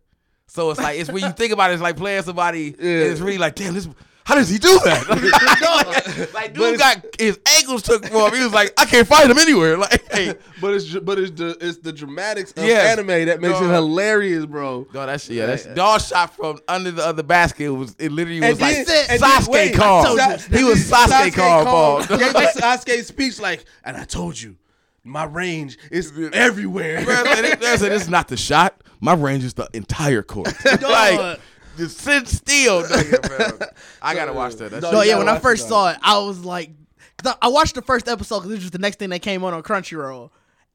[0.48, 3.20] So it's like it's when you think about it, it's like playing somebody, and it's
[3.20, 3.88] really like, damn, this.
[4.28, 5.08] How does he do that?
[6.34, 8.36] like, like, dude got his ankles took from him.
[8.38, 9.78] He was like, I can't find him anywhere.
[9.78, 12.92] Like, hey, but it's but it's the it's the dramatics of Yes.
[12.98, 14.84] anime that makes it hilarious, bro.
[14.92, 17.70] dog, that's yeah, that's dog shot from under the other basket.
[17.70, 20.06] Was it literally was And like then- Sasuke wait, calm.
[20.06, 20.20] I told
[20.52, 20.58] you.
[20.58, 21.66] He was Sasuke calm.
[21.66, 22.00] Paul.
[22.06, 24.58] Gave us Sasuke speech like, and I told you,
[25.06, 27.06] my range is everywhere.
[27.06, 28.82] Bro, I said, I said, this not the shot.
[29.00, 30.52] My range is the entire court.
[30.82, 31.40] like,
[31.78, 33.68] just sit still, nigga, bro.
[34.02, 34.72] I gotta watch that.
[34.72, 36.72] That's No, No, yeah, when I first it, saw it, I was like,
[37.18, 39.44] cause I, I watched the first episode because this was the next thing that came
[39.44, 40.32] on on Crunchyroll,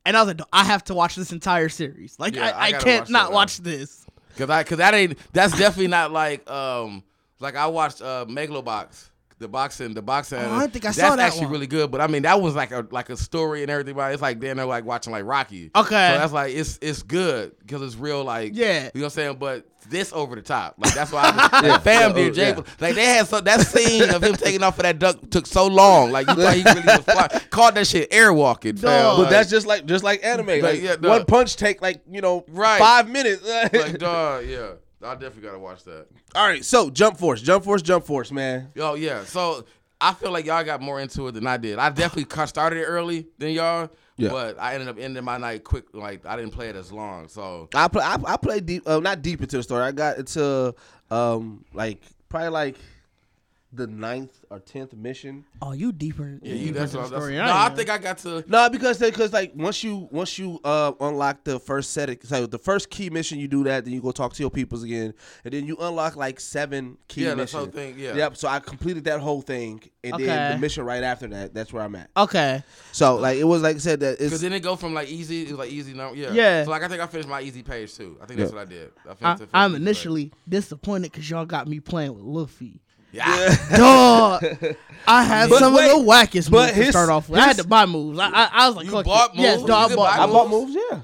[0.07, 2.19] and I was like, "No, I have to watch this entire series.
[2.19, 4.07] Like, Yeah, I I, I, can't watch not that, watch this.
[4.37, 5.19] Cause I, cause that ain't.
[5.33, 7.03] That's definitely not like, um,
[7.39, 9.11] like I watched uh Megalobox.
[9.43, 10.39] The boxing, the boxing.
[10.39, 11.53] Oh, I don't think I that's saw that That's actually one.
[11.53, 11.91] really good.
[11.91, 13.95] But I mean, that was like a like a story and everything.
[13.95, 15.71] But it's like then they're like watching like Rocky.
[15.75, 15.89] Okay.
[15.89, 18.25] So that's like it's it's good because it's real.
[18.25, 18.85] Like Yeah.
[18.95, 19.37] you know what I'm saying.
[19.39, 20.77] But this over the top.
[20.79, 22.53] Like that's why I was, like, fam did Yeah.
[22.55, 22.63] Jay.
[22.81, 25.67] Like they had so that scene of him taking off of that duck took so
[25.67, 26.13] long.
[26.13, 27.29] Like you thought he really was flying.
[27.51, 28.79] Called that shit airwalking.
[28.79, 29.17] fam.
[29.17, 30.47] But Like- that's just like just like anime.
[30.63, 32.79] Like, yeah, one punch take like you know Right.
[32.79, 33.43] five minutes.
[33.73, 34.47] like dog.
[34.47, 34.69] Yeah,
[35.05, 36.07] I definitely gotta watch that.
[36.35, 38.71] All right, so Jump Force, Jump Force, Jump Force, man.
[38.75, 39.25] Yo, yeah.
[39.25, 39.65] So
[40.01, 41.79] I feel like y'all got more into it than I did.
[41.79, 43.91] I definitely started it early than y'all.
[44.17, 44.31] Yeah.
[44.31, 45.87] But I ended up ending my night quick.
[45.93, 47.29] Like I didn't play it as long.
[47.29, 48.05] So I play.
[48.05, 49.83] I, I played deep, uh, not deep into the story.
[49.83, 50.75] I got into
[51.11, 52.77] um like probably like
[53.75, 55.45] the ninth or tenth mission.
[55.63, 56.39] Oh, you deeper.
[56.43, 57.23] yeah, you deeper that's into what the I'm.
[57.23, 57.37] story.
[57.37, 58.45] No, than I think I got to.
[58.47, 62.47] No, because because like once you once you uh unlock the first set of so
[62.47, 65.15] the first key mission, you do that, then you go talk to your peoples again,
[65.45, 67.25] and then you unlock like seven key missions.
[67.25, 67.37] Yeah, missions.
[67.39, 68.15] that's whole thing, yeah.
[68.15, 68.37] Yep.
[68.37, 71.83] So I completed that whole thing, and then the mission right after that, that's where
[71.83, 72.11] I'm at.
[72.17, 72.63] Okay.
[72.93, 75.43] So like it was like I said that Because then it go from like easy,
[75.45, 76.33] it was like easy No, Yeah.
[76.33, 76.65] Yeah.
[76.65, 78.19] So like I think I finished my easy page too.
[78.23, 78.59] I think that's Yeah.
[78.59, 78.91] what I did.
[79.07, 79.83] I I, finished it- I'm finished it.
[79.83, 82.81] initially disappointed because y'all got me playing with Luffy.
[83.13, 83.57] Yeah.
[83.77, 84.45] Dog,
[85.07, 87.39] I had But some wait, of the wackest but moves to his- start off with.
[87.41, 88.19] I had his- to buy moves.
[88.19, 89.41] I, I, I was like, You fuck bought it.
[89.41, 89.69] Yes, moves?
[89.69, 90.19] dog, You I could bought.
[90.19, 90.75] I bought moves?
[90.75, 91.01] moves, yeah.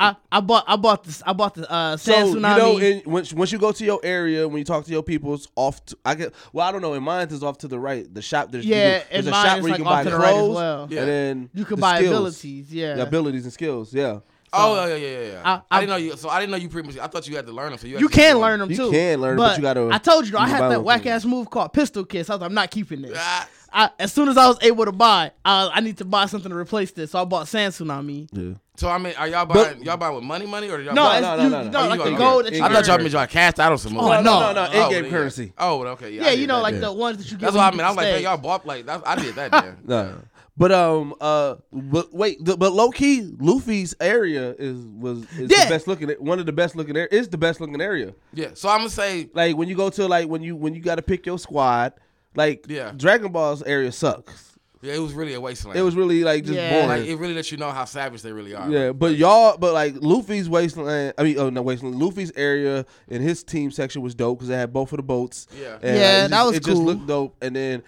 [0.00, 0.64] I, I bought.
[0.66, 1.22] I bought this.
[1.26, 2.56] I bought the uh, So Sand you Tsunami.
[2.58, 5.48] know, in, once once you go to your area, when you talk to your peoples,
[5.54, 5.84] off.
[5.84, 6.66] To, I get well.
[6.66, 6.94] I don't know.
[6.94, 8.12] In mine is off to the right.
[8.14, 8.50] The shop.
[8.50, 10.04] There's, you Yeah, can- there's in a mine shop it's where you can off buy
[10.04, 10.86] to the right as clothes, well.
[10.90, 11.00] Yeah.
[11.00, 12.72] and then you could the buy skills, abilities.
[12.72, 12.94] Yeah.
[12.94, 13.92] the abilities and skills.
[13.92, 14.20] Yeah,
[14.52, 15.42] Oh yeah, yeah, yeah, yeah.
[15.44, 16.16] I- I, I- didn't know you.
[16.16, 16.98] So I didn't know you pretty much.
[16.98, 17.78] I thought you had to learn them.
[17.78, 18.84] So you, You can learn them You too.
[18.86, 21.06] You can learn 'em, but you gotta- I told you, I you had that whack
[21.06, 22.28] ass move called Pistol Kiss.
[22.30, 23.16] I was like, I'm not keeping this.
[23.18, 23.48] Ah.
[23.74, 26.50] I, as soon as I was able to buy, I, I need to buy something
[26.50, 27.12] to replace this.
[27.12, 28.28] So I bought Sand Tsunami.
[28.32, 28.54] yeah.
[28.76, 29.82] So I mean, are y'all buying?
[29.82, 31.22] y'all buying with money, money, or y'all No, buying?
[31.22, 31.70] no, no, you, no, no.
[31.70, 33.02] no, Oh, like the you gold that you you I thought y'all earn.
[33.02, 34.06] meant y'all cashed out on some moves.
[34.06, 34.22] Oh, no.
[34.22, 35.10] no, no, Oh, in-game yeah.
[35.10, 35.52] currency.
[35.58, 36.10] Oh, okay.
[36.10, 36.80] Yeah, Yeah, you know, like then.
[36.82, 37.40] the ones that you get.
[37.46, 37.80] That's what I mean.
[37.80, 38.22] I was like, stay.
[38.22, 39.02] y'all bought like that.
[39.06, 39.76] I did that then.
[39.84, 40.18] No.
[40.56, 45.64] But um uh but wait the, but low key Luffy's area is was is Yeah.
[45.64, 48.12] the best looking one of the best looking area is the best looking area.
[48.34, 48.48] Yeah.
[48.54, 50.96] So I'm gonna say, Like when you go to like when you when you got
[50.96, 51.94] to pick your squad,
[52.34, 52.92] like Yeah.
[52.94, 54.50] Dragon Ball's area sucks.
[54.82, 55.78] yeah, it was really a wasteland.
[55.78, 56.70] It was really like just Yeah.
[56.70, 56.88] boring.
[57.00, 58.68] like it really lets you know how savage they really are.
[58.68, 61.14] yeah, but y'all, but like Luffy's wasteland.
[61.16, 61.96] I mean, oh no, wasteland.
[61.98, 65.46] Luffy's area in his team section was dope because they had both of the boats.
[65.58, 65.78] Yeah.
[65.80, 67.36] And, Yeah, it that just- was It just looked dope.
[67.40, 67.82] And then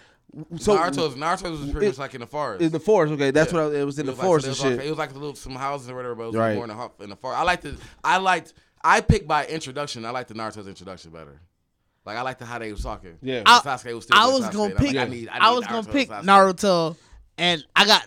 [0.57, 2.63] so Naruto's Naruto's was pretty it- much like in the forest.
[2.63, 3.13] in the forest.
[3.15, 3.65] Okay, that's Yeah.
[3.65, 4.79] what I, it was in It the was like- forest so and there shit.
[4.79, 6.55] Like, it was like a little some houses or whatever, but it was Right.
[6.57, 7.39] more in the, in the forest.
[7.41, 10.05] I liked the I liked I picked by introduction.
[10.05, 11.41] I liked the Naruto's introduction better.
[12.05, 13.17] Like I liked the how they was talking.
[13.23, 13.43] Yeah.
[13.47, 14.87] I- Sasuke was still I was Sasuke, gonna pick.
[14.95, 16.23] like, I, need, I, I need was gonna Naruto, pick Sasuke.
[16.25, 16.97] Naruto,
[17.39, 18.07] and I got.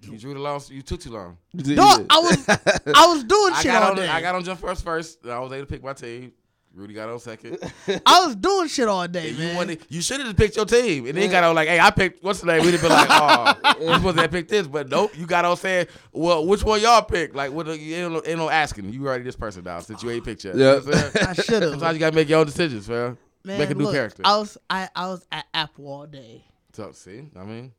[0.00, 0.62] You drew the long.
[0.70, 1.36] You took too long.
[1.54, 2.48] Dog, I was.
[2.48, 3.96] I was doing I shit got all on.
[3.96, 4.08] day.
[4.08, 5.22] I got on jump first first.
[5.22, 6.32] and I was able to pick my team.
[6.74, 7.58] Rudy got on second.
[8.06, 9.56] I was doing shit all day, you man.
[9.56, 11.90] wanted, you should have just picked your team, and then got on like, "Hey, I
[11.90, 14.66] picked what's the name?" We'd have been like, "Oh, you supposed to have picked this,"
[14.66, 15.16] but nope.
[15.16, 17.66] You got on saying, "Well, which one y'all pick?" Like, what?
[17.66, 18.92] the- You ain't, no, ain't no asking.
[18.92, 20.54] You already this person now since you ain't picked yet.
[20.54, 21.12] You know I'm saying?
[21.28, 21.70] I should have.
[21.72, 23.16] Sometimes you gotta make your own decisions, man.
[23.44, 24.22] Man, make a new look, character.
[24.24, 24.58] I was.
[24.68, 26.44] I, I was at Apple all day.
[26.72, 27.72] So see, I mean,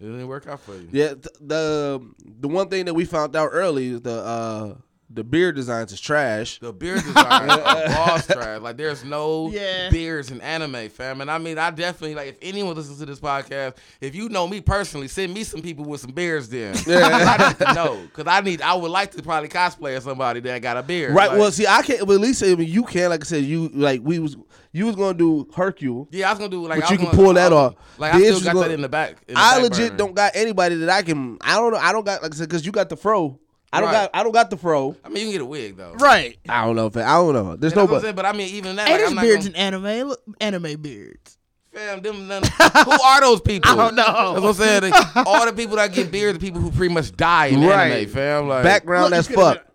[0.00, 0.88] it didn't work out for you.
[0.90, 2.04] Yeah, th- the
[2.40, 4.74] the one thing that we found out early is the uh
[5.12, 6.60] the beard designs is trash.
[6.60, 7.58] The beard design are
[7.88, 8.60] boss trash.
[8.60, 9.90] Like there's no Yeah.
[9.90, 11.20] beards in anime, fam.
[11.20, 14.46] And I mean, I definitely like if anyone listens to this podcast, if you know
[14.46, 16.48] me personally, send me some people with some beards.
[16.48, 17.36] Then yeah.
[17.40, 18.62] I need to know because I need.
[18.62, 21.12] I would like to probably cosplay as somebody that got a beard.
[21.14, 21.28] Right.
[21.30, 22.06] Like, well, see, I can't.
[22.06, 23.10] Well, at least I mean, you can.
[23.10, 24.36] Like I said, you like we was
[24.72, 26.06] you was gonna do Hercule.
[26.12, 26.80] yeah, I was gonna do like.
[26.80, 27.74] But I you can gonna- pull that off.
[27.98, 29.16] Like The I still issue got go- that in the back.
[29.26, 29.96] in the I back legit burner.
[29.96, 31.36] don't got anybody that I can.
[31.40, 31.78] I don't know.
[31.78, 33.40] I don't got like I said because you got the fro.
[33.72, 33.92] I don't Right.
[33.92, 34.10] got.
[34.14, 34.96] I don't got the fro.
[35.04, 35.92] I mean, you can get a wig though.
[35.94, 36.38] Right.
[36.48, 37.54] I don't know if I don't know.
[37.56, 39.22] There's And that's what saying, but I mean, even that, Hey, like, there's I'm not
[39.22, 40.08] beards gonna, in anime.
[40.08, 41.36] Look, anime beards.
[41.72, 43.70] Fam, them none, who are those people?
[43.72, 44.04] I don't know.
[44.04, 44.80] That's what I'm saying.
[45.14, 47.92] They- all the people that get beards are people who pretty much die in Right.
[47.92, 48.48] anime, fam.
[48.48, 49.66] Like Background Look, as you could've fuck.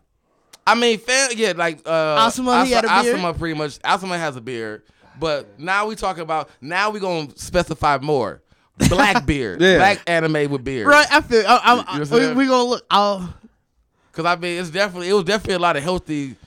[0.67, 3.15] I mean, fam, yeah, like uh, Asuma, he had a beard?
[3.17, 3.79] Asuma pretty much.
[3.79, 4.81] Asuma has a beard,
[5.17, 6.49] but now we talking about.
[6.59, 8.41] Now we gonna specify more.
[8.89, 9.77] Black beard, Yeah.
[9.77, 11.07] black anime with beard, Right.
[11.09, 11.45] I feel.
[11.47, 12.37] I, I'm, You know what I'm we, saying?
[12.37, 12.85] we gonna look.
[12.91, 13.33] I'll,
[14.15, 16.37] Because I mean, it's definitely it was definitely a lot of healthy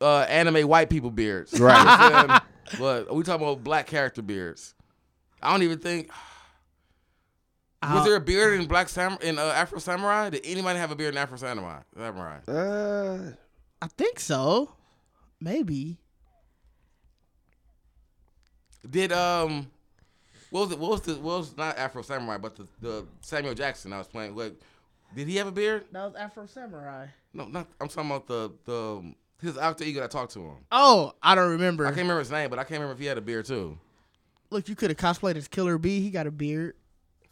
[0.00, 1.78] uh, anime white people beards, Right.
[1.78, 2.40] You know what I'm saying?
[2.80, 4.74] but we talking about black character beards.
[5.40, 6.10] I don't even think.
[7.80, 10.30] Was there a beard in Black Sam in uh, Afro Samurai?
[10.30, 11.82] Did anybody have a beard in Afro Samurai?
[11.96, 12.38] Samurai.
[12.48, 13.30] Uh,
[13.80, 14.72] I think so.
[15.40, 15.98] Maybe.
[18.90, 19.70] Did um,
[20.50, 20.78] what was it?
[20.80, 21.14] What was the?
[21.14, 24.34] What was not Afro Samurai, but the, the Samuel Jackson I was playing.
[24.34, 24.56] What?
[25.16, 25.86] Did he have a beard?
[25.92, 27.06] That was Afro Samurai.
[27.32, 27.66] No, not.
[27.80, 30.56] I'm talking about the the his alter ego that talked to him.
[30.70, 31.84] Oh, I don't remember.
[31.86, 33.78] I can't remember his name, but I can't remember if he had a beard too.
[34.50, 36.00] Look, you could have cosplayed as Killer B.
[36.00, 36.74] He got a beard.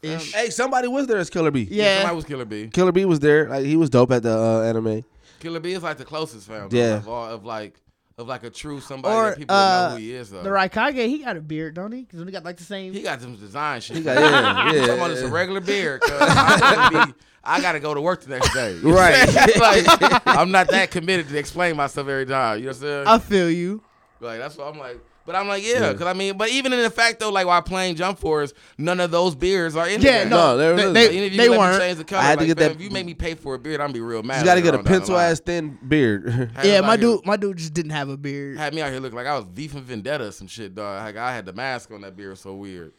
[0.01, 0.33] Ish.
[0.33, 1.67] Hey, somebody was there as Killer B.
[1.69, 1.97] Yeah.
[1.99, 2.67] Somebody was Killer B.
[2.67, 3.47] Killer B was there.
[3.49, 5.05] Like he was dope at the uh, anime.
[5.39, 6.69] Killer B is like the closest fam.
[6.71, 6.97] Yeah.
[6.97, 7.79] Of, all, of like
[8.17, 10.41] of like a true somebody Or that people would know uh, who he is though.
[10.43, 12.01] the Raikage, he got a beard, don't he?
[12.03, 12.93] Because he got like the same.
[12.93, 13.97] He got some design shit.
[13.97, 15.31] He got- yeah, yeah, I'm on it's a yeah.
[15.31, 16.01] regular beard.
[16.01, 16.59] 'cause I,
[16.91, 17.13] gotta be-
[17.45, 18.73] I gotta go to work the next day.
[18.83, 19.27] You Right.
[19.29, 22.59] I'm like, I'm not that committed to explain myself every time.
[22.59, 23.07] You know what I'm saying?
[23.07, 23.81] I feel you.
[24.19, 24.99] Like that's what I'm like.
[25.27, 27.59] But I'm like, yeah, because I mean, but even in the fact though, like while
[27.63, 30.25] playing Jump Force, none of those beards are in Yeah, there.
[30.29, 30.93] no, No, there they, it is.
[30.93, 31.79] they, Even if you they weren't.
[31.81, 33.55] change the color, I had to get fam, that- If you make me pay for
[33.55, 34.39] a beard, I'm be real mad.
[34.41, 35.31] You got to get a on down the pencil line.
[35.31, 36.51] ass thin beard.
[36.63, 38.57] Yeah, my out here- dude, my dude just didn't have a beard.
[38.59, 41.03] had me out here looking like I was V from Vendetta or some shit, dog.
[41.03, 42.93] Like I had the mask on that beard, so weird.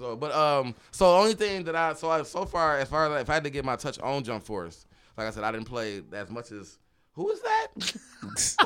[0.00, 3.14] So, but um, so the only thing that I so I, so far as far
[3.14, 4.86] as if I had to get my touch on Jump Force,
[5.16, 6.78] like I said, I didn't play as much as
[7.12, 7.66] who is that?
[8.22, 8.56] who is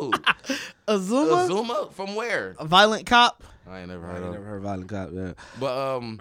[0.00, 0.24] dude?
[0.88, 2.56] Azuma, Azuma from where?
[2.58, 3.44] a violent cop.
[3.68, 4.12] I ain't never heard.
[4.12, 4.32] I ain't of.
[4.32, 5.10] never heard Violent Cop.
[5.12, 5.32] Yeah.
[5.60, 6.20] But um,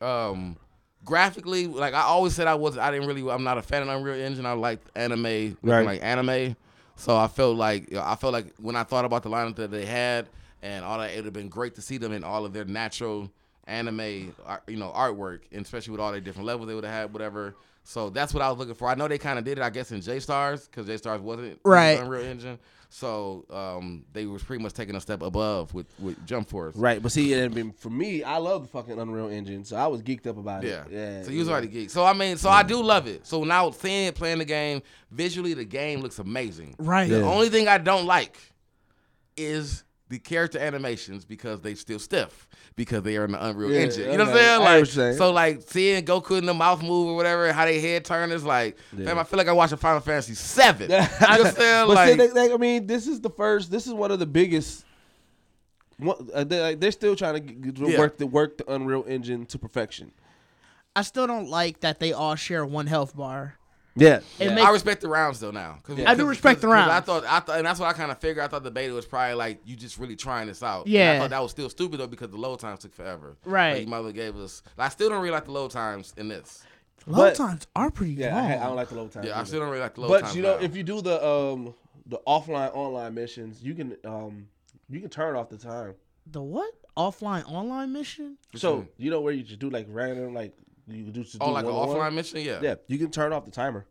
[0.00, 0.56] um,
[1.04, 3.28] graphically, like I always said, I was I didn't really.
[3.30, 4.46] I'm not a fan of Unreal Engine.
[4.46, 5.84] I like anime, Right.
[5.84, 6.56] like anime.
[6.96, 9.84] So I felt like I felt like when I thought about the lineup that they
[9.84, 10.28] had
[10.62, 12.64] and all that, it would have been great to see them in all of their
[12.64, 13.30] natural
[13.66, 16.92] anime, art- you know, artwork, and especially with all their different levels they would have
[16.94, 17.54] had, whatever.
[17.84, 18.88] So that's what I was looking for.
[18.88, 21.20] I know they kind of did it, I guess, in J Stars because J Stars
[21.20, 22.00] wasn't Right.
[22.00, 22.58] Unreal Engine.
[22.88, 26.76] So um, they was pretty much taking a step above with with Jump Force.
[26.76, 29.86] Right, but see, I mean, for me, I love the fucking Unreal Engine, so I
[29.88, 30.84] was geeked up about Yeah.
[30.84, 30.92] it.
[30.92, 31.22] Yeah.
[31.24, 31.52] So you was yeah.
[31.52, 31.90] already geeked.
[31.90, 33.26] So I mean, so I do love it.
[33.26, 36.76] So now seeing it, playing the game, visually the game looks amazing.
[36.78, 37.08] Right.
[37.08, 38.38] The only thing I don't like
[39.36, 42.46] is the character animations because they still stiff
[42.76, 44.10] because they are in the Unreal Yeah, Engine.
[44.12, 44.58] You know what I'm saying?
[44.60, 45.16] Like what you're saying.
[45.16, 48.44] so, like seeing Goku in the mouth move or whatever, how they head turn is
[48.44, 50.90] like, fam, I feel like I watched a Final Fantasy Seven.
[50.90, 51.86] you know what I'm saying?
[51.88, 53.70] but Like, see, they, they, I mean, this is the first.
[53.70, 54.84] This is one of the biggest.
[55.98, 57.98] One, uh, they, like, they're still trying to g- g- Yeah.
[57.98, 60.12] work the work the Unreal Engine to perfection.
[60.94, 63.56] I still don't like that they all share one health bar.
[63.98, 65.78] Yeah, It I respect the rounds though now.
[65.82, 67.06] 'Cause- I do respect the 'cause I rounds.
[67.06, 68.44] thought, I thought, and that's what I kind of figured.
[68.44, 70.84] I thought the beta was probably like you just really trying this out.
[70.84, 71.14] And Yeah.
[71.14, 73.36] I thought that was still stupid though because the load times took forever.
[73.44, 73.72] Right.
[73.72, 74.62] Like, you might have gave us.
[74.76, 76.62] I still don't really like the load times in this.
[77.06, 78.34] load but- times are pretty yeah.
[78.34, 78.50] long.
[78.50, 79.26] I, I don't like the low times.
[79.26, 80.32] Yeah, I still don't really like the load But times.
[80.32, 80.62] But you know, now.
[80.64, 81.74] if you do the um
[82.04, 84.48] the offline online missions, you can um
[84.90, 85.94] you can turn off the time.
[86.30, 86.72] the what?
[86.96, 88.36] Offline online mission?
[88.56, 90.56] So you know where you just do like random like
[90.88, 92.12] you can do just oh, do like an one-on-one?
[92.12, 92.60] offline mission, yeah.
[92.62, 93.86] Yeah, you can turn off the timer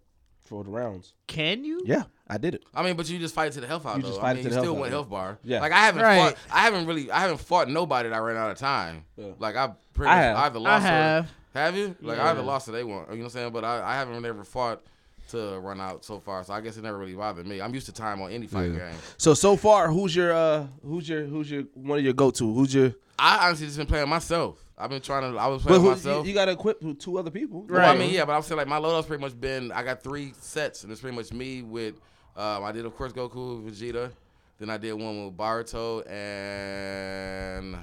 [0.46, 1.14] for the rounds.
[1.28, 1.82] Can you?
[1.86, 2.64] Yeah, I did it.
[2.74, 4.08] I mean, but you just fight to the health out You though.
[4.10, 5.40] just I fight mean, to you the still health went health bar.
[5.44, 5.60] Yeah.
[5.62, 6.20] Like I haven't Right.
[6.20, 6.38] fought.
[6.52, 7.10] I haven't really.
[7.12, 9.06] I haven't fought nobody that ran out of time.
[9.18, 9.32] Yeah.
[9.40, 10.38] Like I pretty I much have.
[10.38, 11.32] either I lost or have.
[11.54, 11.96] have you?
[12.02, 12.24] Like Yeah.
[12.26, 12.94] I either lost or they won.
[12.96, 13.52] You know what I'm saying?
[13.54, 14.82] But I, I haven't ever fought
[15.30, 16.44] to run out so far.
[16.44, 17.60] So I guess it never really bothered me.
[17.60, 18.94] I'm used to time on any fighting game.
[19.18, 22.54] So so far, who's your uh who's your who's your one of your go to?
[22.54, 24.64] Who's your I honestly just been playing myself.
[24.78, 25.40] I've been trying to.
[25.40, 26.26] I was but playing who, myself.
[26.26, 27.66] you, you got to equip with two other people.
[27.70, 29.72] Well, I mean, yeah, but I'm saying like my loadout's pretty much been.
[29.72, 31.96] I got three sets, and it's pretty much me with.
[32.36, 34.12] Um, I did of course Goku, Vegeta.
[34.58, 37.78] Then I did one with Boruto and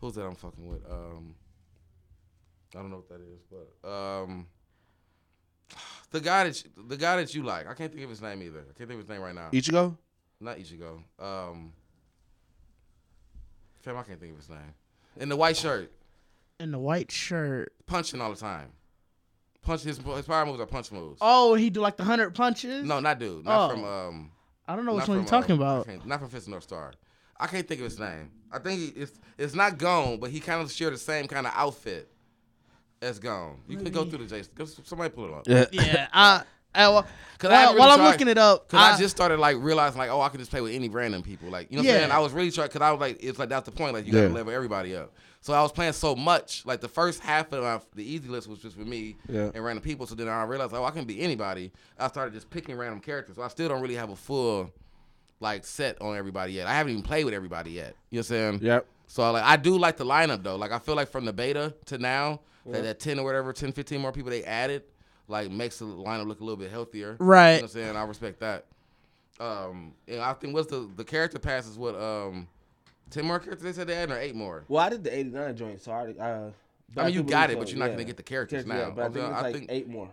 [0.00, 0.84] who's that I'm fucking with?
[0.90, 1.34] Um,
[2.74, 4.46] I don't know what that is, but um,
[6.10, 7.68] the guy that you, the guy that you like.
[7.68, 8.60] I can't think of his name either.
[8.60, 9.50] I can't think of his name right now.
[9.52, 9.96] Ichigo.
[10.40, 11.02] Not Ichigo.
[11.18, 11.72] Um,
[13.80, 14.74] fam, I can't think of his name.
[15.18, 15.92] In the white shirt,
[16.60, 17.72] In the white shirt.
[17.86, 18.68] punching all the time.
[19.62, 21.18] Punch his his power moves are punch moves.
[21.20, 22.84] Oh, he do like the hundred punches?
[22.84, 23.44] No, not dude.
[23.44, 23.74] Not Oh.
[23.74, 24.30] from um.
[24.68, 25.86] I don't know which one you're talking I about.
[25.86, 26.92] can't- Not from Fist of North Star.
[27.38, 28.30] I can't think of his name.
[28.52, 31.46] I think he, it's it's not Gon, but he kind of share the same kind
[31.46, 32.10] of outfit
[33.02, 33.60] as Gon.
[33.68, 34.84] You can go through the Jason.
[34.84, 35.42] Somebody pull it up.
[35.46, 35.66] Yeah.
[35.72, 36.08] Yeah.
[36.12, 36.42] I,
[36.76, 37.06] I, well,
[37.38, 39.38] Cause while, haven't really while I'm tried- looking it up, Cause I, I- just started
[39.38, 41.48] like realizing like, oh, I can just play with any random people.
[41.50, 42.10] Like, you know what I'm saying?
[42.12, 43.92] I was really trying because I was like, it's like that's the point.
[43.94, 44.32] Like, you gotta Yeah.
[44.34, 45.12] level everybody up.
[45.42, 46.64] So I was playing so much.
[46.66, 49.50] Like the first half of my, the easy list was just for me Yeah.
[49.54, 50.06] and random people.
[50.06, 51.72] So then I realized, oh, I can be anybody.
[51.98, 53.36] I started just picking random characters.
[53.36, 54.72] So I still don't really have a full
[55.38, 56.66] like set on everybody yet.
[56.66, 57.94] I haven't even played with everybody yet.
[58.10, 58.58] You know what I'm saying?
[58.62, 58.86] Yep.
[59.08, 60.56] So like I do like the lineup though.
[60.56, 63.70] Like I feel like from the beta to now, that, that 10 or whatever, 10,
[63.72, 64.82] 15 more people they added,
[65.28, 67.16] like makes the lineup look a little bit healthier.
[67.18, 67.50] Right.
[67.50, 67.96] You know what I'm saying?
[67.96, 68.64] I respect that.
[69.38, 72.48] Um and I think what's the the character pass is what um
[73.10, 74.64] 10 more characters they said they had or eight more?
[74.68, 76.10] Well, I did the 89 joint, so I.
[76.20, 76.50] Uh,
[76.96, 77.90] I mean, do you got it, so, but you're not yeah.
[77.92, 78.90] gonna get the characters Yeah, now.
[78.90, 80.08] but I think I it's like think- eight more,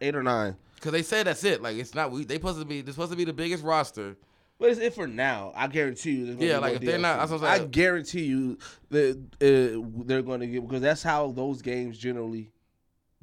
[0.00, 0.56] eight or nine.
[0.80, 1.62] Cause they said that's it.
[1.62, 4.16] Like it's not we they supposed to be this supposed to be the biggest roster.
[4.58, 5.52] But it's it for now.
[5.56, 6.36] I guarantee you.
[6.38, 7.18] Yeah, like, more if they're not- DLC.
[7.20, 8.58] that's what I'm I guarantee you
[8.90, 12.50] that uh, they're going to get because that's how those games generally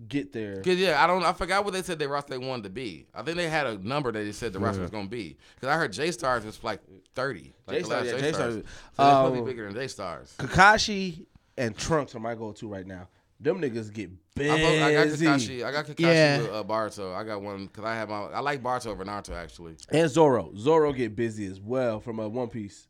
[0.08, 0.62] get there.
[0.62, 1.24] Cause yeah, I don't.
[1.24, 3.08] I forgot what they said their roster they wanted to be.
[3.14, 4.84] I think they had a number that they said the roster Yeah.
[4.84, 5.38] was gonna be.
[5.60, 6.80] Cause I heard J Stars was like
[7.16, 7.54] thirty.
[7.68, 8.56] Like the J-Stars, last yeah, J-Stars.
[8.56, 8.76] J-Stars.
[8.98, 10.36] So they're Um, bigger than J Stars.
[10.38, 11.26] Kakashi
[11.58, 13.08] and Trunks are my go-to right now.
[13.40, 15.08] Them niggas get I, fuck- I got.
[15.08, 15.64] Kakashi.
[15.66, 16.38] I got Kakashi Yeah.
[16.42, 17.16] with uh, Boruto.
[17.16, 18.22] I got one because I have my.
[18.26, 19.76] I like Barto over Naruto actually.
[19.90, 20.52] And Zoro.
[20.56, 22.88] Zoro get busy as well from a One Piece.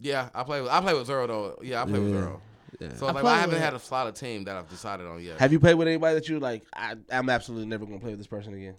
[0.00, 1.58] Yeah, I play with I play with Zoro though.
[1.62, 2.40] Yeah, I play with Zoro.
[2.80, 2.94] Yeah.
[2.94, 5.22] So I like, play I haven't with- had a solid team that I've decided on
[5.22, 5.38] yet.
[5.38, 6.62] Have you played with anybody that you like?
[6.74, 8.76] I, I'm absolutely never gonna play with this person again.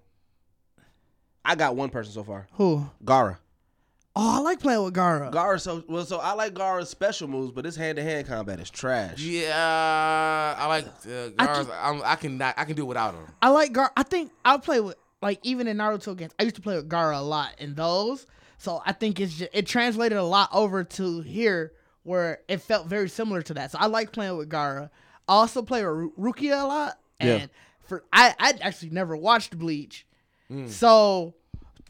[1.44, 2.48] I got one person so far.
[2.53, 2.86] Who?
[3.03, 3.38] Gaara.
[4.16, 5.32] Oh, I like playing with Gaara.
[5.32, 5.60] Gaara.
[5.61, 9.20] So well, so I like Gaara's special moves, but his hand-to-hand combat is trash.
[9.22, 11.68] Yeah, I like uh, I Gars.
[11.82, 13.24] I'm, I can not, I can do without him.
[13.41, 13.91] I like Gaara.
[13.95, 16.34] I think I'll play with like even in Naruto games.
[16.40, 18.26] I used to play with Gaara a lot in those.
[18.57, 21.72] So I think it's just, it translated a lot over to here
[22.03, 23.71] where it felt very similar to that.
[23.71, 24.89] So I like playing with Gaara.
[25.27, 26.99] I also play with Ru- Rukia a lot.
[27.21, 27.34] Yeah.
[27.34, 27.49] And
[27.81, 30.05] for I I actually never watched Bleach.
[30.51, 30.69] Mm.
[30.69, 31.35] So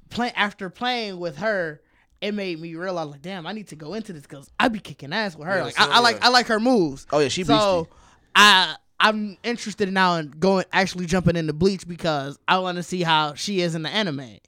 [0.10, 1.82] play after playing with her,
[2.22, 4.80] it made me realize like, damn, I need to go into this because I be
[4.80, 5.58] kicking ass with her.
[5.58, 6.26] Yeah, like so, I, I like yeah.
[6.26, 7.08] I like her moves.
[7.12, 7.96] Oh, yeah, she so beastie.
[8.36, 13.02] I I'm interested now in going actually jumping into Bleach because I want to see
[13.02, 14.40] how she is in the anime.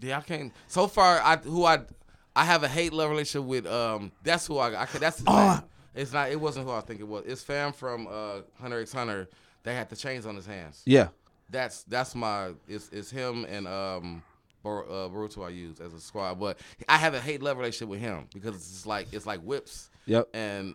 [0.00, 0.52] Yeah, I can't.
[0.66, 1.80] So far, I who I
[2.36, 3.66] I have a hate love relationship with.
[3.66, 4.82] Um, that's who I.
[4.82, 5.54] I that's his Oh.
[5.54, 5.62] name.
[5.94, 6.30] It's not.
[6.30, 7.24] It wasn't who I think it was.
[7.26, 9.28] It's fam from uh Hunter X Hunter.
[9.62, 10.82] They had the chains on his hands.
[10.84, 11.08] Yeah.
[11.50, 12.50] That's that's my.
[12.68, 14.22] It's it's him and um.
[14.62, 16.58] Bar- uh, Boruto I use as a squad, but
[16.88, 19.90] I have a hate love relationship with him because it's just like it's like whips.
[20.06, 20.28] Yep.
[20.32, 20.74] And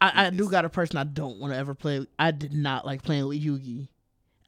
[0.00, 2.06] I, I do got a person I don't want to ever play.
[2.16, 3.88] I did not like playing with Yugi.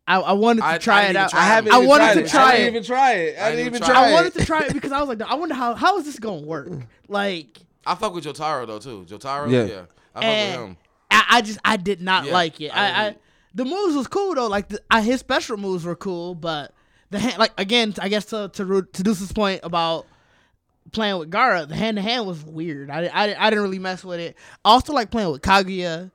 [0.07, 1.31] I, I wanted to I- I try didn't it out.
[1.31, 1.73] try I haven't.
[1.73, 2.29] I even wanted tried to it.
[2.31, 2.69] try I didn't it.
[2.71, 3.17] even try it.
[3.39, 5.01] I, I didn't didn't even even try try I wanted to try it because I
[5.01, 6.69] was like, I wonder how how is this gonna work?
[6.69, 6.87] Mm.
[7.09, 9.07] Like, I fuck with Jotaro though too.
[9.09, 9.65] Jotaro, Yeah.
[9.65, 9.81] yeah,
[10.15, 10.77] I fuck and with him.
[11.11, 12.77] I, I just I did not Yeah, like it.
[12.77, 13.17] I I, I
[13.55, 14.49] the moves was cool though.
[14.49, 16.73] Like the, I, his special moves were cool, but
[17.11, 20.07] the hand, like again, I guess to to Ru- to Deuce's point about
[20.91, 22.91] playing with Gaara, the hand to hand was weird.
[22.91, 24.37] I, I I didn't really mess with it.
[24.65, 26.11] I also like playing with Kaguya.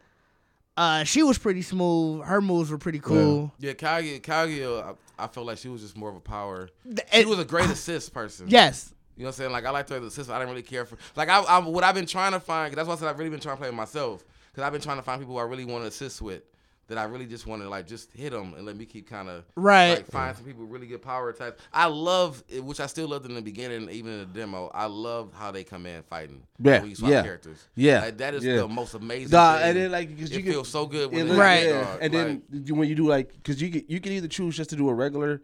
[0.77, 2.23] Uh, she was pretty smooth.
[2.23, 3.51] Her moves were pretty cool.
[3.59, 6.69] Yeah, Kaguya, Kaguya, I, I felt like she was just more of a power.
[7.11, 8.45] She was a great assist person.
[8.47, 9.51] Yes, You know what I'm saying?
[9.51, 10.29] Like I liked her as an assist.
[10.29, 12.69] I didn't really care for like I, I what I've been trying to find.
[12.71, 14.71] 'cause that's why I said I've really been trying to play with myself because I've
[14.71, 16.43] been trying to find people who I really want to assist with.
[16.87, 19.27] That I really just want to like just hit them and let me keep kind
[19.27, 19.95] of Right.
[19.95, 21.61] Like find some people really get power attacks.
[21.73, 24.71] I love eh, which I still loved in the beginning, even in the demo.
[24.73, 26.43] I love how they come in fighting.
[26.59, 27.67] Yeah, when you swap yeah, characters.
[27.75, 28.57] yeah, Like, that is yeah.
[28.57, 29.31] the most amazing.
[29.31, 29.63] Nah, thing.
[29.67, 31.65] and then like because it you get feels so good when it they look- Right.
[31.65, 31.81] yeah.
[31.83, 31.99] dog.
[32.01, 32.43] and then
[32.77, 34.93] when you do like because you get you can either choose just to do a
[34.93, 35.41] regular,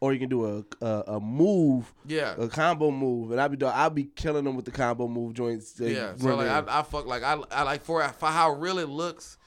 [0.00, 2.34] or you can do a a, a move, Yeah.
[2.36, 5.80] a combo move, and I'll be I'll be killing them with the combo move joints.
[5.80, 6.48] Yeah, so like.
[6.48, 9.38] I, I fuck like I, I like for for how real it looks,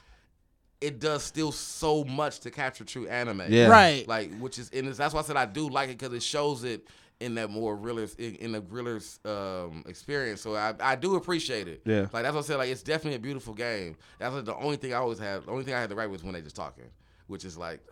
[0.85, 3.43] it does still so much to capture true anime.
[3.49, 3.67] Yeah.
[3.67, 4.07] right.
[4.07, 6.23] like which is and it's, that's why I said I do like it because it
[6.23, 6.87] shows it
[7.19, 10.41] in that more realist in, in the realist um, experience.
[10.41, 11.81] So I, I do appreciate it.
[11.85, 12.01] Yeah.
[12.13, 12.57] like that's what I said.
[12.57, 13.95] Like it's definitely a beautiful game.
[14.19, 15.45] That's like the only thing I always had.
[15.45, 16.85] The only thing I had to write was when they just talking,
[17.27, 17.81] which is like.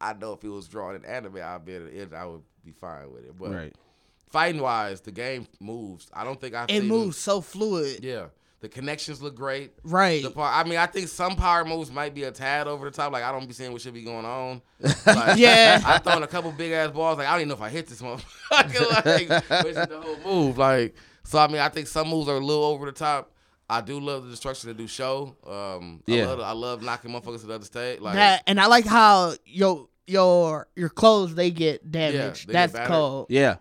[0.00, 3.12] I know if it was drawn in anime, I'd be it, I would be fine
[3.12, 3.36] with it.
[3.36, 3.74] But right.
[4.30, 6.08] fighting wise, the game moves.
[6.12, 8.04] I don't think I've it seen moves so fluid.
[8.04, 8.26] yeah,
[8.60, 9.72] the connections look great.
[9.84, 10.22] Right.
[10.22, 12.90] The part, I mean, I think some power moves might be a tad over the
[12.96, 13.12] top.
[13.12, 14.62] Like I don't be seeing what should be going on.
[15.06, 15.80] Like, Yeah.
[15.84, 17.18] I thrown a couple big ass balls.
[17.18, 19.30] Like I don't even know if I hit this motherfucker.
[19.50, 20.58] like, which is the whole move.
[20.58, 20.94] Like
[21.24, 23.32] so, I mean, I think some moves are a little over the top.
[23.70, 25.36] I do love the destruction to do show.
[25.46, 26.22] Um, Yeah.
[26.22, 28.00] I love, I love knocking motherfuckers to the other state.
[28.02, 32.48] Like that and I like how your your your clothes they get damaged.
[32.48, 32.88] they That's battered.
[32.88, 33.26] cold.
[33.28, 33.56] Yeah.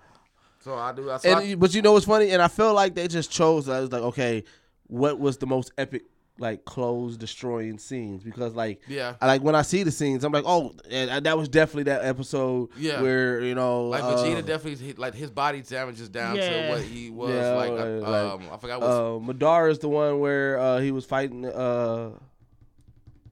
[0.62, 1.04] so, I do.
[1.20, 2.32] So And I, but you know what's funny?
[2.32, 3.68] And I feel like they just chose.
[3.70, 4.44] I was like, okay,
[4.88, 6.04] what was the most epic
[6.40, 8.24] like clothes destroying scenes?
[8.24, 9.16] Because like, Yeah.
[9.20, 12.06] I like when I see the scenes, I'm like, oh, and that was definitely that
[12.06, 12.70] episode.
[12.78, 13.02] Yeah.
[13.02, 16.50] where you know, like uh, Vegeta definitely hit, like his body damages down Yeah.
[16.68, 17.32] to what he was.
[17.34, 18.88] Yeah, like, like- uh, like, um, I forgot what.
[18.90, 21.46] Uh, Madara is the one where uh, he was fighting.
[21.46, 22.12] Uh,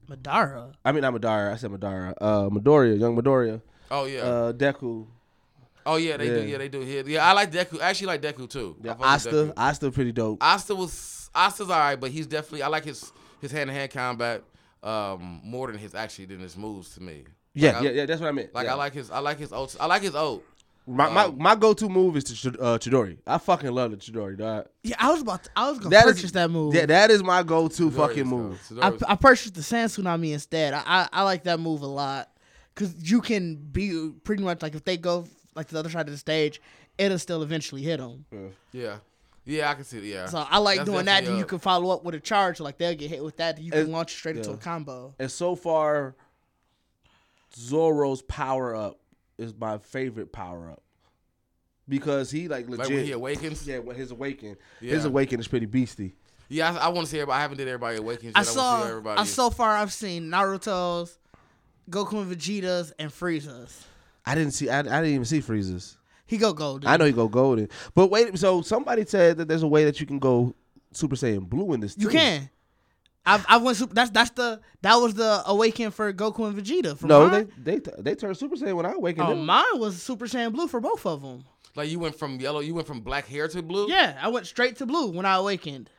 [0.08, 0.72] Madara.
[0.84, 1.52] I mean, not Madara.
[1.52, 2.14] I said Madara.
[2.20, 3.60] Uh, Midoriya, young Midoriya.
[3.90, 4.20] oh yeah.
[4.20, 5.06] Uh, Deku.
[5.84, 6.34] Oh yeah, they Yeah.
[6.34, 6.42] do.
[6.48, 6.80] Yeah, they do.
[6.80, 7.06] Hit.
[7.08, 7.80] Yeah, I like Deku.
[7.80, 8.76] I actually like Deku too.
[8.82, 9.30] I Yeah, Asta.
[9.30, 9.52] Deku.
[9.56, 10.38] Asta pretty dope.
[10.42, 10.92] Asta was
[11.36, 12.62] Asta's alright, but he's definitely.
[12.62, 14.42] I like his his hand to hand combat
[14.82, 17.24] um, more than his actually than his moves to me.
[17.54, 18.06] Yeah, Like, I- yeah, yeah.
[18.06, 18.54] That's what I meant.
[18.54, 18.72] Like yeah.
[18.72, 19.10] I like his.
[19.10, 19.76] I like his ult.
[19.80, 20.42] I like his old.
[20.86, 23.18] my, my um, my go to move is to Ch- uh, Chidori.
[23.26, 24.66] I fucking love the Chidori, dog.
[24.84, 26.74] Yeah, I was about to, I was gonna That is- purchase that move.
[26.74, 28.60] Yeah, that is my go to Chidori fucking move.
[28.80, 30.74] I, I purchased the Sand Tsunami instead.
[30.74, 32.30] I, I I like that move a lot
[32.74, 36.06] because you can be pretty much like if they go like to the other side
[36.06, 36.60] of the stage,
[36.98, 38.24] it'll still eventually hit them.
[38.30, 38.38] yeah,
[38.72, 38.96] yeah,
[39.46, 39.98] I can see.
[39.98, 40.26] it, Yeah.
[40.26, 41.20] So I like That's doing that.
[41.20, 42.58] definitely Then you can follow up with a charge.
[42.60, 43.56] Like they'll get hit with that.
[43.56, 45.14] Then you can And- launch straight into a combo.
[45.18, 46.16] And so far,
[47.56, 49.00] Zoro's power up
[49.38, 50.82] is my favorite power up
[51.88, 52.78] because he like legit.
[52.80, 53.66] Like when he awakens.
[53.66, 54.94] yeah, when his awaken, Yeah.
[54.94, 56.14] his awaken is pretty beastie.
[56.48, 57.38] Yeah, I, I want to see everybody.
[57.38, 58.32] I haven't did everybody awakens.
[58.34, 58.48] I Yet.
[58.48, 58.54] I, want to see
[58.84, 58.88] saw.
[58.88, 59.20] everybody.
[59.20, 61.18] I so far I've seen Naruto's,
[61.90, 63.84] Goku and Vegeta's, and Frieza's.
[64.24, 64.68] I didn't see.
[64.68, 65.96] I, I didn't even see Frieza's.
[66.26, 66.88] He go golden.
[66.88, 68.36] I know he go golden, but wait.
[68.38, 70.54] So somebody said that there's a way that you can go
[70.92, 71.96] Super Saiyan blue in this.
[71.96, 72.12] You too.
[72.12, 72.50] can.
[73.24, 73.92] I've I went super.
[73.94, 76.96] That's that's the that was the awakening for Goku and Vegeta.
[76.96, 77.50] For No, mine.
[77.58, 79.26] they they they turned Super Saiyan when I awakened.
[79.26, 79.46] Oh, them.
[79.46, 81.44] mine was Super Saiyan Blue for both of them.
[81.74, 82.60] like you went from yellow.
[82.60, 83.88] You went from black hair to blue.
[83.88, 85.90] Yeah, I went straight to blue when I awakened.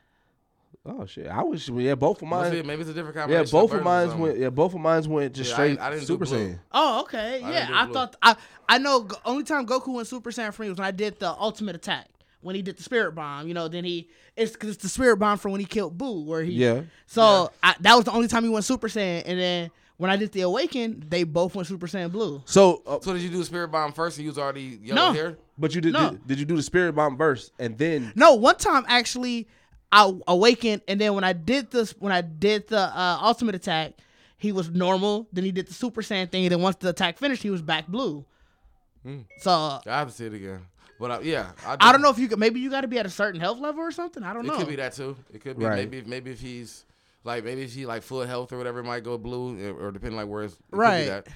[0.90, 1.28] Oh shit!
[1.28, 1.68] I wish.
[1.70, 2.68] Yeah, both of Must be- mine.
[2.68, 4.38] maybe it's a different Yeah, both of versions mine went.
[4.40, 6.26] Yeah, both of mine went just Yeah, straight didn't- I didn't Super.
[6.26, 6.60] Saiyan.
[6.72, 7.44] Oh, okay.
[7.44, 8.36] I yeah, didn't I thought I
[8.70, 9.08] I know.
[9.26, 12.08] Only time Goku went Super Saiyan for me was when I did the Ultimate Attack
[12.42, 13.48] when he did the Spirit Bomb.
[13.48, 14.08] You know, then he
[14.38, 16.82] it's because it's the Spirit Bomb from when he killed Buu, where he Yeah.
[17.06, 20.16] So I, that was the only time he went Super Saiyan, and then when I
[20.16, 22.44] did the Awaken, they both went Super Saiyan Blue.
[22.46, 24.18] So, uh, So did you do the Spirit Bomb first?
[24.18, 25.14] And you was already yellow No.
[25.14, 25.38] hair.
[25.58, 26.12] but you did, No.
[26.12, 26.28] did.
[26.28, 28.14] Did you do the Spirit Bomb first and then?
[28.16, 29.48] No, one time actually,
[29.92, 33.94] I awakened, and then when I did this, when I did the uh, ultimate attack,
[34.38, 35.28] he was normal.
[35.32, 37.62] Then he did the Super Saiyan thing, and then once the attack finished, he was
[37.62, 38.26] back blue.
[39.40, 40.62] So I have to see it again.
[41.00, 42.40] But uh, yeah, I don't know if you could.
[42.40, 44.24] Maybe you got to be at a certain health level or something.
[44.24, 44.56] I don't It know.
[44.56, 45.16] It could be that too.
[45.34, 45.90] It could be Right.
[45.90, 46.86] maybe maybe if he's
[47.24, 49.92] like maybe if he like full health or whatever, it might go blue or, or
[49.92, 51.06] depending like where it's it could be Right.
[51.06, 51.28] that.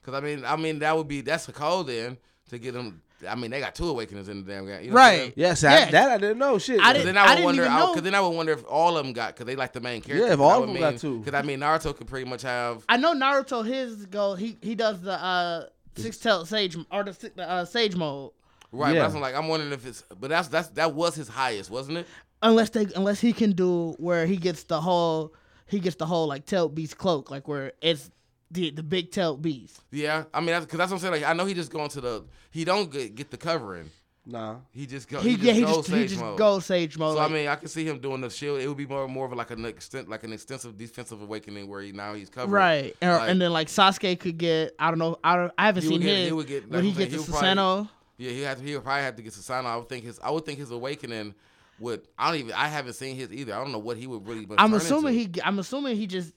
[0.00, 2.18] Because I mean, I mean that would be that's a call then
[2.50, 3.02] to get them.
[3.28, 4.82] I mean, they got two awakenings in the damn game.
[4.84, 5.32] You know Right.
[5.36, 5.86] Yes, Yeah.
[5.88, 6.58] I, that I didn't know.
[6.58, 6.80] Shit.
[6.80, 7.62] I didn't- then I would didn't wonder.
[7.64, 7.94] even know.
[7.94, 10.02] Cause then I would wonder if all of them got because they like the main
[10.02, 10.26] character.
[10.26, 11.20] Yeah, if all of them got two.
[11.20, 12.84] Because I mean, Naruto could pretty much have.
[12.88, 13.64] I know Naruto.
[13.66, 14.34] His go.
[14.34, 15.66] He he does the uh
[15.96, 18.32] six tailed sage or the uh, sage mode.
[18.72, 19.02] Right, Yeah.
[19.04, 21.98] but that's like I'm wondering if it's, but that's that's that was his highest, wasn't
[21.98, 22.06] it?
[22.42, 25.32] Unless they unless he can do where he gets the whole
[25.66, 28.10] he gets the whole like tailed beast cloak like where it's
[28.50, 29.80] the the big tailed beast.
[29.90, 31.14] Yeah, I mean, because that's what I'm saying.
[31.14, 33.90] Like, I know he just going to the, he don't get, get the covering.
[34.28, 34.56] Nah.
[34.72, 35.20] He just go.
[35.20, 36.36] He, He, just yeah he goes just he sage just mode.
[36.38, 37.12] goes sage mode.
[37.14, 38.60] So like- I mean, I can see him doing the shield.
[38.60, 41.80] It would be more more of like an extent, like an extensive defensive awakening where
[41.80, 42.50] he now he's covered.
[42.52, 45.66] right, and, Like, and then like Sasuke could get I don't know I don't I
[45.66, 47.48] haven't seen get- his he would get- when like he I'm gets the would probably-
[47.50, 47.88] Susanoo.
[48.18, 49.64] yeah, he had to, he would probably have to get Susanoo.
[49.66, 51.34] I would think his I would think his awakening
[51.78, 52.08] would.
[52.18, 52.52] I don't even.
[52.54, 53.54] I haven't seen his either.
[53.54, 54.44] I don't know what he would really.
[54.58, 55.38] I'm assuming into.
[55.38, 56.32] he I'm assuming he just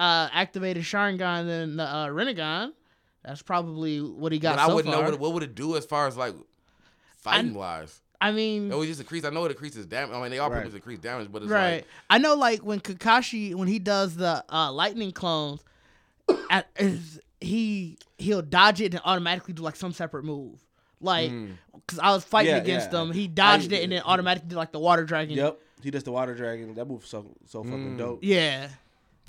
[0.00, 2.72] uh activated Sharingan and the uh, Rinnegan.
[3.24, 5.02] That's probably what he got But I so wouldn't far.
[5.04, 6.34] know what, what would it do as far as like
[7.18, 8.00] fighting wise.
[8.22, 9.24] I mean, It would just increase.
[9.24, 10.14] I know it increases damage.
[10.14, 10.58] I mean, they all Right.
[10.62, 11.76] purpose increase damage, but it's right.
[11.76, 15.60] like I know, like when Kakashi when he does the uh, lightning clones,
[16.50, 20.58] at, is, he he'll dodge it and automatically do like some separate move.
[21.02, 21.32] Like,
[21.74, 23.00] because I was fighting Yeah, against yeah.
[23.02, 25.34] him, he dodged I- it and then automatically did like the water dragon.
[25.36, 25.58] Yep.
[25.82, 26.74] He does the water dragon.
[26.74, 28.20] That move so so fucking dope.
[28.22, 28.68] Yeah.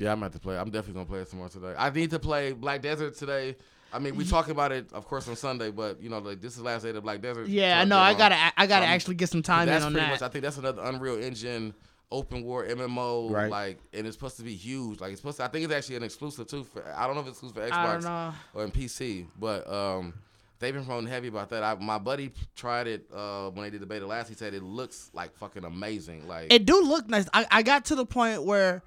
[0.01, 0.57] Yeah, I'm about to play.
[0.57, 1.75] I'm definitely gonna play it some more today.
[1.77, 3.55] I need to play Black Desert today.
[3.93, 6.53] I mean, we talk about it, of course, on Sunday, but you know, like this
[6.53, 7.47] is the last day of Black Desert.
[7.47, 7.97] Yeah, I know.
[7.97, 10.05] I um, gotta, I gotta so I'm- actually get some time in that's on pretty
[10.05, 10.11] that.
[10.11, 10.21] much.
[10.21, 11.73] I think that's another Unreal Engine
[12.11, 13.29] open war MMO.
[13.31, 13.49] Right.
[13.51, 14.99] Like, and it's supposed to be huge.
[15.01, 15.37] Like, it's supposed.
[15.37, 16.63] To, I think it's actually an exclusive too.
[16.63, 18.33] For I don't know if it's exclusive for I don't Xbox know.
[18.55, 20.13] or in PC, but um,
[20.59, 21.61] they've been promoting heavy about that.
[21.61, 24.29] I, my buddy tried it uh, when they did the beta last.
[24.29, 26.27] He said it looks like fucking amazing.
[26.27, 27.27] Like, It do look nice.
[27.33, 28.81] I, I got to the point where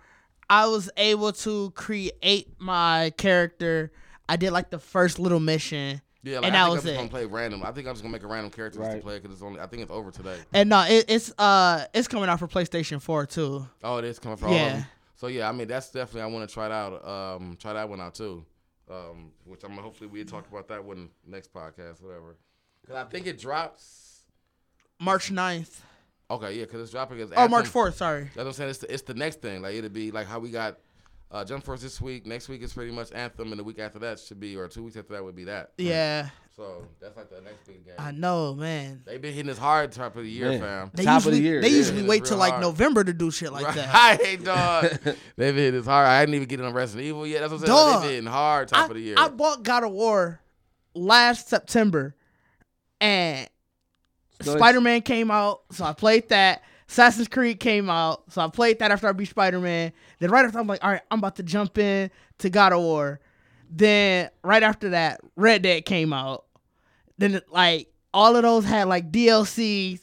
[0.49, 3.93] I was able to create my character.
[4.29, 6.85] I did like the first little mission, yeah, like, and I that think was I'm
[6.85, 6.97] just it.
[6.97, 7.63] gonna play random.
[7.63, 9.03] I think I'm just gonna make a random character just to Right.
[9.03, 9.61] play because it's only.
[9.61, 10.39] I think it's over today.
[10.53, 13.67] And no, it, it's uh, it's coming out for PlayStation Four too.
[13.83, 14.73] Oh, it is coming from all of Yeah.
[14.77, 14.87] them.
[15.17, 17.07] So yeah, I mean that's definitely I want to try it out.
[17.07, 18.45] Um, try that one out too.
[18.91, 22.37] Um, which I'm hopefully we talk about that one next podcast, whatever.
[22.87, 24.25] Cause I think it drops.
[25.01, 25.81] March 9th.
[26.31, 27.21] Okay, yeah, cause it's dropping.
[27.21, 27.95] As Oh, March 4th.
[27.95, 28.25] Sorry.
[28.25, 28.71] That's what I'm saying.
[28.71, 29.61] It's the, it's the next thing.
[29.63, 30.79] Like it'll be like how we got
[31.31, 32.27] uh, Jump Force this week.
[32.27, 34.83] Next week is pretty much Anthem, and the week after that should be, or two
[34.85, 35.73] weeks after that would be that.
[35.77, 37.95] Yeah, So that's like the next big game.
[37.99, 39.03] I know, man.
[39.05, 40.61] They've been hitting us hard top of the year, Man.
[40.61, 40.91] fam.
[40.95, 41.77] They Top of the usually year, they yeah.
[41.77, 42.63] usually It's wait till like hard.
[42.63, 43.93] November to do shit like that.
[44.21, 45.15] Right, dog.
[45.37, 46.07] They've hit us hard.
[46.09, 47.41] I didn't even get it on Resident Evil yet.
[47.41, 47.77] That's what I'm saying.
[47.77, 47.93] Dog.
[47.93, 49.15] They've been hitting hard top I, of the year.
[49.19, 50.41] I bought God of War
[50.95, 52.15] last September,
[53.01, 53.49] and
[54.43, 56.63] So Spider Man came out, so I played that.
[56.89, 59.93] Assassin's Creed came out, so I played that after I beat Spider Man.
[60.19, 62.81] Then right after I'm like, all right, I'm about to jump in to God of
[62.81, 63.21] War.
[63.71, 66.45] Then right after that, Red Dead came out.
[67.19, 70.01] Then like all of those had like DLCs,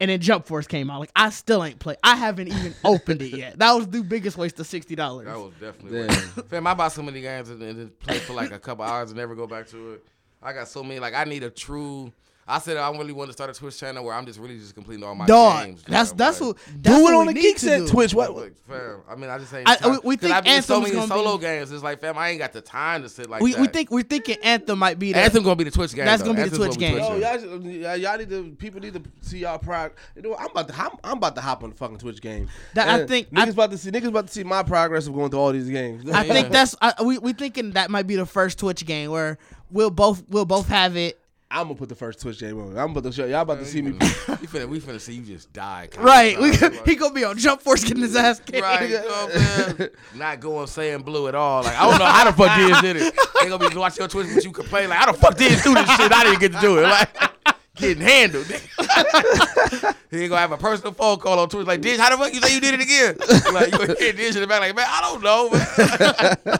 [0.00, 1.00] and then Jump Force came out.
[1.00, 1.98] Like I still ain't played.
[2.02, 3.58] I haven't even opened it yet.
[3.58, 5.26] That was the biggest waste of sixty dollars.
[5.26, 6.00] That was definitely.
[6.00, 6.08] Damn.
[6.08, 6.48] worth it.
[6.48, 9.10] Fam, I bought so many games and, and just play for like a couple hours
[9.10, 10.06] and never go back to it.
[10.42, 11.00] I got so many.
[11.00, 12.12] Like I need a true.
[12.46, 14.74] I said I really want to start a Twitch channel where I'm just really just
[14.74, 15.82] completing all my Dog, games.
[15.88, 16.18] that's fam.
[16.18, 17.88] that's Like- what that's Do what it on the need Geekset.
[17.90, 18.12] Twitch.
[18.14, 18.36] What?
[18.36, 19.66] Like, fam, I mean, I just ain't.
[19.68, 21.72] I- time- we- we 'cause think I've been so many solo be- games.
[21.72, 23.60] It's like, fam, I ain't got the time to sit like we that.
[23.62, 26.04] we think we're thinking Anthem might be the Anthem gonna be the Twitch game.
[26.04, 26.34] That's though.
[26.34, 26.98] gonna be the Anthem's Twitch game.
[26.98, 27.20] Yo, game.
[27.22, 28.50] y'all, y'all, y'all need to.
[28.58, 29.92] People need to see y'all prog.
[30.14, 30.74] You know, I'm about to.
[30.78, 32.48] I'm, I'm about to hop on the fucking Twitch game.
[32.74, 33.90] That- I think- niggas I- about to see.
[33.90, 36.04] Niggas about to see my progress of going through all these games.
[36.10, 36.32] I Yeah.
[36.34, 39.38] think that's I, we we thinking that might be the first Twitch game where
[39.70, 41.18] we'll both we'll both have it.
[41.54, 42.70] I'm gonna put the first Twitch game on.
[42.70, 43.42] I'm gonna put show y'all.
[43.42, 43.92] About to see me.
[44.44, 45.88] You finna, we finna see you just die.
[45.90, 46.76] kinda Right, we, time.
[46.84, 48.60] He gonna be on Jump Force getting his ass kicked.
[48.60, 49.90] Right, you know what I'm saying?
[50.16, 51.62] Not going saying blue at all.
[51.62, 53.14] Like I don't know how the fuck Diz did it.
[53.40, 55.72] Ain't gonna be watching your Twitch, but you complain like, how the fuck Diz do
[55.74, 56.12] this shit?
[56.12, 56.82] I didn't get to do it.
[56.82, 57.16] Like
[57.76, 58.46] getting handled.
[58.46, 62.34] he ain't gonna have a personal phone call on Twitch like, Diz, how the fuck
[62.34, 63.16] you say you did it again?
[63.54, 66.58] Like you gonna hear Diz in the back like, man, I don't know, man.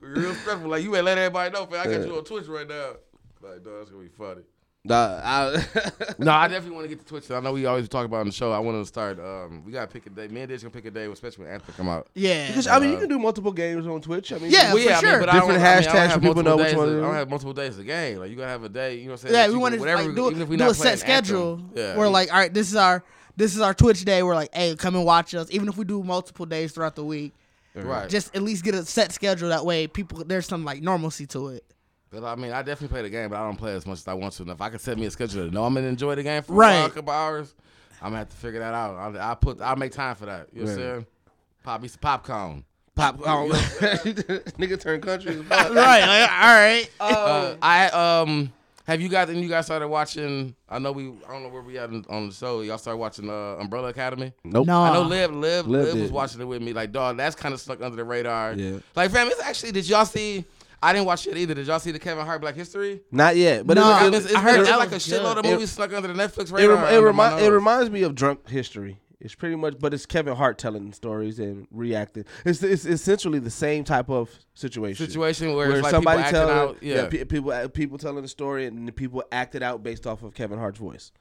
[0.00, 0.68] Real stressful.
[0.68, 1.80] Like you ain't let everybody know, man.
[1.80, 2.92] I got you on Twitch right now.
[3.42, 4.42] Like, dog, that's gonna be funny.
[4.84, 5.64] Nah, I,
[6.18, 7.28] No, I definitely want to get to Twitch.
[7.30, 8.52] I know we always talk about on the show.
[8.52, 9.18] I want to start.
[9.18, 10.28] Um, we gotta pick a day.
[10.28, 12.06] Me and Diz gonna pick a day, especially when Anthem come out.
[12.14, 14.32] Yeah, because I mean, you can do multiple games on Twitch.
[14.32, 15.20] I mean, Yeah, Well, for yeah, I mean, sure.
[15.20, 16.88] but I don't, Different I mean, I don't hashtags for people multiple know which one
[16.88, 18.18] of- I don't have multiple days a game.
[18.18, 18.94] Like you gotta have a day.
[18.98, 19.34] You know what I'm saying?
[19.34, 19.48] yeah.
[19.52, 21.24] We want to whatever, like, do, even if we do not a set playing Anthem.
[21.24, 21.62] schedule.
[21.74, 23.02] Yeah, We're like, all right, this is our
[23.36, 24.22] this is our Twitch day.
[24.22, 25.48] We're like, hey, come and watch us.
[25.50, 27.34] Even if we do multiple days throughout the week,
[27.74, 28.08] right.
[28.08, 29.48] just at least get a set schedule.
[29.48, 31.64] That way, people there's some like normalcy to it.
[32.20, 34.08] But I mean, I definitely play the game, but I don't play as much as
[34.08, 34.42] I want to.
[34.42, 36.42] And if I can set me a schedule to know I'm gonna enjoy the game
[36.42, 36.86] for Right.
[36.86, 37.54] a couple hours,
[38.00, 39.16] I'm gonna have to figure that out.
[39.16, 40.48] I, I put, I'll make time for that.
[40.52, 41.06] You know what I'm saying?
[41.62, 42.64] Pop me some popcorn.
[42.94, 43.18] pop.
[43.26, 43.48] Oh,
[44.58, 45.36] nigga turn country.
[45.50, 45.70] right.
[45.70, 46.88] Like, all right.
[47.00, 47.88] Uh, I
[48.20, 48.52] um,
[48.86, 50.54] have you guys and you guys started watching?
[50.68, 52.60] I know we, I don't know where we at on on the show.
[52.60, 54.32] Y'all started watching uh, Umbrella Academy.
[54.44, 54.66] Nope.
[54.66, 54.80] No.
[54.80, 56.72] I know Liv, Liv, Liv Liv, was watching it with me.
[56.72, 58.52] Like, dog, that's kind of stuck under the radar.
[58.52, 58.78] Yeah.
[58.94, 59.72] Like, fam, it's actually.
[59.72, 60.44] Did y'all see?
[60.86, 61.54] I didn't watch it either.
[61.54, 63.00] Did y'all see the Kevin Hart Black History?
[63.10, 65.44] Not yet, but No, it, It's, it's, I heard it's that like a shitload of
[65.44, 66.76] movies stuck under the Netflix it, radar.
[66.76, 69.00] rem- it, remi- it reminds me of Drunk History.
[69.18, 72.24] It's pretty much, but it's Kevin Hart telling stories and reacting.
[72.44, 75.04] It's it's essentially the same type of situation.
[75.06, 76.82] situation where, where it's like somebody people telling, out.
[76.82, 77.06] Yeah.
[77.08, 80.34] pe- people uh, people telling the story and the people acted out based off of
[80.34, 81.12] Kevin Hart's voice.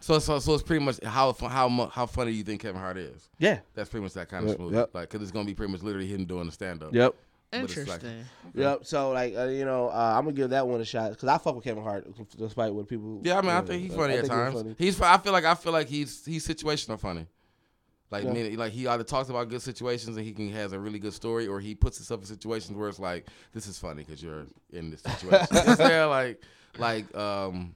[0.00, 3.28] so, so, so it's pretty much how how how funny you think Kevin Hart is.
[3.38, 3.58] Yeah.
[3.74, 4.74] That's pretty much that kind of Yep, smooth.
[4.74, 4.90] yep.
[4.94, 6.94] Like, cause it's gonna be pretty much literally him doing the stand up.
[6.94, 7.14] Yep.
[7.62, 8.24] It's like- Interesting.
[8.54, 8.84] Yep.
[8.86, 11.38] So like uh, you know, uh, I'm gonna give that one a shot because I
[11.38, 12.06] fuck with Kevin Hart
[12.36, 13.20] despite what people.
[13.24, 14.54] Yeah, I mean, I uh, think he's I funny at think times.
[14.54, 14.74] funny.
[14.78, 15.00] He's.
[15.00, 17.26] I feel like I feel like he's he's situational funny.
[18.10, 18.32] Like Yeah.
[18.32, 21.14] meaning, like he either talks about good situations and he can has a really good
[21.14, 24.46] story, or he puts himself in situations where it's like this is funny because you're
[24.72, 25.46] in this situation.
[25.50, 26.08] you know what I'm saying?
[26.10, 26.42] like
[26.78, 27.74] like um.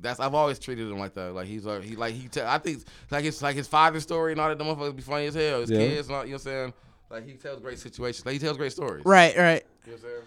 [0.00, 1.32] That's I've always treated him like that.
[1.34, 2.28] Like he's like he like he.
[2.28, 4.58] Tell, I think like it's like his father's story and all that.
[4.58, 5.60] The motherfuckers be funny as hell.
[5.62, 5.78] His Yeah.
[5.78, 6.74] kids, and all, you know what I'm saying?
[7.10, 8.24] Like he tells great situations.
[8.26, 9.04] Like he tells great stories.
[9.04, 9.36] Right.
[9.36, 9.62] Right.
[9.86, 10.22] You know what I'm saying?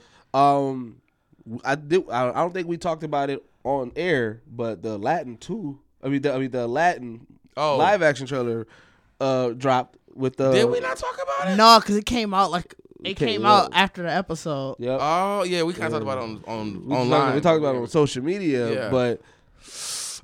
[1.62, 2.04] Um, I did.
[2.10, 5.80] I I don't think we talked about it on air, but the Aladdin two.
[6.04, 7.26] I mean, the, I mean the Aladdin
[7.60, 7.78] Oh.
[7.78, 8.68] live action trailer
[9.20, 10.52] uh dropped with the.
[10.52, 11.56] Did we not talk about it?
[11.56, 14.76] No, because it came out like it Okay, came well- out after the episode.
[14.80, 15.00] Yep.
[15.02, 17.20] Oh yeah, we kind of talked about it on on we online.
[17.22, 18.90] Talked, we talked about it on social media, Yeah.
[18.90, 19.22] but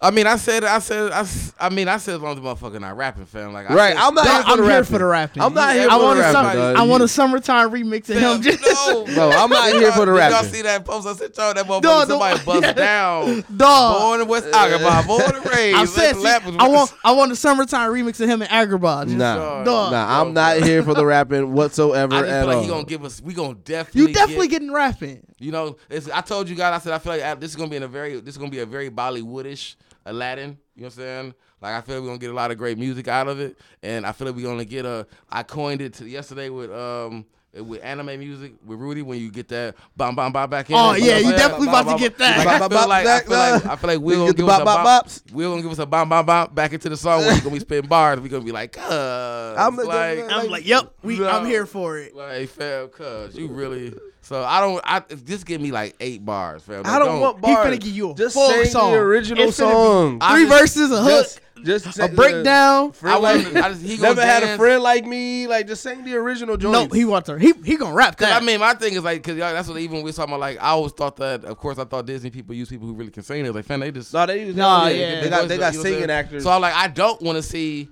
[0.04, 1.26] I mean, I said, I said, I,
[1.58, 3.54] I mean, I said as long as the motherfucker not rapping, fam.
[3.54, 3.94] Like, I right.
[3.96, 4.92] said- I'm not here for I'm the here rapping.
[4.92, 5.42] for the rapping.
[5.44, 6.52] I'm not here I for want the a rapping.
[6.52, 6.76] sum- dog.
[6.76, 8.42] I want a summertime remix of him.
[8.42, 10.34] Just, no, No, I'm not here for the rapping.
[10.36, 10.54] y'all rapping.
[10.54, 11.54] see that post I sent y'all?
[11.54, 12.74] That motherfucker, No, no, somebody bust yeah.
[12.74, 13.46] down.
[13.56, 14.02] Dog.
[14.02, 15.78] Born in West Agrabah, born and raised.
[15.78, 18.52] I said, Let the see, I want, I want a summertime remix of him and
[18.52, 19.06] Agrabah.
[19.06, 19.92] Just- Nah, Dog.
[19.94, 22.64] nah, I'm not here for the rapping whatsoever I just at feel like all.
[22.64, 23.22] he gonna give us.
[23.22, 24.02] We gonna definitely.
[24.02, 25.26] You definitely getting rapping.
[25.40, 26.74] You know, it's, I told you guys.
[26.74, 28.20] I said I feel like uh, this is gonna be in a very.
[28.20, 29.76] This is gonna be a very Bollywoodish
[30.06, 30.58] Aladdin.
[30.76, 31.34] You know what I'm saying?
[31.62, 33.58] Like I feel like we're gonna get a lot of great music out of it,
[33.82, 35.08] and I feel like we're gonna get a.
[35.30, 37.26] I coined it to yesterday with um
[37.56, 40.76] Eh, with anime music with Rudy when you get that bam bam bam back in.
[40.76, 42.48] Oh, yeah, you definitely about to get that.
[42.48, 45.32] I feel like I feel like I feel like Will gonna give us a bops.
[45.34, 47.54] Will gonna give us a bam bam bam back into the song where he's gonna
[47.54, 48.20] be spitting bars.
[48.20, 50.32] We're gonna be like, cuz I'm- like.
[50.32, 52.16] I'm like, yep, we, I'm here for it.
[52.16, 53.94] Like, fam, cuz you really.
[54.22, 54.82] So I don't.
[54.86, 56.84] I just give me like eight bars, fam.
[56.86, 57.52] I don't want bars.
[57.52, 57.68] He bars.
[57.68, 58.94] finna give you a just full sing song.
[58.94, 60.32] the original It's finna be song.
[60.32, 61.28] Three verses, a hook,
[61.64, 62.90] Just, just a sing- breakdown.
[62.90, 63.56] I Friend like.
[63.56, 65.48] I just, he never had a friend like me.
[65.48, 66.92] Like just sing the original joint.
[66.92, 67.38] No, he wants to.
[67.38, 68.42] He he gonna rap that.
[68.42, 70.42] I mean, my thing is like, cause y'all, that's what even we was talking about.
[70.42, 71.46] Like, I always thought that.
[71.46, 73.46] Of course, I thought Disney people use people who really can sing.
[73.46, 75.22] It like, fan, they just no, they use Nah, yeah, yeah.
[75.22, 76.44] They got they You got what I'm singing actors.
[76.44, 77.90] So I'm like, I don't want to see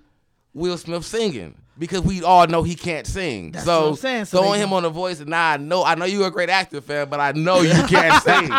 [0.54, 3.52] Will Smith singing because we all know he can't sing.
[3.52, 4.26] That's so what I'm saying.
[4.26, 6.50] So throwing him on the voice, and now I know, I know you're a great
[6.50, 8.50] actor, fan, but I know you can't sing.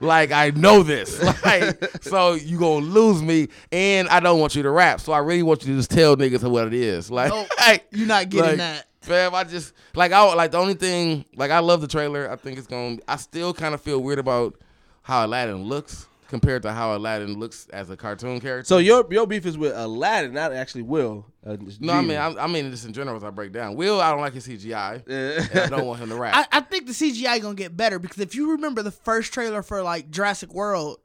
[0.00, 1.22] like I know this.
[1.42, 5.00] Like so you gonna lose me, and I don't want you to rap.
[5.00, 7.10] So I really want you to just tell niggas what it is.
[7.10, 8.86] Like, Nope, like, you're not getting like, that.
[9.00, 12.30] Fam, I just like I like the only thing like I love the trailer.
[12.30, 12.98] I think it's gonna.
[13.08, 14.54] I still kind of feel weird about
[15.02, 16.06] how Aladdin looks.
[16.32, 18.66] Compared to how Aladdin looks as a cartoon character.
[18.66, 21.26] So your your beef is with Aladdin, not actually Will.
[21.46, 22.16] Uh, no, I mean Genie.
[22.16, 23.74] I, I mean just in general as I break down.
[23.76, 25.02] Will I don't like his CGI.
[25.06, 26.34] and I don't want him to rap.
[26.52, 29.62] I, I think the CGI gonna get better because if you remember the first trailer
[29.62, 31.00] for like Jurassic World,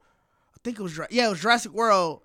[0.56, 2.22] I think it was yeah, it was Jurassic World.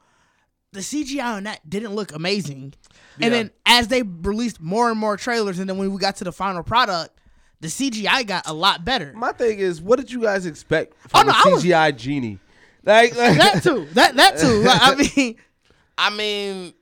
[0.71, 2.73] The CGI on that didn't look amazing,
[3.19, 3.25] Yeah.
[3.25, 6.23] and then as they released more and more trailers, and then when we got to
[6.23, 7.19] the final product,
[7.59, 9.11] the CGI got a lot better.
[9.13, 11.95] My thing is, what did you guys expect Oh, from no, a I was- CGI
[11.97, 12.39] genie?
[12.85, 14.61] Like, like that too, that that too.
[14.63, 15.35] Like, I mean,
[15.97, 16.73] I mean,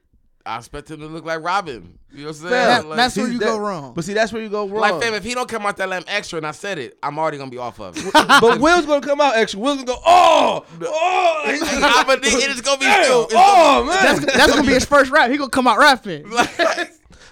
[0.46, 1.98] I expect him to look like Robin.
[2.14, 2.52] You know what I'm saying?
[2.52, 3.94] That- Like- that's where you that- go wrong.
[3.94, 4.82] But see, that's where you go wrong.
[4.82, 7.18] Like, fam, if he don't come out that lamb extra, and I said it, I'm
[7.18, 8.12] already gonna be off of it.
[8.14, 9.60] but Will's gonna come out extra.
[9.60, 13.24] Will's gonna go, oh, oh, like, I'm a it's gonna be damn, still.
[13.26, 14.04] It's oh man.
[14.04, 15.30] that's, that's gonna be his first rap.
[15.32, 16.24] He gonna come out rapping.
[16.24, 16.48] gonna,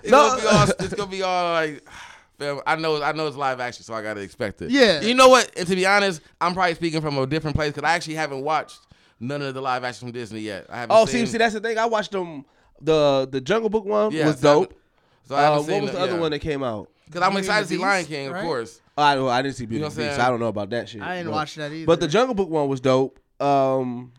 [0.03, 0.29] it's, No.
[0.29, 1.83] gonna be all, it's gonna be all like.
[2.39, 4.71] Fam, I know, I know it's live action, so I gotta expect it.
[4.71, 5.01] Yeah.
[5.01, 5.51] You know what?
[5.57, 8.41] And to be honest, I'm probably speaking from a different place because I actually haven't
[8.41, 8.79] watched
[9.19, 10.65] none of the live action from Disney yet.
[10.69, 10.95] I haven't.
[10.95, 11.77] oh, seen, see, see, that's the thing.
[11.77, 12.45] I watched them.
[12.81, 14.73] The the Jungle Book one Yeah, was so I dope.
[15.25, 16.19] So I Uh, seen what was the it, other yeah.
[16.19, 16.89] one that came out?
[17.05, 18.43] Because I'm excited to see the Lion Beast, King, of right?
[18.43, 18.79] course.
[18.97, 19.27] I don't.
[19.29, 20.15] I didn't see Beauty know and the I'm Beast.
[20.17, 20.27] saying?
[20.27, 21.01] I don't know about that shit.
[21.01, 21.85] I didn't but- watch that either.
[21.85, 23.19] But the Jungle Book one was dope.
[23.41, 24.13] Um,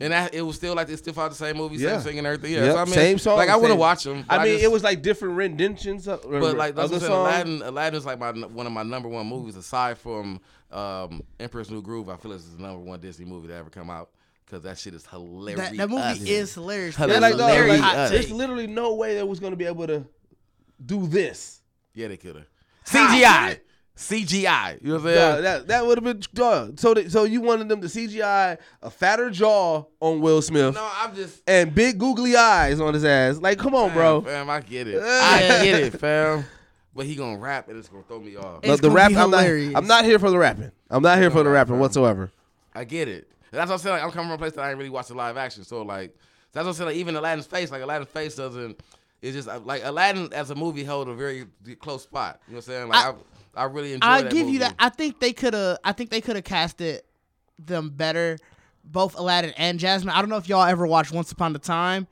[0.00, 1.92] And that, it was still like they still followed the same movie, Yeah.
[1.98, 2.52] same singing and everything.
[2.52, 3.36] Yeah, Yep, so I mean, same song.
[3.36, 4.24] Like I want to watch them.
[4.28, 6.08] I mean, it was like different renditions.
[6.08, 7.10] Of, But like that's other what I'm saying.
[7.10, 7.60] songs.
[7.60, 10.40] Aladdin, Aladdin's like my one of my number one movies aside from
[10.72, 12.08] um, Emperor's New Groove.
[12.08, 14.10] I feel this is the number one Disney movie that ever come out
[14.44, 15.60] because that shit is hilarious.
[15.70, 16.98] that, that movie is hilarious.
[16.98, 19.54] Yeah, Yeah, That's like, a no, very like, there's literally no way that was gonna
[19.56, 20.04] be able to
[20.84, 21.60] do this.
[21.94, 22.46] Yeah, they could have
[22.84, 23.60] CGI,
[23.96, 24.80] CGI.
[24.82, 25.42] You know what I'm Yeah, saying?
[25.44, 26.76] that that would have been done.
[26.76, 30.90] So they, so you wanted them to CGI a fatter jaw on Will Smith no,
[30.96, 31.42] I'm just.
[31.46, 33.38] and big googly eyes on his ass.
[33.38, 34.22] Like, come on, bro.
[34.22, 35.00] Fam, I get it.
[35.00, 36.44] I get it, fam.
[36.94, 38.60] But he gonna rap and it's gonna throw me off.
[38.62, 39.44] It's But the rap, be I'm not.
[39.44, 40.72] I'm not here for the rapping.
[40.90, 41.80] I'm not here for the rapping no.
[41.80, 42.30] whatsoever.
[42.74, 43.28] I get it.
[43.52, 43.94] And that's what I'm saying.
[43.96, 45.62] Like, I'm coming from a place that I ain't really watched the live action.
[45.64, 46.16] So like
[46.52, 46.86] that's what I'm saying.
[46.90, 48.80] Like, even Aladdin's face, like Aladdin's face doesn't.
[49.22, 51.46] It's just uh, like Aladdin as a movie held a very
[51.80, 52.40] close spot.
[52.46, 52.88] You know what I'm saying?
[52.88, 53.14] Like I, I,
[53.62, 54.08] really enjoyed.
[54.08, 54.52] I give movie.
[54.52, 54.74] you that.
[54.78, 55.78] I think they could have.
[55.84, 57.02] I think they could have casted
[57.58, 58.38] them better,
[58.84, 60.12] both Aladdin and Jasmine.
[60.14, 62.06] I don't know if y'all ever watched Once Upon a Time,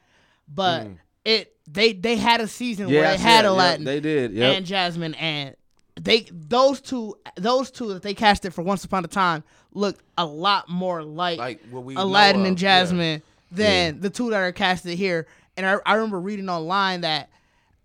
[0.48, 0.96] but mm.
[1.24, 4.56] it they they had a season where they had yeah, yeah, Aladdin they did, yep.
[4.56, 5.56] and Jasmine, and
[6.00, 9.44] they those two those two that they casted for Once Upon a Time
[9.74, 12.80] looked a lot more like, Like Aladdin and of, yeah.
[12.80, 15.26] Jasmine than the two that are casted here.
[15.56, 17.30] And I, I remember reading online that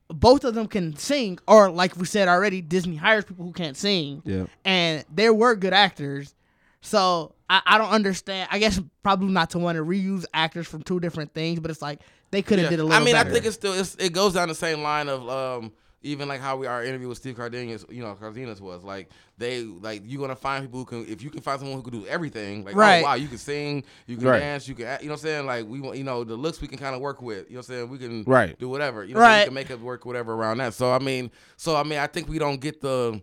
[0.10, 3.76] both of them can sing, or like we said already, Disney hires people who can't
[3.76, 4.22] sing.
[4.26, 4.46] Yeah.
[4.64, 6.34] And they were good actors.
[6.82, 8.48] So I, I don't understand.
[8.52, 11.82] I guess probably not to want to reuse actors from two different things, but it's
[11.82, 12.00] like
[12.32, 12.70] they could have Yeah.
[12.78, 13.30] did a little I mean, better.
[13.30, 15.72] I think it's still it's, it goes down the same line of um,
[16.04, 19.64] even like how we our interview with Steve Cardenas, you know, Cardenas was like they
[19.64, 22.06] like you're gonna find people who can if you can find someone who can do
[22.08, 23.00] everything, like oh, Right.
[23.00, 24.40] oh wow, you can sing, you can Right.
[24.40, 25.46] dance, you can act, you know what I'm saying?
[25.48, 27.60] Like we want you know the looks we can kind of work with, you know
[27.60, 27.90] what I'm saying?
[27.90, 28.58] We can Right.
[28.60, 29.38] do whatever, you know, what I'm saying?
[29.40, 29.44] Right.
[29.44, 30.74] we can make it work whatever around that.
[30.76, 33.22] So I mean, so I mean, I think we don't get the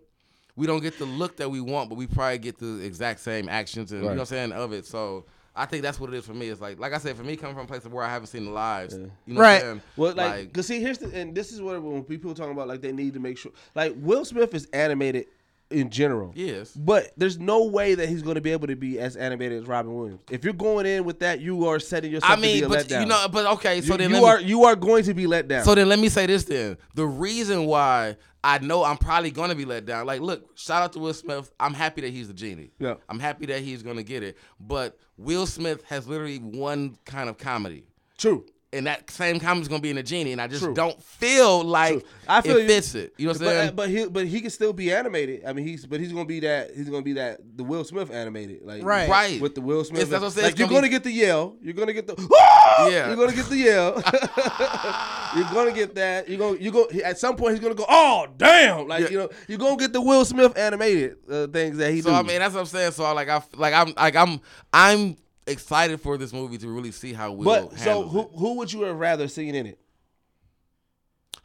[0.57, 3.47] we don't get the look that we want, but we probably get the exact same
[3.49, 4.85] actions and you know what I'm saying of it.
[4.85, 5.25] So.
[5.55, 6.49] I think that's what it is for me.
[6.49, 8.45] It's like, like I said, for me coming from a place where I haven't seen
[8.45, 9.53] the lives, you know, Right.
[9.53, 9.81] What I'm saying?
[9.95, 12.81] Well, like, cause see, here's the, and this is what when people talking about like
[12.81, 15.27] they need to make sure, like Will Smith is animated
[15.71, 16.31] in general.
[16.35, 16.71] Yes.
[16.71, 19.67] But there's no way that he's going to be able to be as animated as
[19.67, 20.21] Robin Williams.
[20.29, 23.05] If you're going in with that, you are setting yourself I mean, to but you
[23.05, 25.47] know, but okay, so you, then you me- are you are going to be let
[25.47, 25.63] down.
[25.63, 26.77] So then let me say this then.
[26.93, 30.93] The reason why I know I'm probably gonna be let down, like look, shout out
[30.93, 31.51] to Will Smith.
[31.59, 32.71] I'm happy that he's the genie.
[32.77, 32.95] Yeah.
[33.09, 34.37] I'm happy that he's gonna get it.
[34.59, 37.87] But Will Smith has literally one kind of comedy.
[38.17, 38.45] True.
[38.75, 40.73] And that same comedy's gonna be in the genie, and I just True.
[40.73, 42.03] don't feel like True.
[42.27, 42.67] I feel it you.
[42.67, 43.13] fits it.
[43.17, 43.67] You know what I'm saying?
[43.69, 45.45] But, but he but he can still be animated.
[45.45, 48.11] I mean, he's but he's gonna be that he's gonna be that the Will Smith
[48.11, 49.09] animated like Right.
[49.09, 49.41] Right.
[49.41, 50.01] with the Will Smith.
[50.01, 50.43] It's- that's what I'm saying.
[50.45, 51.55] Like It's you're gonna gonna be- get the yell.
[51.61, 53.07] You're gonna get the "Ah!" Yeah.
[53.07, 53.93] You're gonna get the yell.
[55.35, 56.27] you're gonna get that.
[56.29, 59.09] You're gonna you go at some point he's gonna go oh damn like Yeah.
[59.09, 62.15] you know you're gonna get the Will Smith animated uh, things that he So do.
[62.15, 62.91] I mean, that's what I'm saying.
[62.91, 64.41] So I like I like I'm like I'm
[64.73, 65.15] I'm
[65.47, 67.45] excited for this movie to really see how Will.
[67.45, 68.29] but so who it.
[68.35, 69.79] who would you have rather seen in it?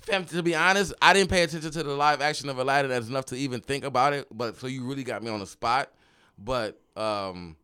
[0.00, 3.08] Fam, to be honest, I didn't pay attention to the live action of Aladdin as
[3.08, 4.26] enough to even think about it.
[4.30, 5.90] But so you really got me on the spot.
[6.38, 7.56] But um,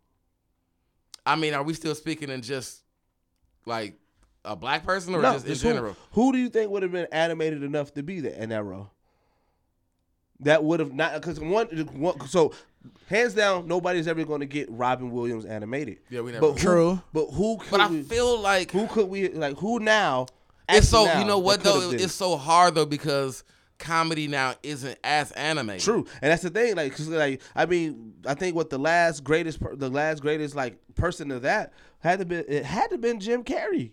[1.25, 2.83] I mean, are we still speaking in just
[3.65, 3.95] like
[4.45, 5.97] a black person or just in who- general?
[6.13, 8.91] Who, do you think would have been animated enough to be that in that role?
[10.41, 12.53] That would have not because one, one so
[13.07, 15.99] hands down nobody's ever going to get Robin Williams animated.
[16.11, 16.55] Yeah, we never But will.
[16.55, 17.01] who, True.
[17.13, 17.57] But who?
[17.59, 19.57] Could But I we, feel like who could we like?
[19.59, 20.27] Who now?
[20.69, 23.45] it's so acting you know what though it's so hard though because
[23.79, 25.83] comedy now isn't as animated.
[25.83, 26.75] True, and that's the thing.
[26.77, 30.79] Like, 'cause, like I mean, I think what the last greatest, the last greatest like
[30.95, 33.93] person of that had to be, it had to been Jim Carrey.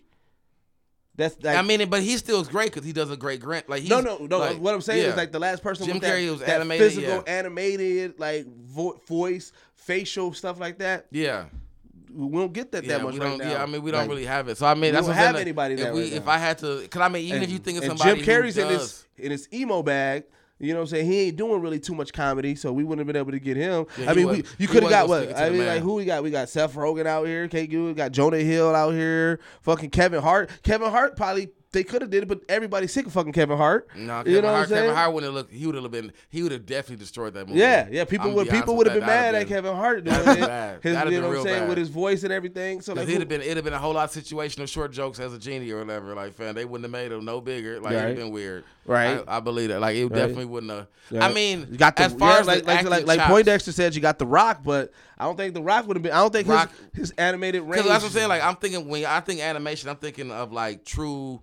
[1.16, 3.68] That's like, I mean, but he still is great because he does a great grant.
[3.68, 4.38] Like he's, no, no, no.
[4.38, 5.10] like, what I'm saying yeah.
[5.10, 7.32] is like the last person Jim with that, Carrey was that animated, physical, yeah.
[7.32, 11.06] animated, like vo- voice, facial stuff like that.
[11.12, 11.44] Yeah.
[12.12, 13.50] We don't get that Yeah, that much right now.
[13.50, 14.58] Yeah, I mean, we don't Like, really have it.
[14.58, 16.28] So I mean, we that's don't have anybody if that we, right if.
[16.28, 18.56] I had to, because I mean, even if you think of and somebody Jim Carrey's
[18.56, 20.24] in his in his emo bag.
[20.60, 21.06] You know what I'm saying?
[21.06, 23.56] He ain't doing really too much comedy, so we wouldn't have been able to get
[23.56, 23.86] him.
[23.98, 25.36] Yeah, I mean, we, you could have got what?
[25.36, 25.66] I mean, man.
[25.68, 26.22] like who we got?
[26.22, 30.22] We got Seth Rogen out here, Good, we got Jonah Hill out here, fucking Kevin
[30.22, 30.50] Hart.
[30.62, 33.88] Kevin Hart probably they could have did it, but everybody's sick of fucking Kevin Hart.
[33.94, 34.80] no, Kevin you know Hart, what I'm saying?
[34.82, 35.52] Kevin Hart wouldn't have looked.
[35.52, 36.12] He would have been.
[36.30, 37.60] He would have definitely destroyed that movie.
[37.60, 38.04] Yeah, yeah.
[38.04, 40.24] People would people would have been mad at Kevin Hart doing it.
[40.24, 40.78] been bad.
[40.82, 41.68] His, That'd you been know what I'm saying bad.
[41.68, 42.80] with his voice and everything.
[42.80, 45.20] So like, it'd have been it'd have been a whole lot of situational short jokes
[45.20, 46.14] as a genie or whatever.
[46.14, 47.80] Like, fam, they wouldn't have made him no bigger.
[47.80, 48.16] Like, it'd Right.
[48.16, 48.64] been weird.
[48.86, 49.22] Right.
[49.26, 49.80] I, I believe that.
[49.80, 50.12] Like, it Right.
[50.14, 50.86] definitely wouldn't have.
[51.10, 51.26] Yeah.
[51.26, 53.94] I mean, you got the, as far yeah, as like like like, like Poindexter said,
[53.94, 56.12] you got the Rock, but I don't think the Rock would have been.
[56.12, 57.72] I don't think Rock- his, his animated range.
[57.72, 58.28] Because that's what I'm saying.
[58.28, 61.40] Like I'm thinking when I think animation, I'm thinking of like true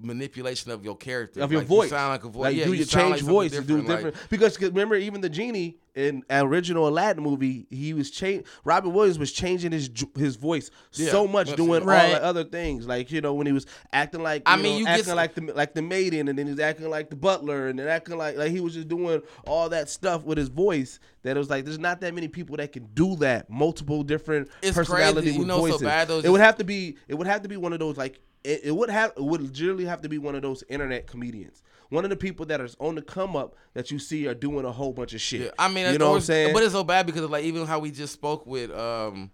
[0.00, 1.90] manipulation of your character, of your Like, voice.
[1.90, 2.44] You sound like a voice.
[2.44, 3.88] Like yeah, do you your sound change like something voice, do different.
[3.88, 4.14] different.
[4.16, 8.46] Like, because 'cause remember, even the genie in original Aladdin movie, he was change.
[8.64, 11.82] Robin Williams was changing his his voice Yeah, so much, doing it.
[11.82, 12.12] all Right.
[12.12, 12.86] the other things.
[12.86, 15.34] Like you know when he was acting like I mean, know, you acting some- like
[15.34, 18.16] the like the maiden, and then he was acting like the butler, and then acting
[18.16, 21.00] like like he was just doing all that stuff with his voice.
[21.24, 23.50] That it was like there's not that many people that can do that.
[23.50, 25.32] Multiple different It's personality crazy.
[25.32, 25.82] You with know, so voices.
[25.82, 26.96] bad, though, it would have to be.
[27.08, 28.20] It would have to be one of those like.
[28.44, 29.12] It, it would have.
[29.16, 31.62] It would literally have to be one of those internet comedians.
[31.90, 34.64] One of the people that is on the come up that you see are doing
[34.66, 35.40] a whole bunch of shit.
[35.40, 36.52] yeah, I mean, you know or what I'm saying?
[36.52, 39.30] But it's so bad because of, like even how we just spoke with um.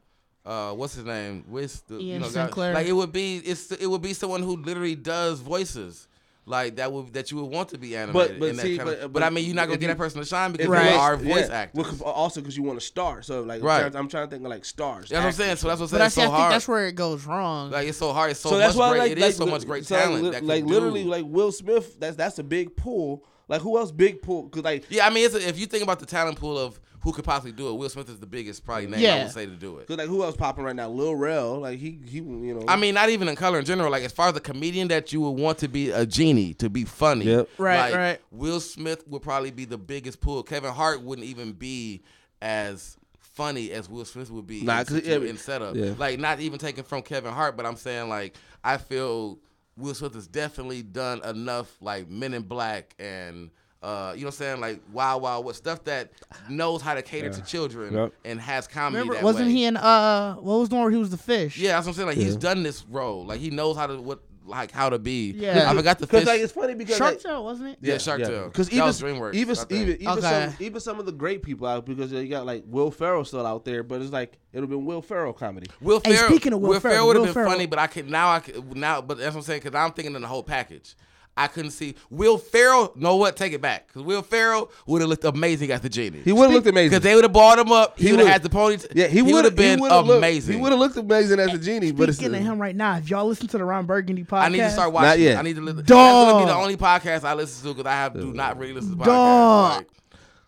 [0.47, 1.43] Uh, what's his name?
[1.49, 2.75] With the you Ian know, guy- Sinclair.
[2.75, 6.07] like it would be, it's it would be someone who literally does voices,
[6.47, 8.39] like that would that you would want to be animated.
[8.39, 10.21] but in see, kind of- but- but, I mean, you're not gonna get that person
[10.21, 10.87] to shine because Right.
[10.87, 11.55] you you are was- voice yeah.
[11.57, 11.75] actors.
[11.83, 13.23] Well, 'cause uh, also because you want to star.
[13.23, 13.81] So like, I'm Right.
[13.81, 15.09] trying- I'm trying to think of like stars.
[15.09, 15.57] That's what I'm saying.
[15.57, 16.03] So that's what I'm But saying.
[16.03, 16.53] I, It's see, so I think hard.
[16.53, 17.71] that's where it goes wrong.
[17.71, 18.31] Like it's so hard.
[18.33, 18.99] It's so, so that's much why great.
[18.99, 20.23] like it like, is so much great so, talent.
[20.25, 21.99] li- that can like do- literally like Will Smith.
[21.99, 23.25] That's that's a big pool.
[23.49, 24.49] Like who else big pool?
[24.49, 26.79] Cause like Yeah, I mean, it's a, if you think about the talent pool of
[27.05, 29.45] who could possibly do it, Will Smith is the biggest probably name I would say
[29.47, 29.87] to do it.
[29.87, 30.89] Cause like who else popping right now?
[30.89, 31.61] Lil Rel.
[31.61, 32.65] Like he he you know.
[32.67, 33.91] I mean, not even in color in general.
[33.93, 36.69] Like as far as the comedian that you would want to be a genie to
[36.71, 37.49] be funny, Yep.
[37.59, 38.21] Right, like, right.
[38.33, 40.43] Will Smith would probably be the biggest pull.
[40.43, 42.03] Kevin Hart wouldn't even be
[42.43, 45.77] as funny as Will Smith would be Nah, in, 'cause, situ- yeah, in setup.
[45.77, 45.93] yeah.
[45.99, 49.39] Like not even taken from Kevin Hart, but I'm saying like I feel
[49.77, 53.51] Will Smith has definitely done enough like Men in Black and.
[53.85, 54.61] Uh, you know what I'm saying?
[54.63, 56.11] Like Wow Wow, what stuff that
[56.49, 58.13] knows how to cater to children Yep.
[58.25, 59.01] and has comedy.
[59.01, 59.53] Remember, that wasn't way.
[59.53, 61.59] he in uh what was the one where he was the fish?
[61.59, 62.09] Yeah, that's what I'm saying.
[62.09, 63.27] Like he's done this role.
[63.27, 65.33] Like he knows how to what like how to be.
[65.33, 65.71] Yeah.
[65.71, 66.27] I forgot the Cause fish.
[66.29, 67.79] like it's funny because Shark like, Tale, wasn't it?
[67.83, 68.45] yeah, Shark Tale.
[68.47, 70.21] Because That even was DreamWorks, even even even Okay.
[70.51, 73.47] some even some of the great people out because you got like Will Ferrell still
[73.47, 75.67] out there, but it's like it'd have been Will Ferrell comedy.
[75.83, 76.31] Will Hey, Ferrell.
[76.31, 78.31] speaking of Will Ferrell, would have been Ferrell- funny, but I could now.
[78.33, 80.95] I could now, but that's what I'm saying because I'm thinking in the whole package.
[81.37, 82.93] I couldn't see Will Ferrell.
[82.95, 83.37] Know what?
[83.37, 86.21] Take it back because Will Ferrell would have looked amazing as the genie.
[86.25, 86.91] He would have looked amazing.
[86.91, 87.99] because they would have bought him up.
[87.99, 88.93] He, He would have would've- had the ponytail.
[88.95, 90.55] Yeah, he, he would would have been would've looked- amazing.
[90.55, 91.91] he would have looked amazing as a genie.
[91.91, 94.43] But it's, Speaking of him right now, if y'all listen to the Ron Burgundy podcast,
[94.43, 95.09] I need to start watching.
[95.09, 95.39] Not yet.
[95.39, 95.85] I need to listen.
[95.85, 95.87] Dog.
[95.89, 98.73] That's gonna be the only podcast I listen to because I have do not really
[98.73, 99.05] listen to podcasts.
[99.07, 99.77] Dog.
[99.79, 99.87] Like,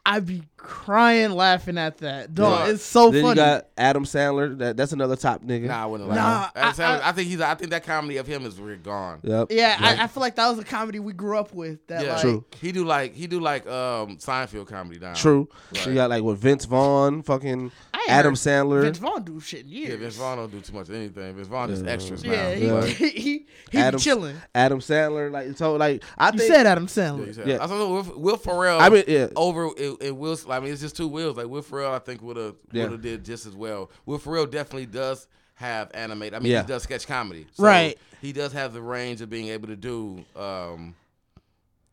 [0.09, 2.35] I'd be crying laughing at that.
[2.35, 2.73] Dog, Yeah.
[2.75, 3.29] it's so then funny.
[3.41, 4.59] you got Adam Sandler.
[4.59, 5.69] That, that's another top nigga.
[5.69, 6.51] Nah, I wouldn't like Nah, him.
[6.57, 7.41] I- Sandler, I- I, think he's.
[7.41, 9.21] I think that comedy of him is really gone.
[9.23, 9.49] Yep.
[9.51, 11.87] yeah, Like- I, I feel like that was a comedy we grew up with.
[11.87, 12.45] That Yeah, like, True.
[12.61, 15.15] He do like he do like um Seinfeld comedy now.
[15.15, 15.49] True.
[15.75, 15.87] Right.
[15.87, 17.71] You got like with Vince Vaughn, fucking
[18.09, 18.83] Adam Sandler.
[18.83, 19.91] Vince Vaughn do shit in years.
[19.91, 21.35] Yeah, Vince Vaughn don't do too much of anything.
[21.35, 22.31] Vince Vaughn is extras now.
[22.33, 22.85] Yeah, he, Yeah.
[22.87, 24.37] he, he, he Adam, be chilling.
[24.55, 27.27] Adam Sandler, like so, like I You think said Adam Yeah, Sandler.
[27.27, 27.55] he said- Yeah.
[27.63, 27.89] I don't know.
[27.95, 28.81] Will, Will Ferrell.
[28.81, 29.27] I mean, yeah.
[29.35, 30.37] over it, it Will.
[30.57, 31.37] I mean, it's just two wheels.
[31.37, 32.85] Like Will Ferrell, I think would have Yeah.
[32.85, 33.91] would have did just as well.
[34.07, 36.35] Will Ferrell definitely does have animate.
[36.35, 36.63] I mean, Yeah.
[36.63, 37.47] he does sketch comedy.
[37.55, 37.99] So Right.
[38.21, 40.95] He does have the range of being able to do um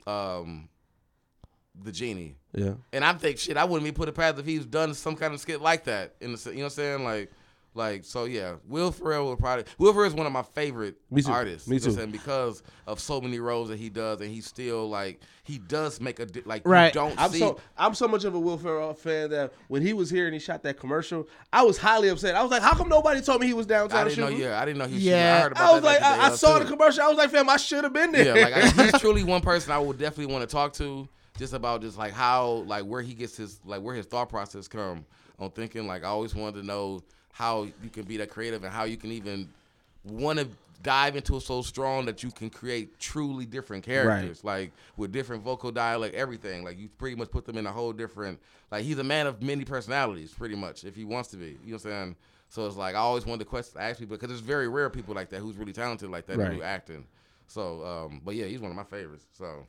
[0.07, 0.69] um
[1.84, 2.35] the genie.
[2.53, 2.73] yeah.
[2.91, 5.34] And I think shit, I wouldn't be put it past if he's done some kind
[5.34, 6.15] of skit like that.
[6.22, 7.03] In the you know what I'm saying?
[7.03, 7.31] Like
[7.76, 11.22] like so yeah, Will Ferrell would probably Will Ferrell is one of my favorite Me
[11.22, 11.32] too.
[11.32, 11.68] artists.
[11.68, 12.00] Me you know what I'm too.
[12.02, 12.12] saying?
[12.12, 16.20] because of so many roles that he does and he still like he does make
[16.20, 16.88] a di- like Right.
[16.94, 19.82] you don't I'm see so I'm so much of a Will Ferrell fan that when
[19.82, 22.36] he was here and he shot that commercial, I was highly upset.
[22.36, 24.28] I was like, how come nobody told me he was downtown I didn't know.
[24.30, 24.44] shooting?
[24.44, 25.04] Yeah, I didn't know he was.
[25.04, 25.14] Yeah.
[25.16, 26.64] Yeah, I heard about I was that like, back in I, I day, saw too.
[26.66, 27.04] the commercial.
[27.04, 28.38] I was like, fam, I should have been there.
[28.38, 31.54] Yeah, like I, he's truly one person I would definitely want to talk to, just
[31.54, 35.06] about just like how like where he gets his like where his thought process come
[35.40, 35.88] on thinking.
[35.88, 37.02] Like I always wanted to know
[37.34, 39.50] how you can be that creative and how you can even
[40.06, 40.48] want to
[40.82, 45.42] dive into it so strong that you can create truly different characters, like with different
[45.44, 46.64] vocal dialect, everything.
[46.64, 48.40] Like you pretty much put them in a whole different.
[48.72, 51.46] Like he's a man of many personalities, pretty much, if he wants to be.
[51.46, 52.16] You know what I'm saying?
[52.50, 55.16] So it's like I always wanted to question ask people because it's very rare people
[55.16, 56.52] like that who's really talented like that Right.
[56.52, 57.06] who do acting.
[57.48, 59.26] So, um, but yeah, he's one of my favorites.
[59.38, 59.66] So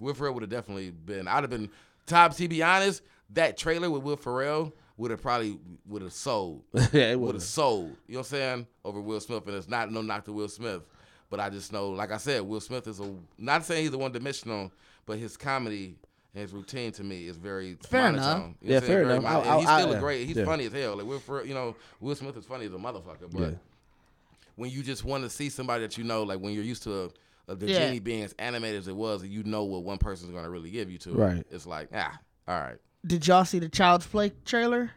[0.00, 1.26] Will Ferrell would have definitely been.
[1.28, 1.70] I'd have been
[2.06, 2.34] top.
[2.36, 3.02] To be honest,
[3.34, 6.62] that trailer with Will Ferrell would have probably would have sold.
[6.92, 7.42] Yeah, it would would've.
[7.42, 7.96] sold.
[8.06, 8.66] You know what I'm saying?
[8.84, 10.82] Over Will Smith, and it's not no knock to Will Smith,
[11.30, 13.98] but I just know, like I said, Will Smith is a not saying he's a
[13.98, 14.70] one dimensional,
[15.06, 15.96] but his comedy
[16.34, 18.22] and his routine to me is very Fair monotone.
[18.22, 18.38] enough.
[18.60, 18.82] You know Yeah, what I'm saying?
[18.86, 19.22] fair Very enough.
[19.22, 20.26] mon- I- and he's still I- a great.
[20.26, 20.44] He's yeah.
[20.44, 20.96] funny as hell.
[20.96, 23.50] Like Will Ferrell, you know, Will Smith is funny as a motherfucker, but Yeah.
[24.56, 27.04] when you just want to see somebody that you know, like when you're used to
[27.04, 27.78] a, a the Yeah.
[27.86, 30.70] genie being as animated as it was, and you know what one person's gonna really
[30.70, 31.12] give you to.
[31.12, 31.46] Right.
[31.50, 32.18] It's like, ah,
[32.48, 32.78] all right.
[33.06, 34.90] Did y'all see the Child's Play trailer?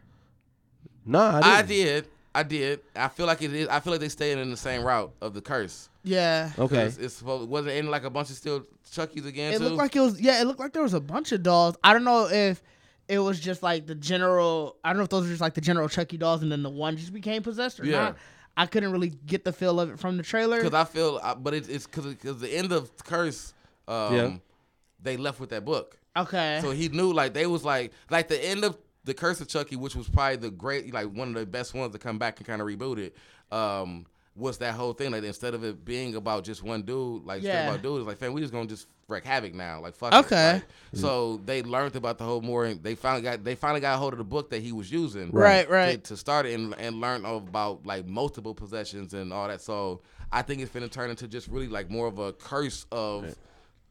[1.04, 1.68] No, I, I didn't.
[1.68, 2.06] did.
[2.34, 2.80] I did.
[2.96, 3.68] I feel like it is.
[3.68, 5.88] I feel like they stayed in the same route of the curse.
[6.02, 6.50] Yeah.
[6.58, 6.84] Okay.
[6.98, 7.48] It's supposed.
[7.48, 9.64] Was it in like a bunch of still Chucky's again It too?
[9.64, 11.76] looked like it was yeah, it looked like there was a bunch of dolls.
[11.84, 12.62] I don't know if
[13.08, 15.60] it was just like the general I don't know if those were just like the
[15.60, 18.02] general Chucky dolls and then the one just became possessed or Yeah.
[18.04, 18.16] not.
[18.56, 20.58] I couldn't really get the feel of it from the trailer.
[20.62, 23.54] Because I feel, but it, it's because because the end of Curse,
[23.88, 24.36] um, Yeah.
[25.02, 25.98] they left with that book.
[26.16, 26.58] Okay.
[26.62, 29.76] So he knew like they was like like the end of the Curse of Chucky,
[29.76, 32.46] which was probably the great like one of the best ones to come back and
[32.46, 33.16] kind of reboot it.
[33.54, 37.42] Um, was that whole thing like instead of it being about just one dude, like
[37.42, 37.68] Yeah.
[37.68, 40.12] about dudes, like fam, we just gonna just wreak havoc now, like fuck.
[40.14, 40.16] it.
[40.24, 40.52] Okay.
[40.54, 40.62] Like,
[40.94, 43.98] so they learned about the whole more, and they finally got they finally got a
[43.98, 46.04] hold of the book that he was using, Right, to- right.
[46.04, 49.60] to, start it and, and learn about like multiple possessions and all that.
[49.60, 53.34] So I think it's gonna turn into just really like more of a curse of.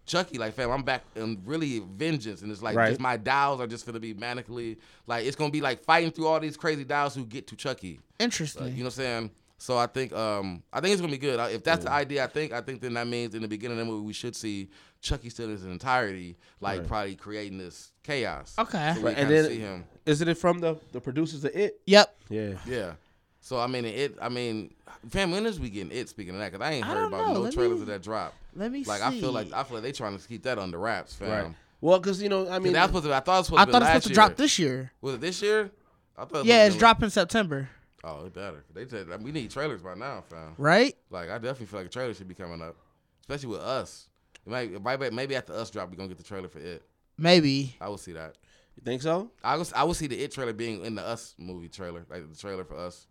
[0.05, 2.89] Chucky, like fam, I'm back and really vengeance, and it's like Right.
[2.89, 6.27] just my dials are just gonna be manically like it's gonna be like fighting through
[6.27, 7.99] all these crazy dials who get to Chucky.
[8.19, 8.63] Interesting.
[8.63, 9.31] Like, you know what I'm saying?
[9.57, 11.39] So I think um I think it's gonna be good.
[11.53, 13.85] If that's the idea, I think I think then that means in the beginning of
[13.85, 14.69] the movie we should see
[15.01, 16.87] Chucky still in his entirety, like Right.
[16.87, 18.55] probably creating this chaos.
[18.57, 18.93] Okay.
[18.95, 19.85] So we Right, and then see him.
[20.05, 21.79] isn't it from the the producers of It?
[21.85, 22.15] Yep.
[22.29, 22.53] Yeah.
[22.65, 22.93] Yeah.
[23.41, 24.17] So I mean it.
[24.21, 24.73] I mean,
[25.09, 26.07] fam, when is we getting it?
[26.09, 27.33] Speaking of that, because I ain't heard don't about know.
[27.33, 28.33] no Let trailers me- of that drop.
[28.55, 29.05] Let me Like see.
[29.05, 31.29] I feel like I feel like they trying to keep that under wraps, fam.
[31.29, 31.55] Right.
[31.81, 33.13] Well, because you know, I I mean, mean, that supposed to.
[33.13, 33.71] I thought it was supposed I to.
[33.71, 34.91] thought be it's supposed to drop this year.
[35.01, 35.71] Was it this year?
[36.17, 36.39] I thought.
[36.41, 37.69] It Yeah, it's dropping September.
[38.03, 38.63] Oh, it better.
[38.73, 40.53] They said I we need trailers by now, fam.
[40.57, 40.95] Right?
[41.09, 42.75] Like I definitely feel like a trailer should be coming up,
[43.21, 44.07] especially with us.
[44.45, 46.83] It might, it might maybe after us drop, we gonna get the trailer for it.
[47.17, 47.75] Maybe.
[47.79, 48.35] I will see that.
[48.75, 49.29] you think so?
[49.43, 49.67] I will.
[49.75, 52.63] I will see the it trailer being in the us movie trailer, like the trailer
[52.63, 53.05] for us,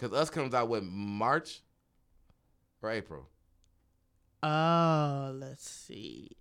[0.00, 1.60] because us comes out with March
[2.82, 3.28] or April.
[4.42, 6.36] Uh let's see.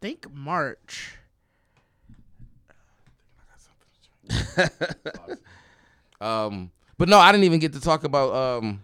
[0.00, 1.16] think March.
[6.20, 8.34] Um, but no, I didn't even get to talk about.
[8.34, 8.82] Um,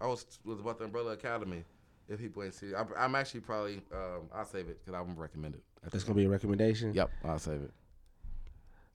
[0.00, 1.64] I was was about the Umbrella Academy.
[2.08, 2.74] If people ain't see, it.
[2.76, 3.82] I'm, I'm actually probably.
[3.92, 5.62] Um, I'll save it because I'm gonna recommend it.
[5.90, 6.94] That's gonna be a recommendation.
[6.94, 7.72] Yep, I'll save it.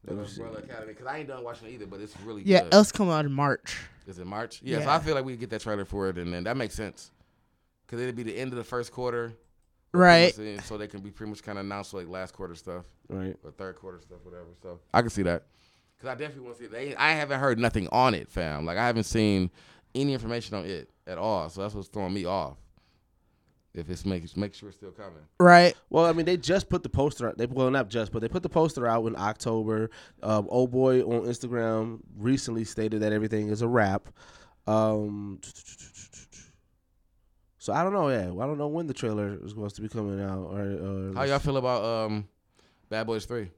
[0.06, 0.42] The Let me see.
[0.42, 2.74] Umbrella Academy because I ain't done watching it either, but it's really Yeah, good.
[2.74, 3.78] us come out in March.
[4.06, 4.62] Is it March?
[4.64, 6.76] Yeah, so I feel like we get that trailer for it, and then that makes
[6.76, 7.12] sense.
[7.88, 9.34] Cause it'd be the end of the first quarter,
[9.94, 10.34] Right.
[10.64, 13.36] So they can be pretty much kind of announced like last quarter stuff Right.
[13.44, 14.48] or third quarter stuff, whatever.
[14.64, 15.44] So I can see that.
[16.02, 16.72] Cause I definitely want to see it.
[16.72, 18.66] They, I haven't heard nothing on it, fam.
[18.66, 19.52] Like I haven't seen
[19.94, 21.48] any information on it at all.
[21.50, 22.58] So that's what's throwing me off.
[23.74, 25.24] If it's make make sure it's still coming.
[25.40, 25.76] Right.
[25.90, 27.38] Well, I mean, they just put the poster out.
[27.40, 29.90] They well, not just, but they put the poster out in October.
[30.22, 34.10] Um, old boy on Instagram recently stated that everything is a wrap.
[34.68, 35.40] Um,
[37.58, 38.10] so I don't know.
[38.10, 40.50] Yeah, I don't know when the trailer is supposed to be coming out.
[40.52, 42.28] Or, or How y'all feel about um,
[42.90, 43.50] Bad Boys Three?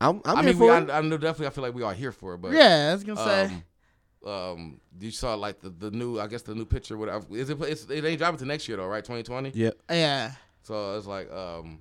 [0.00, 0.90] I'm, I'm I here mean, we, for I, it.
[0.90, 1.46] I know definitely.
[1.46, 3.44] I feel like we are here for it, but Yeah, I was gonna say.
[3.54, 3.62] um,
[4.26, 6.96] um, you saw like the, the new, I guess the new picture.
[6.96, 7.60] Whatever is it?
[7.62, 9.04] It's, it ain't dropping to next year though, right?
[9.04, 9.50] Twenty twenty.
[9.54, 9.70] Yeah.
[9.90, 10.32] Yeah.
[10.62, 11.80] So it's like, um,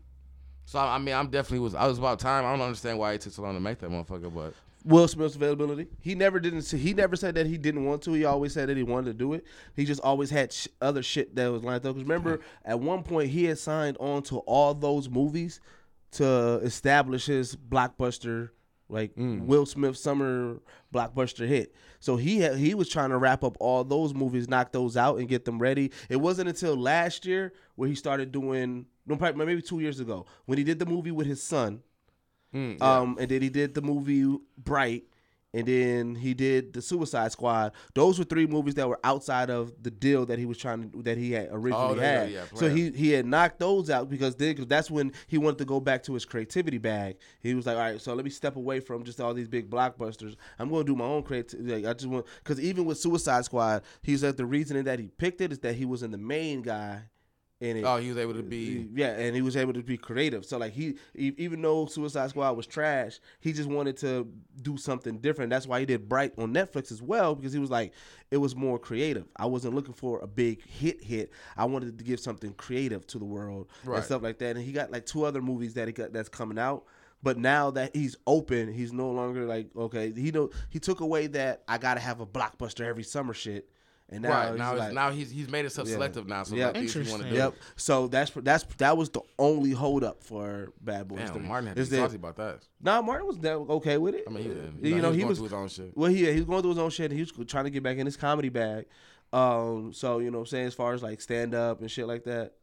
[0.65, 1.75] so I mean, I'm definitely was.
[1.75, 2.45] I was about time.
[2.45, 4.53] I don't understand why it took so long to make that motherfucker, but
[4.83, 5.85] Will Smith's availability.
[6.01, 6.63] He never didn't.
[6.63, 8.13] say- He never said that he didn't want to.
[8.13, 9.45] He always said that he wanted to do it.
[9.75, 11.93] He just always had sh- other shit that was lined up.
[11.95, 15.59] Because remember, at one point he had signed on to all those movies
[16.13, 18.49] to establish his blockbuster,
[18.91, 19.11] like
[19.47, 20.59] Will Smith summer
[20.93, 21.73] blockbuster hit.
[21.99, 25.19] So he had, he was trying to wrap up all those movies, knock those out,
[25.19, 25.91] and get them ready.
[26.09, 28.85] It wasn't until last year where he started doing.
[29.07, 31.81] Maybe two years ago when he did the movie with his son.
[32.53, 32.99] Mm, yeah.
[32.99, 35.05] Um, and then he did the movie Bright,
[35.53, 37.73] and then he did the Suicide Squad.
[37.93, 41.01] Those were three movies that were outside of the deal that he was trying to
[41.03, 42.27] that he had originally Oh, had.
[42.29, 45.37] go, yeah, so he he had knocked those out because then cause that's when he
[45.37, 47.17] wanted to go back to his creativity bag.
[47.41, 49.69] He was like, all right, so let me step away from just all these big
[49.69, 50.35] blockbusters.
[50.57, 51.75] I'm going to do my own creativity.
[51.75, 55.07] Like, I just want because even with Suicide Squad, he said the reasoning that he
[55.07, 57.01] picked it is that he was in the main guy.
[57.61, 57.83] It.
[57.83, 58.89] Oh, he was able to be.
[58.93, 60.43] Yeah, and he was able to be creative.
[60.45, 64.27] So like he, even though Suicide Squad was trash, he just wanted to
[64.61, 65.51] do something different.
[65.51, 67.93] That's why he did Bright on Netflix as well because he was like,
[68.31, 69.25] it was more creative.
[69.37, 71.31] I wasn't looking for a big hit hit.
[71.55, 73.97] I wanted to give something creative to the world Right.
[73.97, 74.55] and stuff like that.
[74.55, 76.85] And he got like two other movies that he got that's coming out.
[77.23, 80.11] But now that he's open, he's no longer like okay.
[80.11, 83.69] He know he took away that I gotta have a blockbuster every summer shit.
[84.13, 85.93] And now right he's now, like, now he's he's made himself Yeah.
[85.93, 86.43] selective now.
[86.43, 86.75] So Yep.
[86.75, 87.53] like, if you want to do Yep.
[87.77, 91.19] So that's that's that was the only hold up for Bad Boys.
[91.19, 91.41] Damn, 3.
[91.43, 92.59] Martin had to be that- salty about that.
[92.81, 94.25] Nah, Martin was okay with it.
[94.27, 94.83] I mean, he didn't.
[94.85, 95.97] You No, know, he he was was through his own shit.
[95.97, 97.11] Well, he he was going through his own shit.
[97.11, 98.85] He was trying to get back in his comedy bag.
[99.31, 102.05] Um, so you know, what I'm saying as far as like stand up and shit
[102.05, 102.53] like that.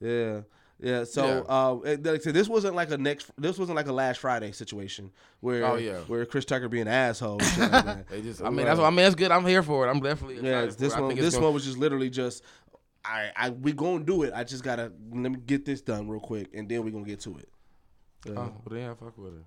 [0.00, 0.42] Yeah.
[0.80, 1.40] Yeah, so Yeah.
[1.48, 3.30] Uh, it- like I said, this wasn't like a next.
[3.36, 5.10] This wasn't like a last Friday situation
[5.40, 5.98] where Oh, yeah.
[6.06, 7.38] where Chris Tucker being an asshole.
[7.38, 8.06] like that.
[8.10, 8.98] They just, I mean, that's what I mean.
[8.98, 9.32] That's good.
[9.32, 9.90] I'm here for it.
[9.90, 10.36] I'm definitely.
[10.36, 11.00] Yeah, excited for this it.
[11.00, 11.08] One.
[11.10, 12.44] think This gonna- one was just literally just.
[13.04, 14.32] I, I we gonna do it.
[14.34, 17.04] I just gotta let me get this done real quick, and then we are gonna
[17.06, 17.48] get to it.
[18.28, 18.34] Oh, Yeah.
[18.36, 19.44] well, then yeah, fuck with it.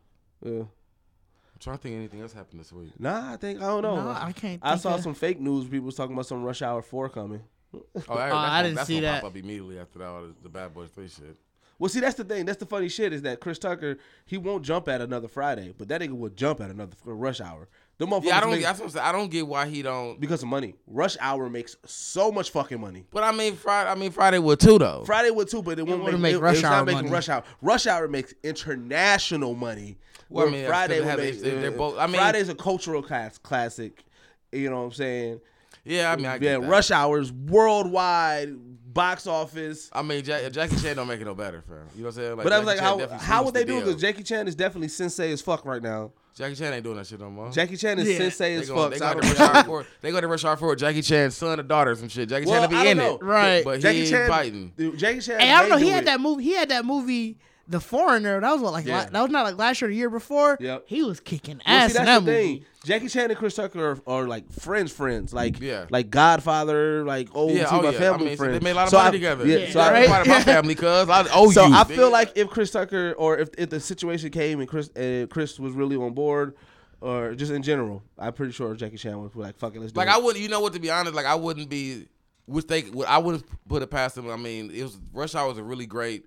[0.49, 0.59] Yeah.
[0.61, 2.91] I'm trying to think anything else happened this week.
[2.99, 3.95] Nah, I think I don't know.
[3.97, 5.65] Nah, I can't I saw of- some fake news.
[5.67, 7.41] People was talking about some Rush Hour Four coming.
[7.73, 9.21] Oh, that, that's I gonna- didn't that's see gonna that.
[9.21, 10.05] Pop up immediately after that.
[10.07, 11.37] all the- The Bad Boys Three shit.
[11.79, 12.45] Well, see, that's the thing.
[12.45, 15.87] That's the funny shit is that Chris Tucker he won't jump at another Friday, but
[15.87, 17.69] that nigga will jump at another Rush Hour.
[17.97, 18.51] The motherfuckers Yeah, I don't.
[18.51, 19.05] make- That's what I'm saying.
[19.05, 20.19] I don't get why he don't.
[20.19, 20.75] because of money.
[20.85, 23.05] Rush Hour makes so much fucking money.
[23.09, 23.89] But I mean, Friday.
[23.89, 25.03] I mean, Friday would too though.
[25.05, 26.97] Friday would too, but it won't wouldn't make, make it- Rush it's Hour not making
[27.03, 27.09] money.
[27.11, 27.43] Rush Hour.
[27.61, 29.97] Rush Hour makes international money.
[30.29, 31.33] Well, I where mean, that's Friday 'cause will make.
[31.33, 34.03] has- they- they're uh, both- I mean- Friday's a cultural class, classic.
[34.51, 35.41] You know what I'm saying?
[35.83, 36.37] Yeah, I mean, I yeah.
[36.39, 36.67] get that.
[36.67, 38.53] Rush Hours worldwide
[38.93, 39.89] box office.
[39.93, 41.77] I mean, Jack, Jackie Chan don't make it no better, fam.
[41.95, 42.37] You know what I'm saying?
[42.37, 43.85] Like, but I was Jackie like, Chan how how would they the do it?
[43.85, 46.11] Because Jackie Chan is definitely sensei as fuck right now.
[46.35, 47.51] Jackie Chan ain't doing that shit no more.
[47.51, 48.17] Jackie Chan is Yeah.
[48.17, 48.91] sensei They as go, fuck.
[48.91, 49.39] they so go to Rush.
[49.39, 49.85] Hour 4.
[50.01, 52.29] They go to Rush Hour 4 Jackie Chan's son or daughter or some shit.
[52.29, 53.21] Jackie Well, Chan to be in don't it.
[53.23, 53.27] know.
[53.27, 53.63] Right.
[53.63, 54.73] But Jackie he ain't Chan fighting.
[54.77, 55.39] Dude, Jackie Chan.
[55.39, 55.75] Hey, I don't know.
[55.77, 56.05] may He had it.
[56.05, 56.43] that movie.
[56.43, 57.37] He had that movie,
[57.67, 58.39] The Foreigner.
[58.39, 58.99] That was what, like Yeah.
[59.03, 60.57] la- that was not like last year, or the year before.
[60.59, 60.83] Yep.
[60.87, 62.37] He was kicking Well, ass see, in that the movie.
[62.59, 62.65] thing.
[62.83, 65.85] Jackie Chan and Chris Tucker are, are like friends, friends, like Yeah.
[65.91, 67.99] like Godfather, like old Yeah, two oh my yeah.
[67.99, 68.59] family I mean, so friends.
[68.59, 69.47] they made a lot of So money I- together.
[69.47, 70.07] Yeah, Yeah, so I, right?
[70.07, 71.75] part of my family, cuz I owe so you.
[71.75, 75.27] I feel like if Chris Tucker or if, if the situation came and Chris uh,
[75.29, 76.55] Chris was really on board,
[77.01, 79.91] or just in general, I'm pretty sure Jackie Chan would be like, "Fuck it, let's
[79.91, 80.73] do Like it." I wouldn't, you know what?
[80.73, 82.07] To be honest, like I wouldn't be,
[82.45, 84.29] which they, I wouldn't put it past them.
[84.29, 86.25] I mean, it was Rush Hour was a really great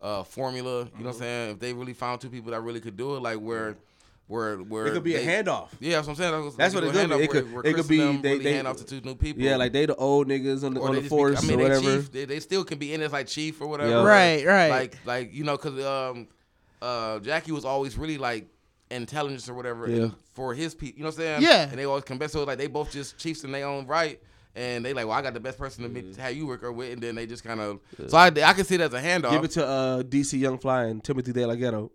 [0.00, 0.78] uh, formula.
[0.78, 1.04] You know Mm-hmm.
[1.04, 1.50] what I'm saying?
[1.50, 3.76] If they really found two people that really could do it, like where,
[4.28, 5.68] where, where it could be they, a handoff.
[5.78, 6.42] Yeah, that's what I'm saying.
[6.44, 7.24] That's, That's what it could be.
[7.24, 9.42] It could- it could be Them they- really they- hand off to two new people.
[9.42, 11.46] Yeah, like they the old niggas on the, or on the just be- force I
[11.46, 11.96] mean, or they whatever.
[12.02, 12.12] chief.
[12.12, 13.90] They, they still can be in as like chief or whatever.
[13.90, 14.04] Yeah.
[14.04, 14.68] Right, right.
[14.70, 16.28] Like, like you know, because um,
[16.82, 18.46] uh, Jackie was always really like
[18.90, 20.08] intelligence or whatever Yeah.
[20.34, 20.98] for his people.
[20.98, 21.42] You know what I'm saying?
[21.42, 21.68] Yeah.
[21.68, 22.30] And they always come back.
[22.30, 24.20] So like they both just chiefs in their own right.
[24.56, 26.72] And they like, well, I got the best person to meet, have you work her
[26.72, 27.78] with, and then they just kind of.
[28.08, 29.30] So I, I can see it as a handoff.
[29.32, 31.92] Give it to uh, DC Young Fly and Timothy De La Ghetto.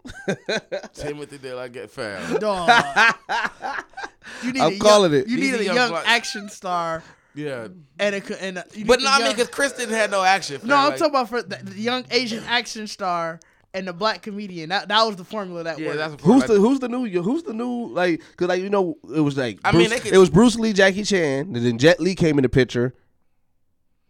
[0.93, 2.38] Timothy De La get fam.
[2.38, 2.69] Dog.
[4.43, 5.27] you need I'm a calling young, it.
[5.27, 7.67] You need These a young young action star Yeah.
[7.99, 9.95] and a co- and a, you But not no, a I mean, because Chris didn't
[9.95, 10.61] have no action.
[10.63, 10.75] no.
[10.75, 13.39] I'm Like, talking about for the, the young Asian action star
[13.73, 14.69] and the black comedian.
[14.69, 15.98] That that was the formula that Yeah, worked.
[15.98, 18.22] that's Who's like, the Who's the new Who's the new like?
[18.38, 20.56] Cause like you know it was like I Bruce, mean, they could- it was Bruce
[20.57, 22.93] Lee, Jackie Chan, and then Jet Li came in the picture,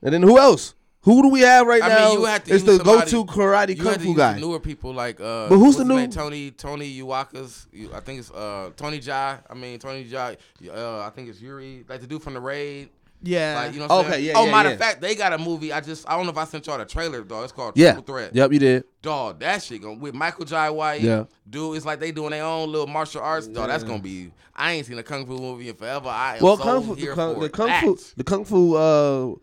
[0.01, 0.73] and then who else?
[1.03, 2.09] Who do we have right I now?
[2.09, 4.33] mean, you had to it's use the somebody- go-to karate You kung had fu guy.
[4.33, 5.19] some newer people like.
[5.19, 6.11] Uh, But who's the new- name?
[6.11, 7.67] Tony Tony Uwaka's.
[7.73, 9.39] you- I think it's uh Tony Jaa.
[9.49, 10.37] I mean Tony Jaa.
[10.71, 11.85] Uh, I think it's Yuri.
[11.89, 12.89] Like the dude from the raid.
[13.23, 13.61] Yeah.
[13.63, 13.87] Like you know.
[13.87, 14.25] What I'm Okay, saying?
[14.25, 14.73] yeah, Oh, yeah, matter yeah.
[14.73, 15.71] of fact, they got a movie.
[15.73, 17.43] I just I don't know if I sent y'all the trailer, dog.
[17.43, 17.93] It's called yeah.
[17.93, 18.35] Triple Threat.
[18.35, 18.83] Yep, you did.
[19.01, 21.01] Dog, that shit going with Michael Jai White.
[21.01, 21.25] Yeah.
[21.49, 23.47] Dude, it's like they doing their own little martial arts.
[23.47, 24.31] Dog, that's gonna be.
[24.55, 26.09] I ain't seen a kung fu movie in forever.
[26.09, 28.45] I am Well, so kung fu, here the kung, for the kung fu, the kung
[28.45, 29.33] fu, uh,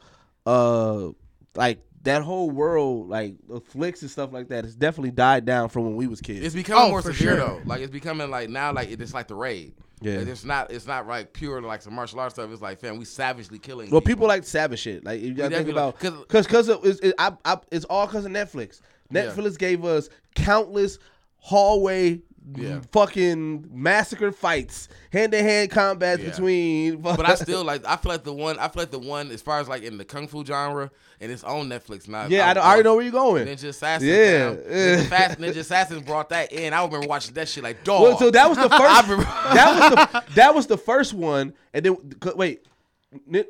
[0.47, 1.13] uh,
[1.55, 5.69] like that whole world, like the flicks and stuff like that, has definitely died down
[5.69, 6.45] from when we was kids.
[6.45, 7.37] It's becoming Oh, more severe sure.
[7.37, 7.61] though.
[7.65, 9.75] Like it's becoming like now, like it's like the raid.
[10.01, 10.19] Yeah.
[10.19, 10.71] Like, it's not.
[10.71, 12.51] It's not like pure like some martial arts stuff.
[12.51, 13.91] It's like, fam, we savagely killing.
[13.91, 15.05] Well, people like savage shit.
[15.05, 18.33] Like you gotta think about because because it's, it, I, I, it's all because of
[18.33, 18.81] Netflix.
[19.11, 19.25] Yeah.
[19.25, 20.99] Netflix gave us countless
[21.37, 22.21] hallway
[22.57, 22.81] Yeah.
[22.93, 26.31] fucking massacre fights, hand to hand combats Yeah.
[26.31, 26.97] between.
[27.03, 27.85] but I still like.
[27.87, 28.59] I feel like the one.
[28.59, 31.31] I feel like the one as far as like in the kung fu genre, and
[31.31, 32.27] it's on Netflix now.
[32.27, 33.47] Yeah, I, know- I already know where you're going.
[33.47, 34.09] Ninja Assassin.
[34.09, 34.55] Yeah.
[34.55, 36.73] Ninja, Fast, Ninja Assassin brought that in.
[36.73, 38.03] I remember watching that shit like dog.
[38.03, 39.09] Well, so that was the first.
[39.55, 41.97] that was the that was the first one, and then
[42.35, 42.65] wait,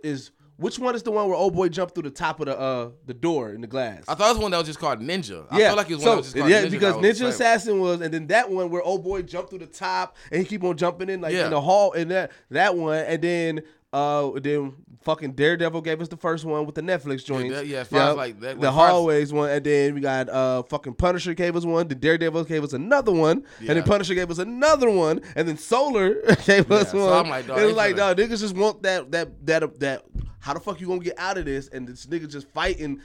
[0.02, 2.58] is which one is the one where old boy jumped through the top of the
[2.58, 4.04] uh the door in the glass?
[4.08, 5.46] I thought it was one that was just called Ninja.
[5.50, 6.70] I yeah, feel like it was so, one that was just called yeah, Ninja.
[6.70, 7.26] because was Ninja.
[7.28, 10.46] Assassin was, and then that one where old boy jumped through the top and he
[10.46, 11.46] keep on jumping in like Yeah.
[11.46, 13.62] in the hall, and that that one, and then
[13.92, 17.50] uh then fucking Daredevil gave us the first one with the Netflix joint.
[17.66, 21.56] yeah, as like, that- the hallways one, and then we got uh fucking Punisher gave
[21.56, 23.74] us one, the Daredevil gave us another one, and Yeah.
[23.74, 26.14] then Punisher gave us another one, and then Solar
[26.46, 27.24] gave us so one.
[27.26, 30.04] I'm like, dog, it was they like, dog, niggas just want that that that that.
[30.40, 31.68] How the fuck you gonna get out of this?
[31.68, 33.00] And this nigga just fighting.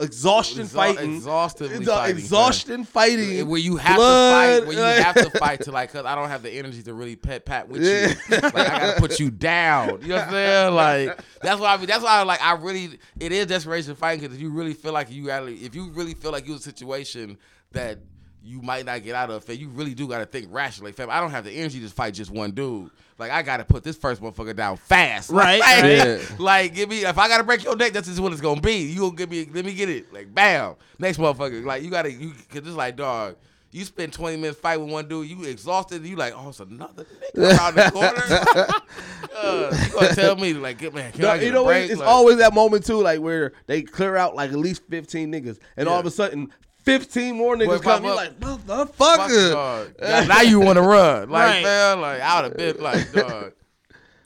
[0.00, 4.96] Exhaustion Exha- fighting, exhaustively The fighting, exhaustion fighting, where you have blood, to fight, where
[4.96, 7.44] you have to fight to like, cause I don't have the energy to really pet
[7.44, 8.08] pat with Yeah.
[8.08, 8.40] you.
[8.40, 10.00] Like I gotta put you down.
[10.02, 10.74] You know what I'm saying?
[10.74, 14.20] Like that's why I mean, that's why I like I really it is desperation fighting
[14.20, 16.60] because if you really feel like you gotta, if you really feel like you're in
[16.60, 17.38] a situation
[17.72, 17.98] that
[18.44, 19.58] you might not get out of, it.
[19.58, 21.08] you really do gotta think rationally, fam.
[21.10, 22.90] I don't have the energy to fight just one dude.
[23.18, 25.96] Like I gotta put this first motherfucker down fast, Right, Like, right.
[25.96, 26.18] Yeah.
[26.38, 28.74] like give me if I gotta break your neck, that's just what it's gonna be.
[28.82, 31.64] You gonna give me, let me get it, like bam, next motherfucker.
[31.64, 33.36] Like you gotta, you cause it's like dog.
[33.70, 36.60] You spend 20 minutes fighting with one dude, you exhausted, and you like, oh, it's
[36.60, 37.04] another
[37.34, 38.80] nigga around the corner.
[39.36, 41.90] uh, you gonna tell me like, man, can No, I get you know break?
[41.90, 45.32] It's Like, always that moment too, like where they clear out like at least fifteen
[45.32, 46.52] niggas, and all of a sudden
[46.84, 48.04] fifteen more niggas pop come.
[48.04, 49.50] You're like, motherfucker.
[49.52, 49.94] dog.
[50.00, 51.62] Now, now you want to run, like Right.
[51.62, 53.52] man, like I would have been like, dog.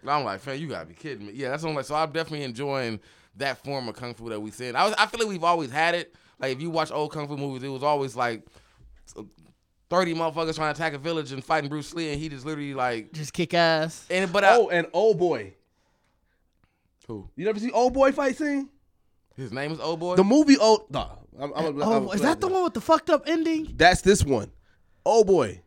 [0.02, 1.32] And I'm like, fam, you gotta be kidding me.
[1.34, 1.84] Yeah, that's what I'm like.
[1.84, 3.00] So I'm definitely enjoying
[3.36, 4.76] that form of kung fu that we seen.
[4.76, 6.14] I was, I feel like we've always had it.
[6.38, 8.44] Like if you watch old kung fu movies, it was always like.
[9.90, 12.74] 30 motherfuckers trying to attack a village and fighting Bruce Lee, and he just literally
[12.74, 14.06] like, Just kick ass.
[14.10, 15.54] and but I, Oh, and old boy.
[17.06, 17.26] who?
[17.36, 18.68] You never see old boy fight scene?
[19.34, 20.16] His name is Old Boy.
[20.16, 20.90] The movie old.
[20.90, 21.08] Nah,
[21.40, 23.72] I'm, I'm, Oh, I'm- is that the one with the fucked up ending?
[23.76, 24.50] That's this one.
[25.04, 25.62] Old boy.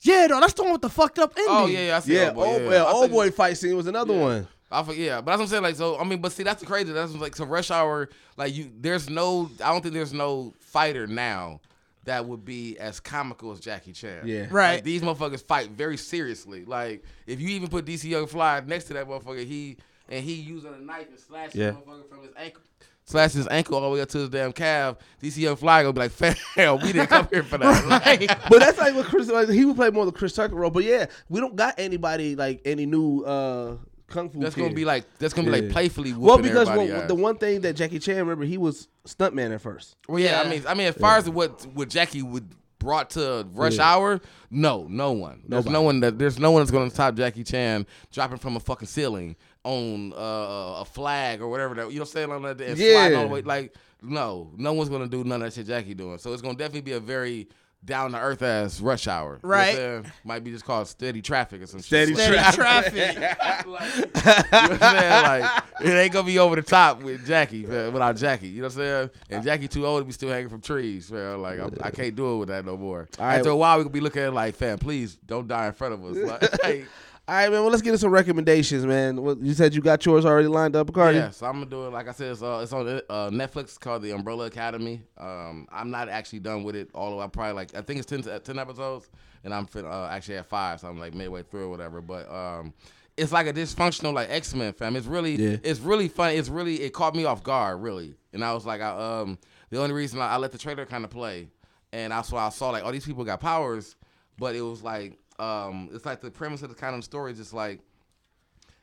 [0.00, 1.76] Yeah, no, that's the one with the fucked up oh, ending.
[1.76, 2.44] oh yeah, yeah, I see Yeah, Old Boy.
[2.64, 4.20] yeah, yeah, I old think- boy fight scene was another Yeah.
[4.20, 4.48] one.
[4.70, 5.62] I for, yeah, but that's what I'm saying.
[5.64, 6.92] Like, so I mean, but see, that's the crazy.
[6.92, 7.44] That's like so.
[7.44, 9.50] Rush Hour, like you, there's no.
[9.62, 11.60] I don't think there's no fighter now
[12.04, 14.26] that would be as comical as Jackie Chan.
[14.26, 14.46] Yeah.
[14.50, 14.76] Right.
[14.76, 16.64] Like, these motherfuckers fight very seriously.
[16.64, 19.76] Like, if you even put DC Young Fly next to that motherfucker, he
[20.08, 21.72] and he using a knife and slashing Yeah.
[21.72, 22.62] motherfucker from his ankle.
[23.04, 24.96] Slash his ankle all the way up to his damn calf.
[25.20, 26.34] DC Young Fly gonna be like, "Fam,
[26.82, 29.28] we didn't come here for that." Like, But that's like what Chris.
[29.28, 30.70] Like, he would play more the Chris Tucker role.
[30.70, 33.76] But yeah, we don't got anybody like any new uh
[34.06, 34.38] kung fu.
[34.38, 37.62] that's gonna be like that's gonna be like playfully Well, because well, the one thing
[37.62, 39.96] that Jackie Chan remember, he was stuntman at first.
[40.08, 42.48] Well, yeah, I mean, I mean, as far as what what Jackie would
[42.78, 43.92] brought to Rush Yeah.
[43.94, 44.20] Hour,
[44.50, 45.42] no, no one.
[45.46, 48.60] There's no one that there's no one that's gonna top Jackie Chan dropping from a
[48.60, 52.42] fucking ceiling on uh, a flag or whatever that you know what I'm saying on
[52.42, 53.42] that and sliding all the way.
[53.42, 56.18] Like, no, no one's gonna do none of that shit Jackie doing.
[56.18, 57.48] So it's gonna definitely be a very
[57.84, 59.40] down to earth ass rush hour.
[59.42, 60.04] You know Right.
[60.24, 62.20] Might be just called steady traffic or some Steady shit.
[62.20, 63.16] Steady traffic.
[63.16, 63.66] traffic.
[63.66, 65.22] like, you know what I'm saying?
[65.42, 68.48] Like, it ain't gonna be over the top with Jackie, man, without Jackie.
[68.48, 69.10] You know what I'm saying?
[69.30, 71.42] And Jackie too old to be still hanging from trees, man.
[71.42, 73.08] Like, I'm, I can't do it with that no more.
[73.18, 73.36] right.
[73.36, 75.72] After a while, we gonna be looking at it like, fam, please don't die in
[75.72, 76.40] front of us.
[76.62, 76.86] Like,
[77.28, 77.60] All right, man.
[77.62, 79.22] Well, let's get into some recommendations, man.
[79.22, 81.14] What, you said you got yours already lined up, Bacardi?
[81.14, 81.90] yeah, so I'm gonna do it.
[81.92, 85.02] Like I said, it's, uh, it's on uh, Netflix called The Umbrella Academy.
[85.16, 86.90] Um, I'm not actually done with it.
[86.94, 89.08] although I probably like, I think it's 10, 10 episodes,
[89.44, 92.00] and I'm fin- uh, actually at five, so I'm like midway through or whatever.
[92.00, 92.74] But um,
[93.16, 94.96] it's like a dysfunctional like X Men fam.
[94.96, 95.56] It's really, Yeah.
[95.62, 96.32] it's really fun.
[96.32, 99.38] It's really, it caught me off guard really, and I was like, I, um,
[99.70, 101.46] the only reason I, I let the trailer kind of play,
[101.92, 103.94] and that's why I saw like, all these people got powers,
[104.38, 107.38] but it was like, um, it's like the premise of the kind of story is
[107.38, 107.80] just like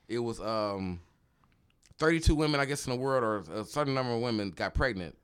[0.08, 1.00] it was um
[1.98, 5.16] 32 women, I guess, in the world, or a certain number of women got pregnant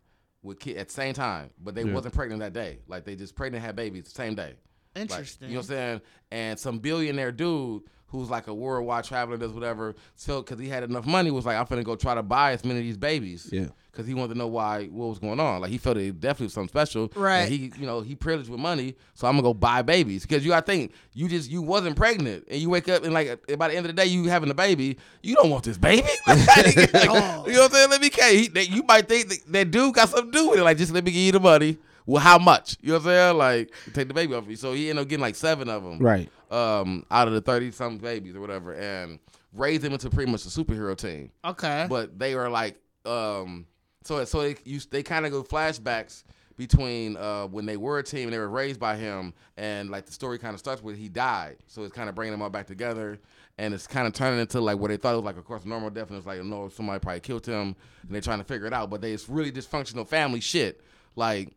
[0.42, 2.78] with kid at the same time, but they wasn't pregnant that day.
[2.86, 4.54] Like they just pregnant and had babies the same day.
[4.94, 5.48] Like, Interesting.
[5.48, 6.00] you know what I'm saying?
[6.30, 10.82] And some billionaire dude who's like a worldwide traveler, does whatever, so because he had
[10.84, 13.48] enough money, was like, I'm finna go try to buy as many of these babies.
[13.52, 13.66] Yeah.
[13.90, 15.62] Because he wanted to know why, what was going on.
[15.62, 17.10] Like he felt it definitely was something special.
[17.14, 17.40] Right.
[17.40, 20.22] And he, you know, he privileged with money, so I'm gonna go buy babies.
[20.22, 23.40] Because you gotta think, you just you wasn't pregnant, and you wake up and like
[23.56, 24.98] by the end of the day, you having a baby.
[25.22, 26.08] You don't want this baby.
[26.26, 27.90] Like, you know what I'm saying?
[27.90, 30.58] Let me tell you, you might think that, that dude got something to do with
[30.58, 30.62] it.
[30.62, 31.78] Like just let me give you the money.
[32.06, 32.76] Well, how much?
[32.80, 33.36] You know what I'm saying?
[33.38, 34.54] Like take the baby off me.
[34.56, 36.30] So he ended up getting like seven of them Right.
[36.50, 39.18] um, out of the 30 something babies or whatever and
[39.54, 41.30] raised them into pretty much a superhero team.
[41.44, 41.86] Okay.
[41.88, 43.66] But they were like, um,
[44.04, 46.22] so so they you, they kind of go flashbacks
[46.56, 50.06] between uh, when they were a team and they were raised by him, and like
[50.06, 52.48] the story kind of starts with he died, so it's kind of bringing them all
[52.48, 53.18] back together,
[53.58, 55.64] and it's kind of turning into like what they thought it was like of course
[55.66, 58.66] normal death, and it's like no somebody probably killed him, and they're trying to figure
[58.66, 60.80] it out, but they, it's really dysfunctional family shit,
[61.14, 61.52] like.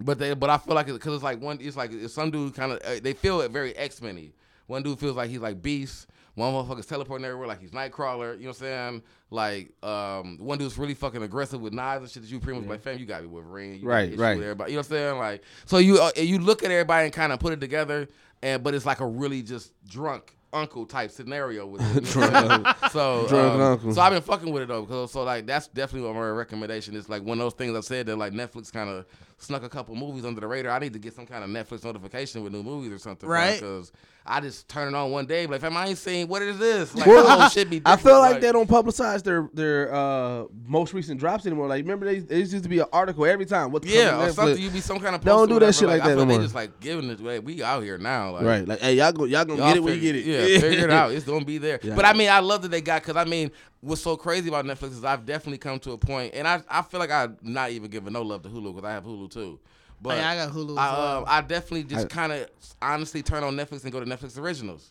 [0.00, 2.54] But they, but I feel like because it's like one, it's like it's some dude
[2.54, 4.32] kind of uh, they feel it very X Men
[4.66, 6.06] One dude feels like he's like Beast.
[6.34, 8.38] One motherfucker's teleporting everywhere like he's Nightcrawler.
[8.38, 9.02] You know what I'm saying?
[9.30, 12.22] Like um, one dude's really fucking aggressive with knives and shit.
[12.22, 13.80] That you pretty much like, fam, you got be Wolverine.
[13.80, 14.36] You Right, right.
[14.36, 14.72] With everybody.
[14.72, 15.18] You know what I'm saying?
[15.18, 18.08] Like so you uh, you look at everybody and kind of put it together,
[18.42, 22.14] and but it's like a really just drunk uncle type scenario with it.
[22.14, 23.94] You know so Drunk um, uncle.
[23.94, 25.06] So I've been fucking with it though.
[25.06, 27.08] So like that's definitely what my recommendation is.
[27.08, 29.06] Like one of those things I said that like Netflix kind of
[29.42, 30.72] snuck a couple movies under the radar.
[30.72, 33.28] I need to get some kind of Netflix notification with new movies or something.
[33.28, 33.54] Right.
[33.54, 33.92] Because
[34.24, 36.94] I just turn it on one day, like, fam, I ain't seen what is this?
[36.94, 40.94] Like, Well, I, shit be I feel like they don't publicize their their uh, most
[40.94, 41.66] recent drops anymore.
[41.66, 43.72] Like remember they used to be an article every time.
[43.72, 44.62] What's Yeah, or something.
[44.62, 45.24] You be some kind of.
[45.24, 47.40] Don't do that shit like, I that feel no they just like giving it away.
[47.40, 49.80] We out here now, like, right, like hey y'all go y'all gonna Y'all get it
[49.82, 50.24] when you get it.
[50.24, 51.12] Yeah, figure it out.
[51.12, 51.80] It's gonna be there.
[51.82, 51.96] Yeah.
[51.96, 53.50] But I mean, I love that they got because I mean,
[53.82, 56.80] what's so crazy about Netflix is I've definitely come to a point, and I I
[56.82, 59.60] feel like I'm not even giving no love to Hulu because I have Hulu too.
[60.00, 61.18] But yeah, I got Hulu as I, well.
[61.18, 62.48] um, I definitely just kind of
[62.80, 64.90] honestly turn on Netflix and go to Netflix originals.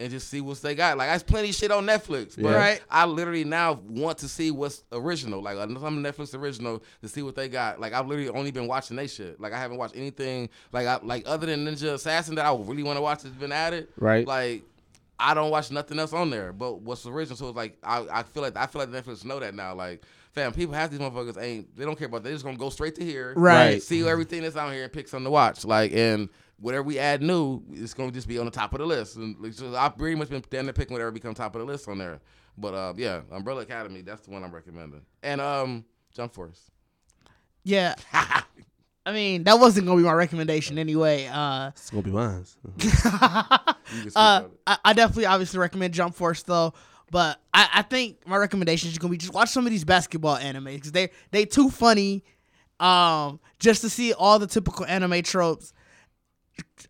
[0.00, 0.96] And just see what they got.
[0.96, 2.56] Like, there's plenty of shit on Netflix, but Yeah.
[2.56, 2.80] Right.
[2.90, 5.42] I literally now want to see what's original.
[5.42, 7.78] Like, some Netflix original to see what they got.
[7.78, 9.38] Like, I've literally only been watching they shit.
[9.38, 12.82] Like, I haven't watched anything like I, like other than Ninja Assassin that I really
[12.82, 13.88] want to watch that's been added.
[13.98, 14.26] Right.
[14.26, 14.62] Like,
[15.20, 16.52] I don't watch nothing else on there.
[16.52, 17.36] But what's original?
[17.36, 19.74] So it's like I, I feel like I feel like Netflix know that now.
[19.74, 20.02] Like,
[20.32, 22.22] fam, people have these motherfuckers ain't they don't care about.
[22.22, 22.30] That.
[22.30, 23.82] They just gonna go straight to here, Right.
[23.82, 25.64] See everything that's out here and pick something to watch.
[25.64, 26.28] Like, and
[26.58, 29.16] whatever we add new, it's gonna just be on the top of the list.
[29.16, 31.66] And like, so I've pretty much been down there picking whatever become top of the
[31.66, 32.20] list on there.
[32.56, 35.02] But uh, yeah, Umbrella Academy, that's the one I'm recommending.
[35.22, 35.84] And um,
[36.14, 36.70] Jump Force.
[37.64, 37.94] yeah.
[39.10, 41.26] I mean, that wasn't gonna be my recommendation anyway.
[41.26, 42.44] Uh, It's gonna be mine.
[42.78, 42.90] You can
[44.02, 44.44] speak uh.
[44.66, 46.74] I, I definitely obviously recommend Jump Force though.
[47.10, 50.36] But I, I think my recommendation is gonna be just watch some of these basketball
[50.36, 52.22] animes because they they too funny,
[52.78, 55.72] um, just to see all the typical anime tropes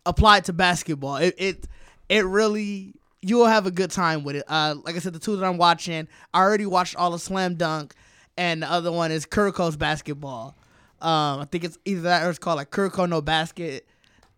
[0.05, 1.15] applied to basketball.
[1.15, 1.67] It it
[2.07, 2.93] it really
[3.23, 4.43] you will have a good time with it.
[4.47, 7.55] Uh, like I said, the two that I'm watching, I already watched all of Slam
[7.55, 7.95] Dunk,
[8.37, 10.55] and the other one is Kuroko's basketball.
[11.01, 13.87] Um, I think it's either that or it's called like Kuroko no Basket.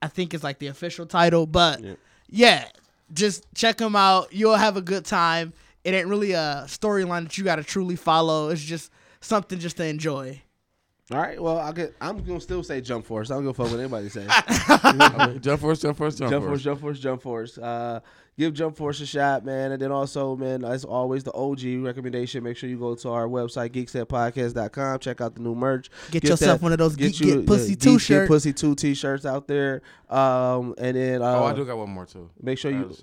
[0.01, 1.81] I think it's like the official title, but
[2.29, 2.67] yeah,
[3.13, 4.33] just check them out.
[4.33, 5.53] You'll have a good time.
[5.83, 8.49] It ain't really a storyline that you got to truly follow.
[8.49, 8.91] It's just
[9.21, 10.41] something just to enjoy.
[11.11, 13.29] All right, well I get I'm gonna still say Jump Force.
[13.29, 14.25] I don't give a fuck what anybody say.
[15.41, 16.49] Jump Force, Jump Force, Jump, Jump Force.
[16.51, 17.57] Force, Jump Force, Jump Force.
[17.57, 17.99] Uh,
[18.37, 19.73] give Jump Force a shot, man.
[19.73, 22.41] And then also, man, as always, the OG recommendation.
[22.41, 24.99] Make sure you go to our website, geeksetpodcast.com.
[24.99, 25.89] Check out the new merch.
[26.11, 28.27] Get yourself one of those Geek Get Pussy Geek Get 2 shirt.
[28.29, 29.81] Pussy 2 t-shirts out there.
[30.09, 32.29] Um, and then uh, Oh, I do got one more too.
[32.41, 32.95] make sure you.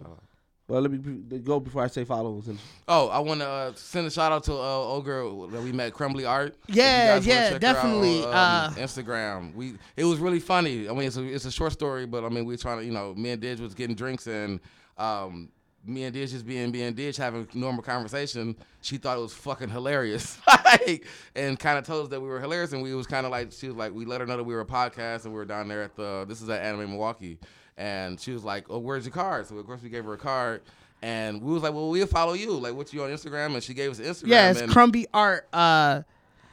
[0.70, 0.82] Uh, shout out.
[0.82, 2.42] Well, let me be- go before I say follow.
[2.88, 5.72] Oh, I want to uh, send a shout out to uh, old girl that we
[5.72, 6.56] met, Crumby Art.
[6.68, 8.24] Yeah, you guys wanna yeah, check her out definitely.
[8.24, 9.54] on, Uh, um, Instagram.
[9.54, 10.88] We it was really funny.
[10.88, 12.84] I mean, it's a, it's a short story, but I mean, we are trying to,
[12.84, 14.60] you know, me and Didge was getting drinks and
[14.98, 15.48] um,
[15.84, 18.54] me and Didge just being being Didge having normal conversation.
[18.82, 22.40] She thought it was fucking hilarious, like, and kind of told us that we were
[22.40, 24.44] hilarious, and we was kind of like she was like we let her know that
[24.44, 26.90] we were a podcast and we were down there at the this is at Anime
[26.90, 27.38] Milwaukee,
[27.76, 29.46] and she was like, oh, where's your card?
[29.46, 30.62] So of course we gave her a card.
[31.02, 32.52] And we was like, well, we'll follow you.
[32.52, 33.54] Like, what's you on Instagram?
[33.54, 34.26] And she gave us Instagram.
[34.28, 35.48] Yeah, it's and Crumby Art.
[35.52, 36.02] Uh,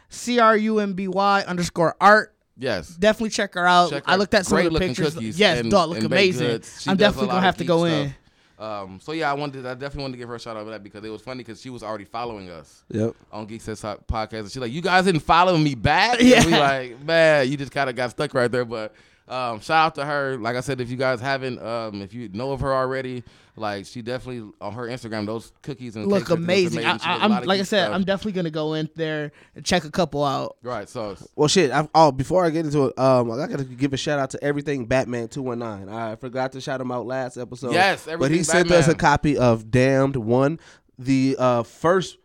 [0.09, 2.33] C R U M B Y underscore art.
[2.57, 2.87] Yes.
[2.89, 3.89] Definitely check her out.
[3.89, 5.13] Check I looked at some of the pictures.
[5.13, 6.61] cookies yes, and- dog, look amazing.
[6.87, 7.91] I'm definitely gonna have to go stuff.
[7.91, 8.13] in.
[8.59, 9.65] Um, so yeah, I wanted.
[9.67, 11.43] I definitely wanted to give her a shout out for that because it was funny
[11.43, 13.13] because she was already following us Yep.
[13.31, 16.37] on Geekset podcast, and she's like, "You guys didn't follow me back." Yeah.
[16.41, 18.65] And we like, man, you just kind of got stuck right there.
[18.65, 18.95] But
[19.27, 20.37] um, shout out to her.
[20.37, 23.23] Like I said, if you guys haven't, um, if you know of her already,
[23.55, 26.85] like she definitely on her Instagram, those cookies and Look cakes look amazing.
[26.85, 27.95] I, She does a I, lot am like I said, stuff.
[27.95, 30.57] I'm definitely gonna go in there and check a couple out.
[30.61, 30.87] right.
[30.87, 31.71] So Well, shit.
[31.71, 34.43] I, oh, before I get into it, um, I gotta give a shout out to
[34.43, 35.89] everything Batman two one nine.
[35.89, 37.73] I forgot to shout him out last episode.
[37.73, 40.59] Yes, but he Everything sent us a copy of Damned One,
[40.99, 42.17] the uh, first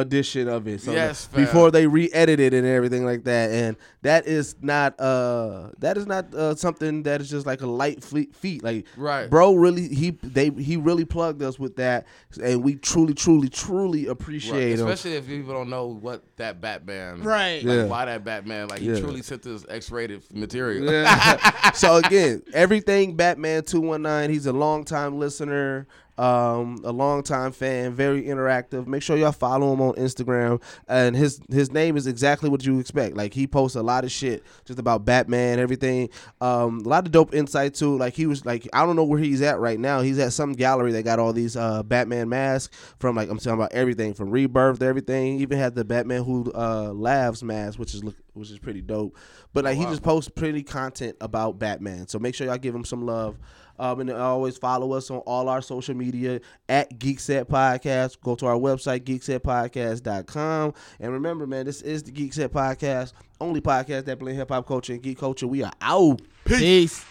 [0.00, 0.80] edition of it.
[0.80, 1.44] So Yes, fam.
[1.44, 6.06] before they re-edited it and everything like that, and that is not uh that is
[6.06, 8.62] not uh, something that is just like a light fleet feat.
[8.62, 9.30] Like Right.
[9.30, 12.06] bro, really he they he really plugged us with that,
[12.42, 14.86] and we truly, truly, truly Right, appreciate him.
[14.88, 17.64] Especially if people don't know what that Batman, Right.
[17.64, 17.84] Like Yeah.
[17.86, 18.94] why that Batman, like Yeah.
[18.94, 21.04] he truly sent this X-rated material.
[21.74, 24.30] so again, everything Batman two one nine.
[24.30, 25.86] He's a longtime listener.
[26.16, 28.86] Um, a longtime fan, very interactive.
[28.86, 32.78] Make sure y'all follow him on Instagram, and his his name is exactly what you
[32.78, 33.16] expect.
[33.16, 36.08] Like he posts a lot of shit just about Batman, everything.
[36.40, 37.98] Um, a lot of dope insight too.
[37.98, 40.02] Like he was like I don't know where he's at right now.
[40.02, 43.54] He's at some gallery that got all these uh, Batman masks from like I'm talking
[43.54, 45.36] about everything from Rebirth to everything.
[45.36, 48.82] He even had the Batman who uh, laughs mask, which is look which is pretty
[48.82, 49.16] dope.
[49.52, 52.08] But like he just posts pretty content about Batman.
[52.08, 53.38] So make sure y'all give him some love.
[53.78, 58.20] Um, and always follow us on all our social media at Geekset Podcast.
[58.20, 60.74] Go to our website, geeksetpodcast.com.
[61.00, 64.92] And remember, man, this is the Geekset Podcast, only podcast that blend hip hop culture
[64.92, 65.46] and geek culture.
[65.46, 66.22] We are out.
[66.44, 67.04] Peace.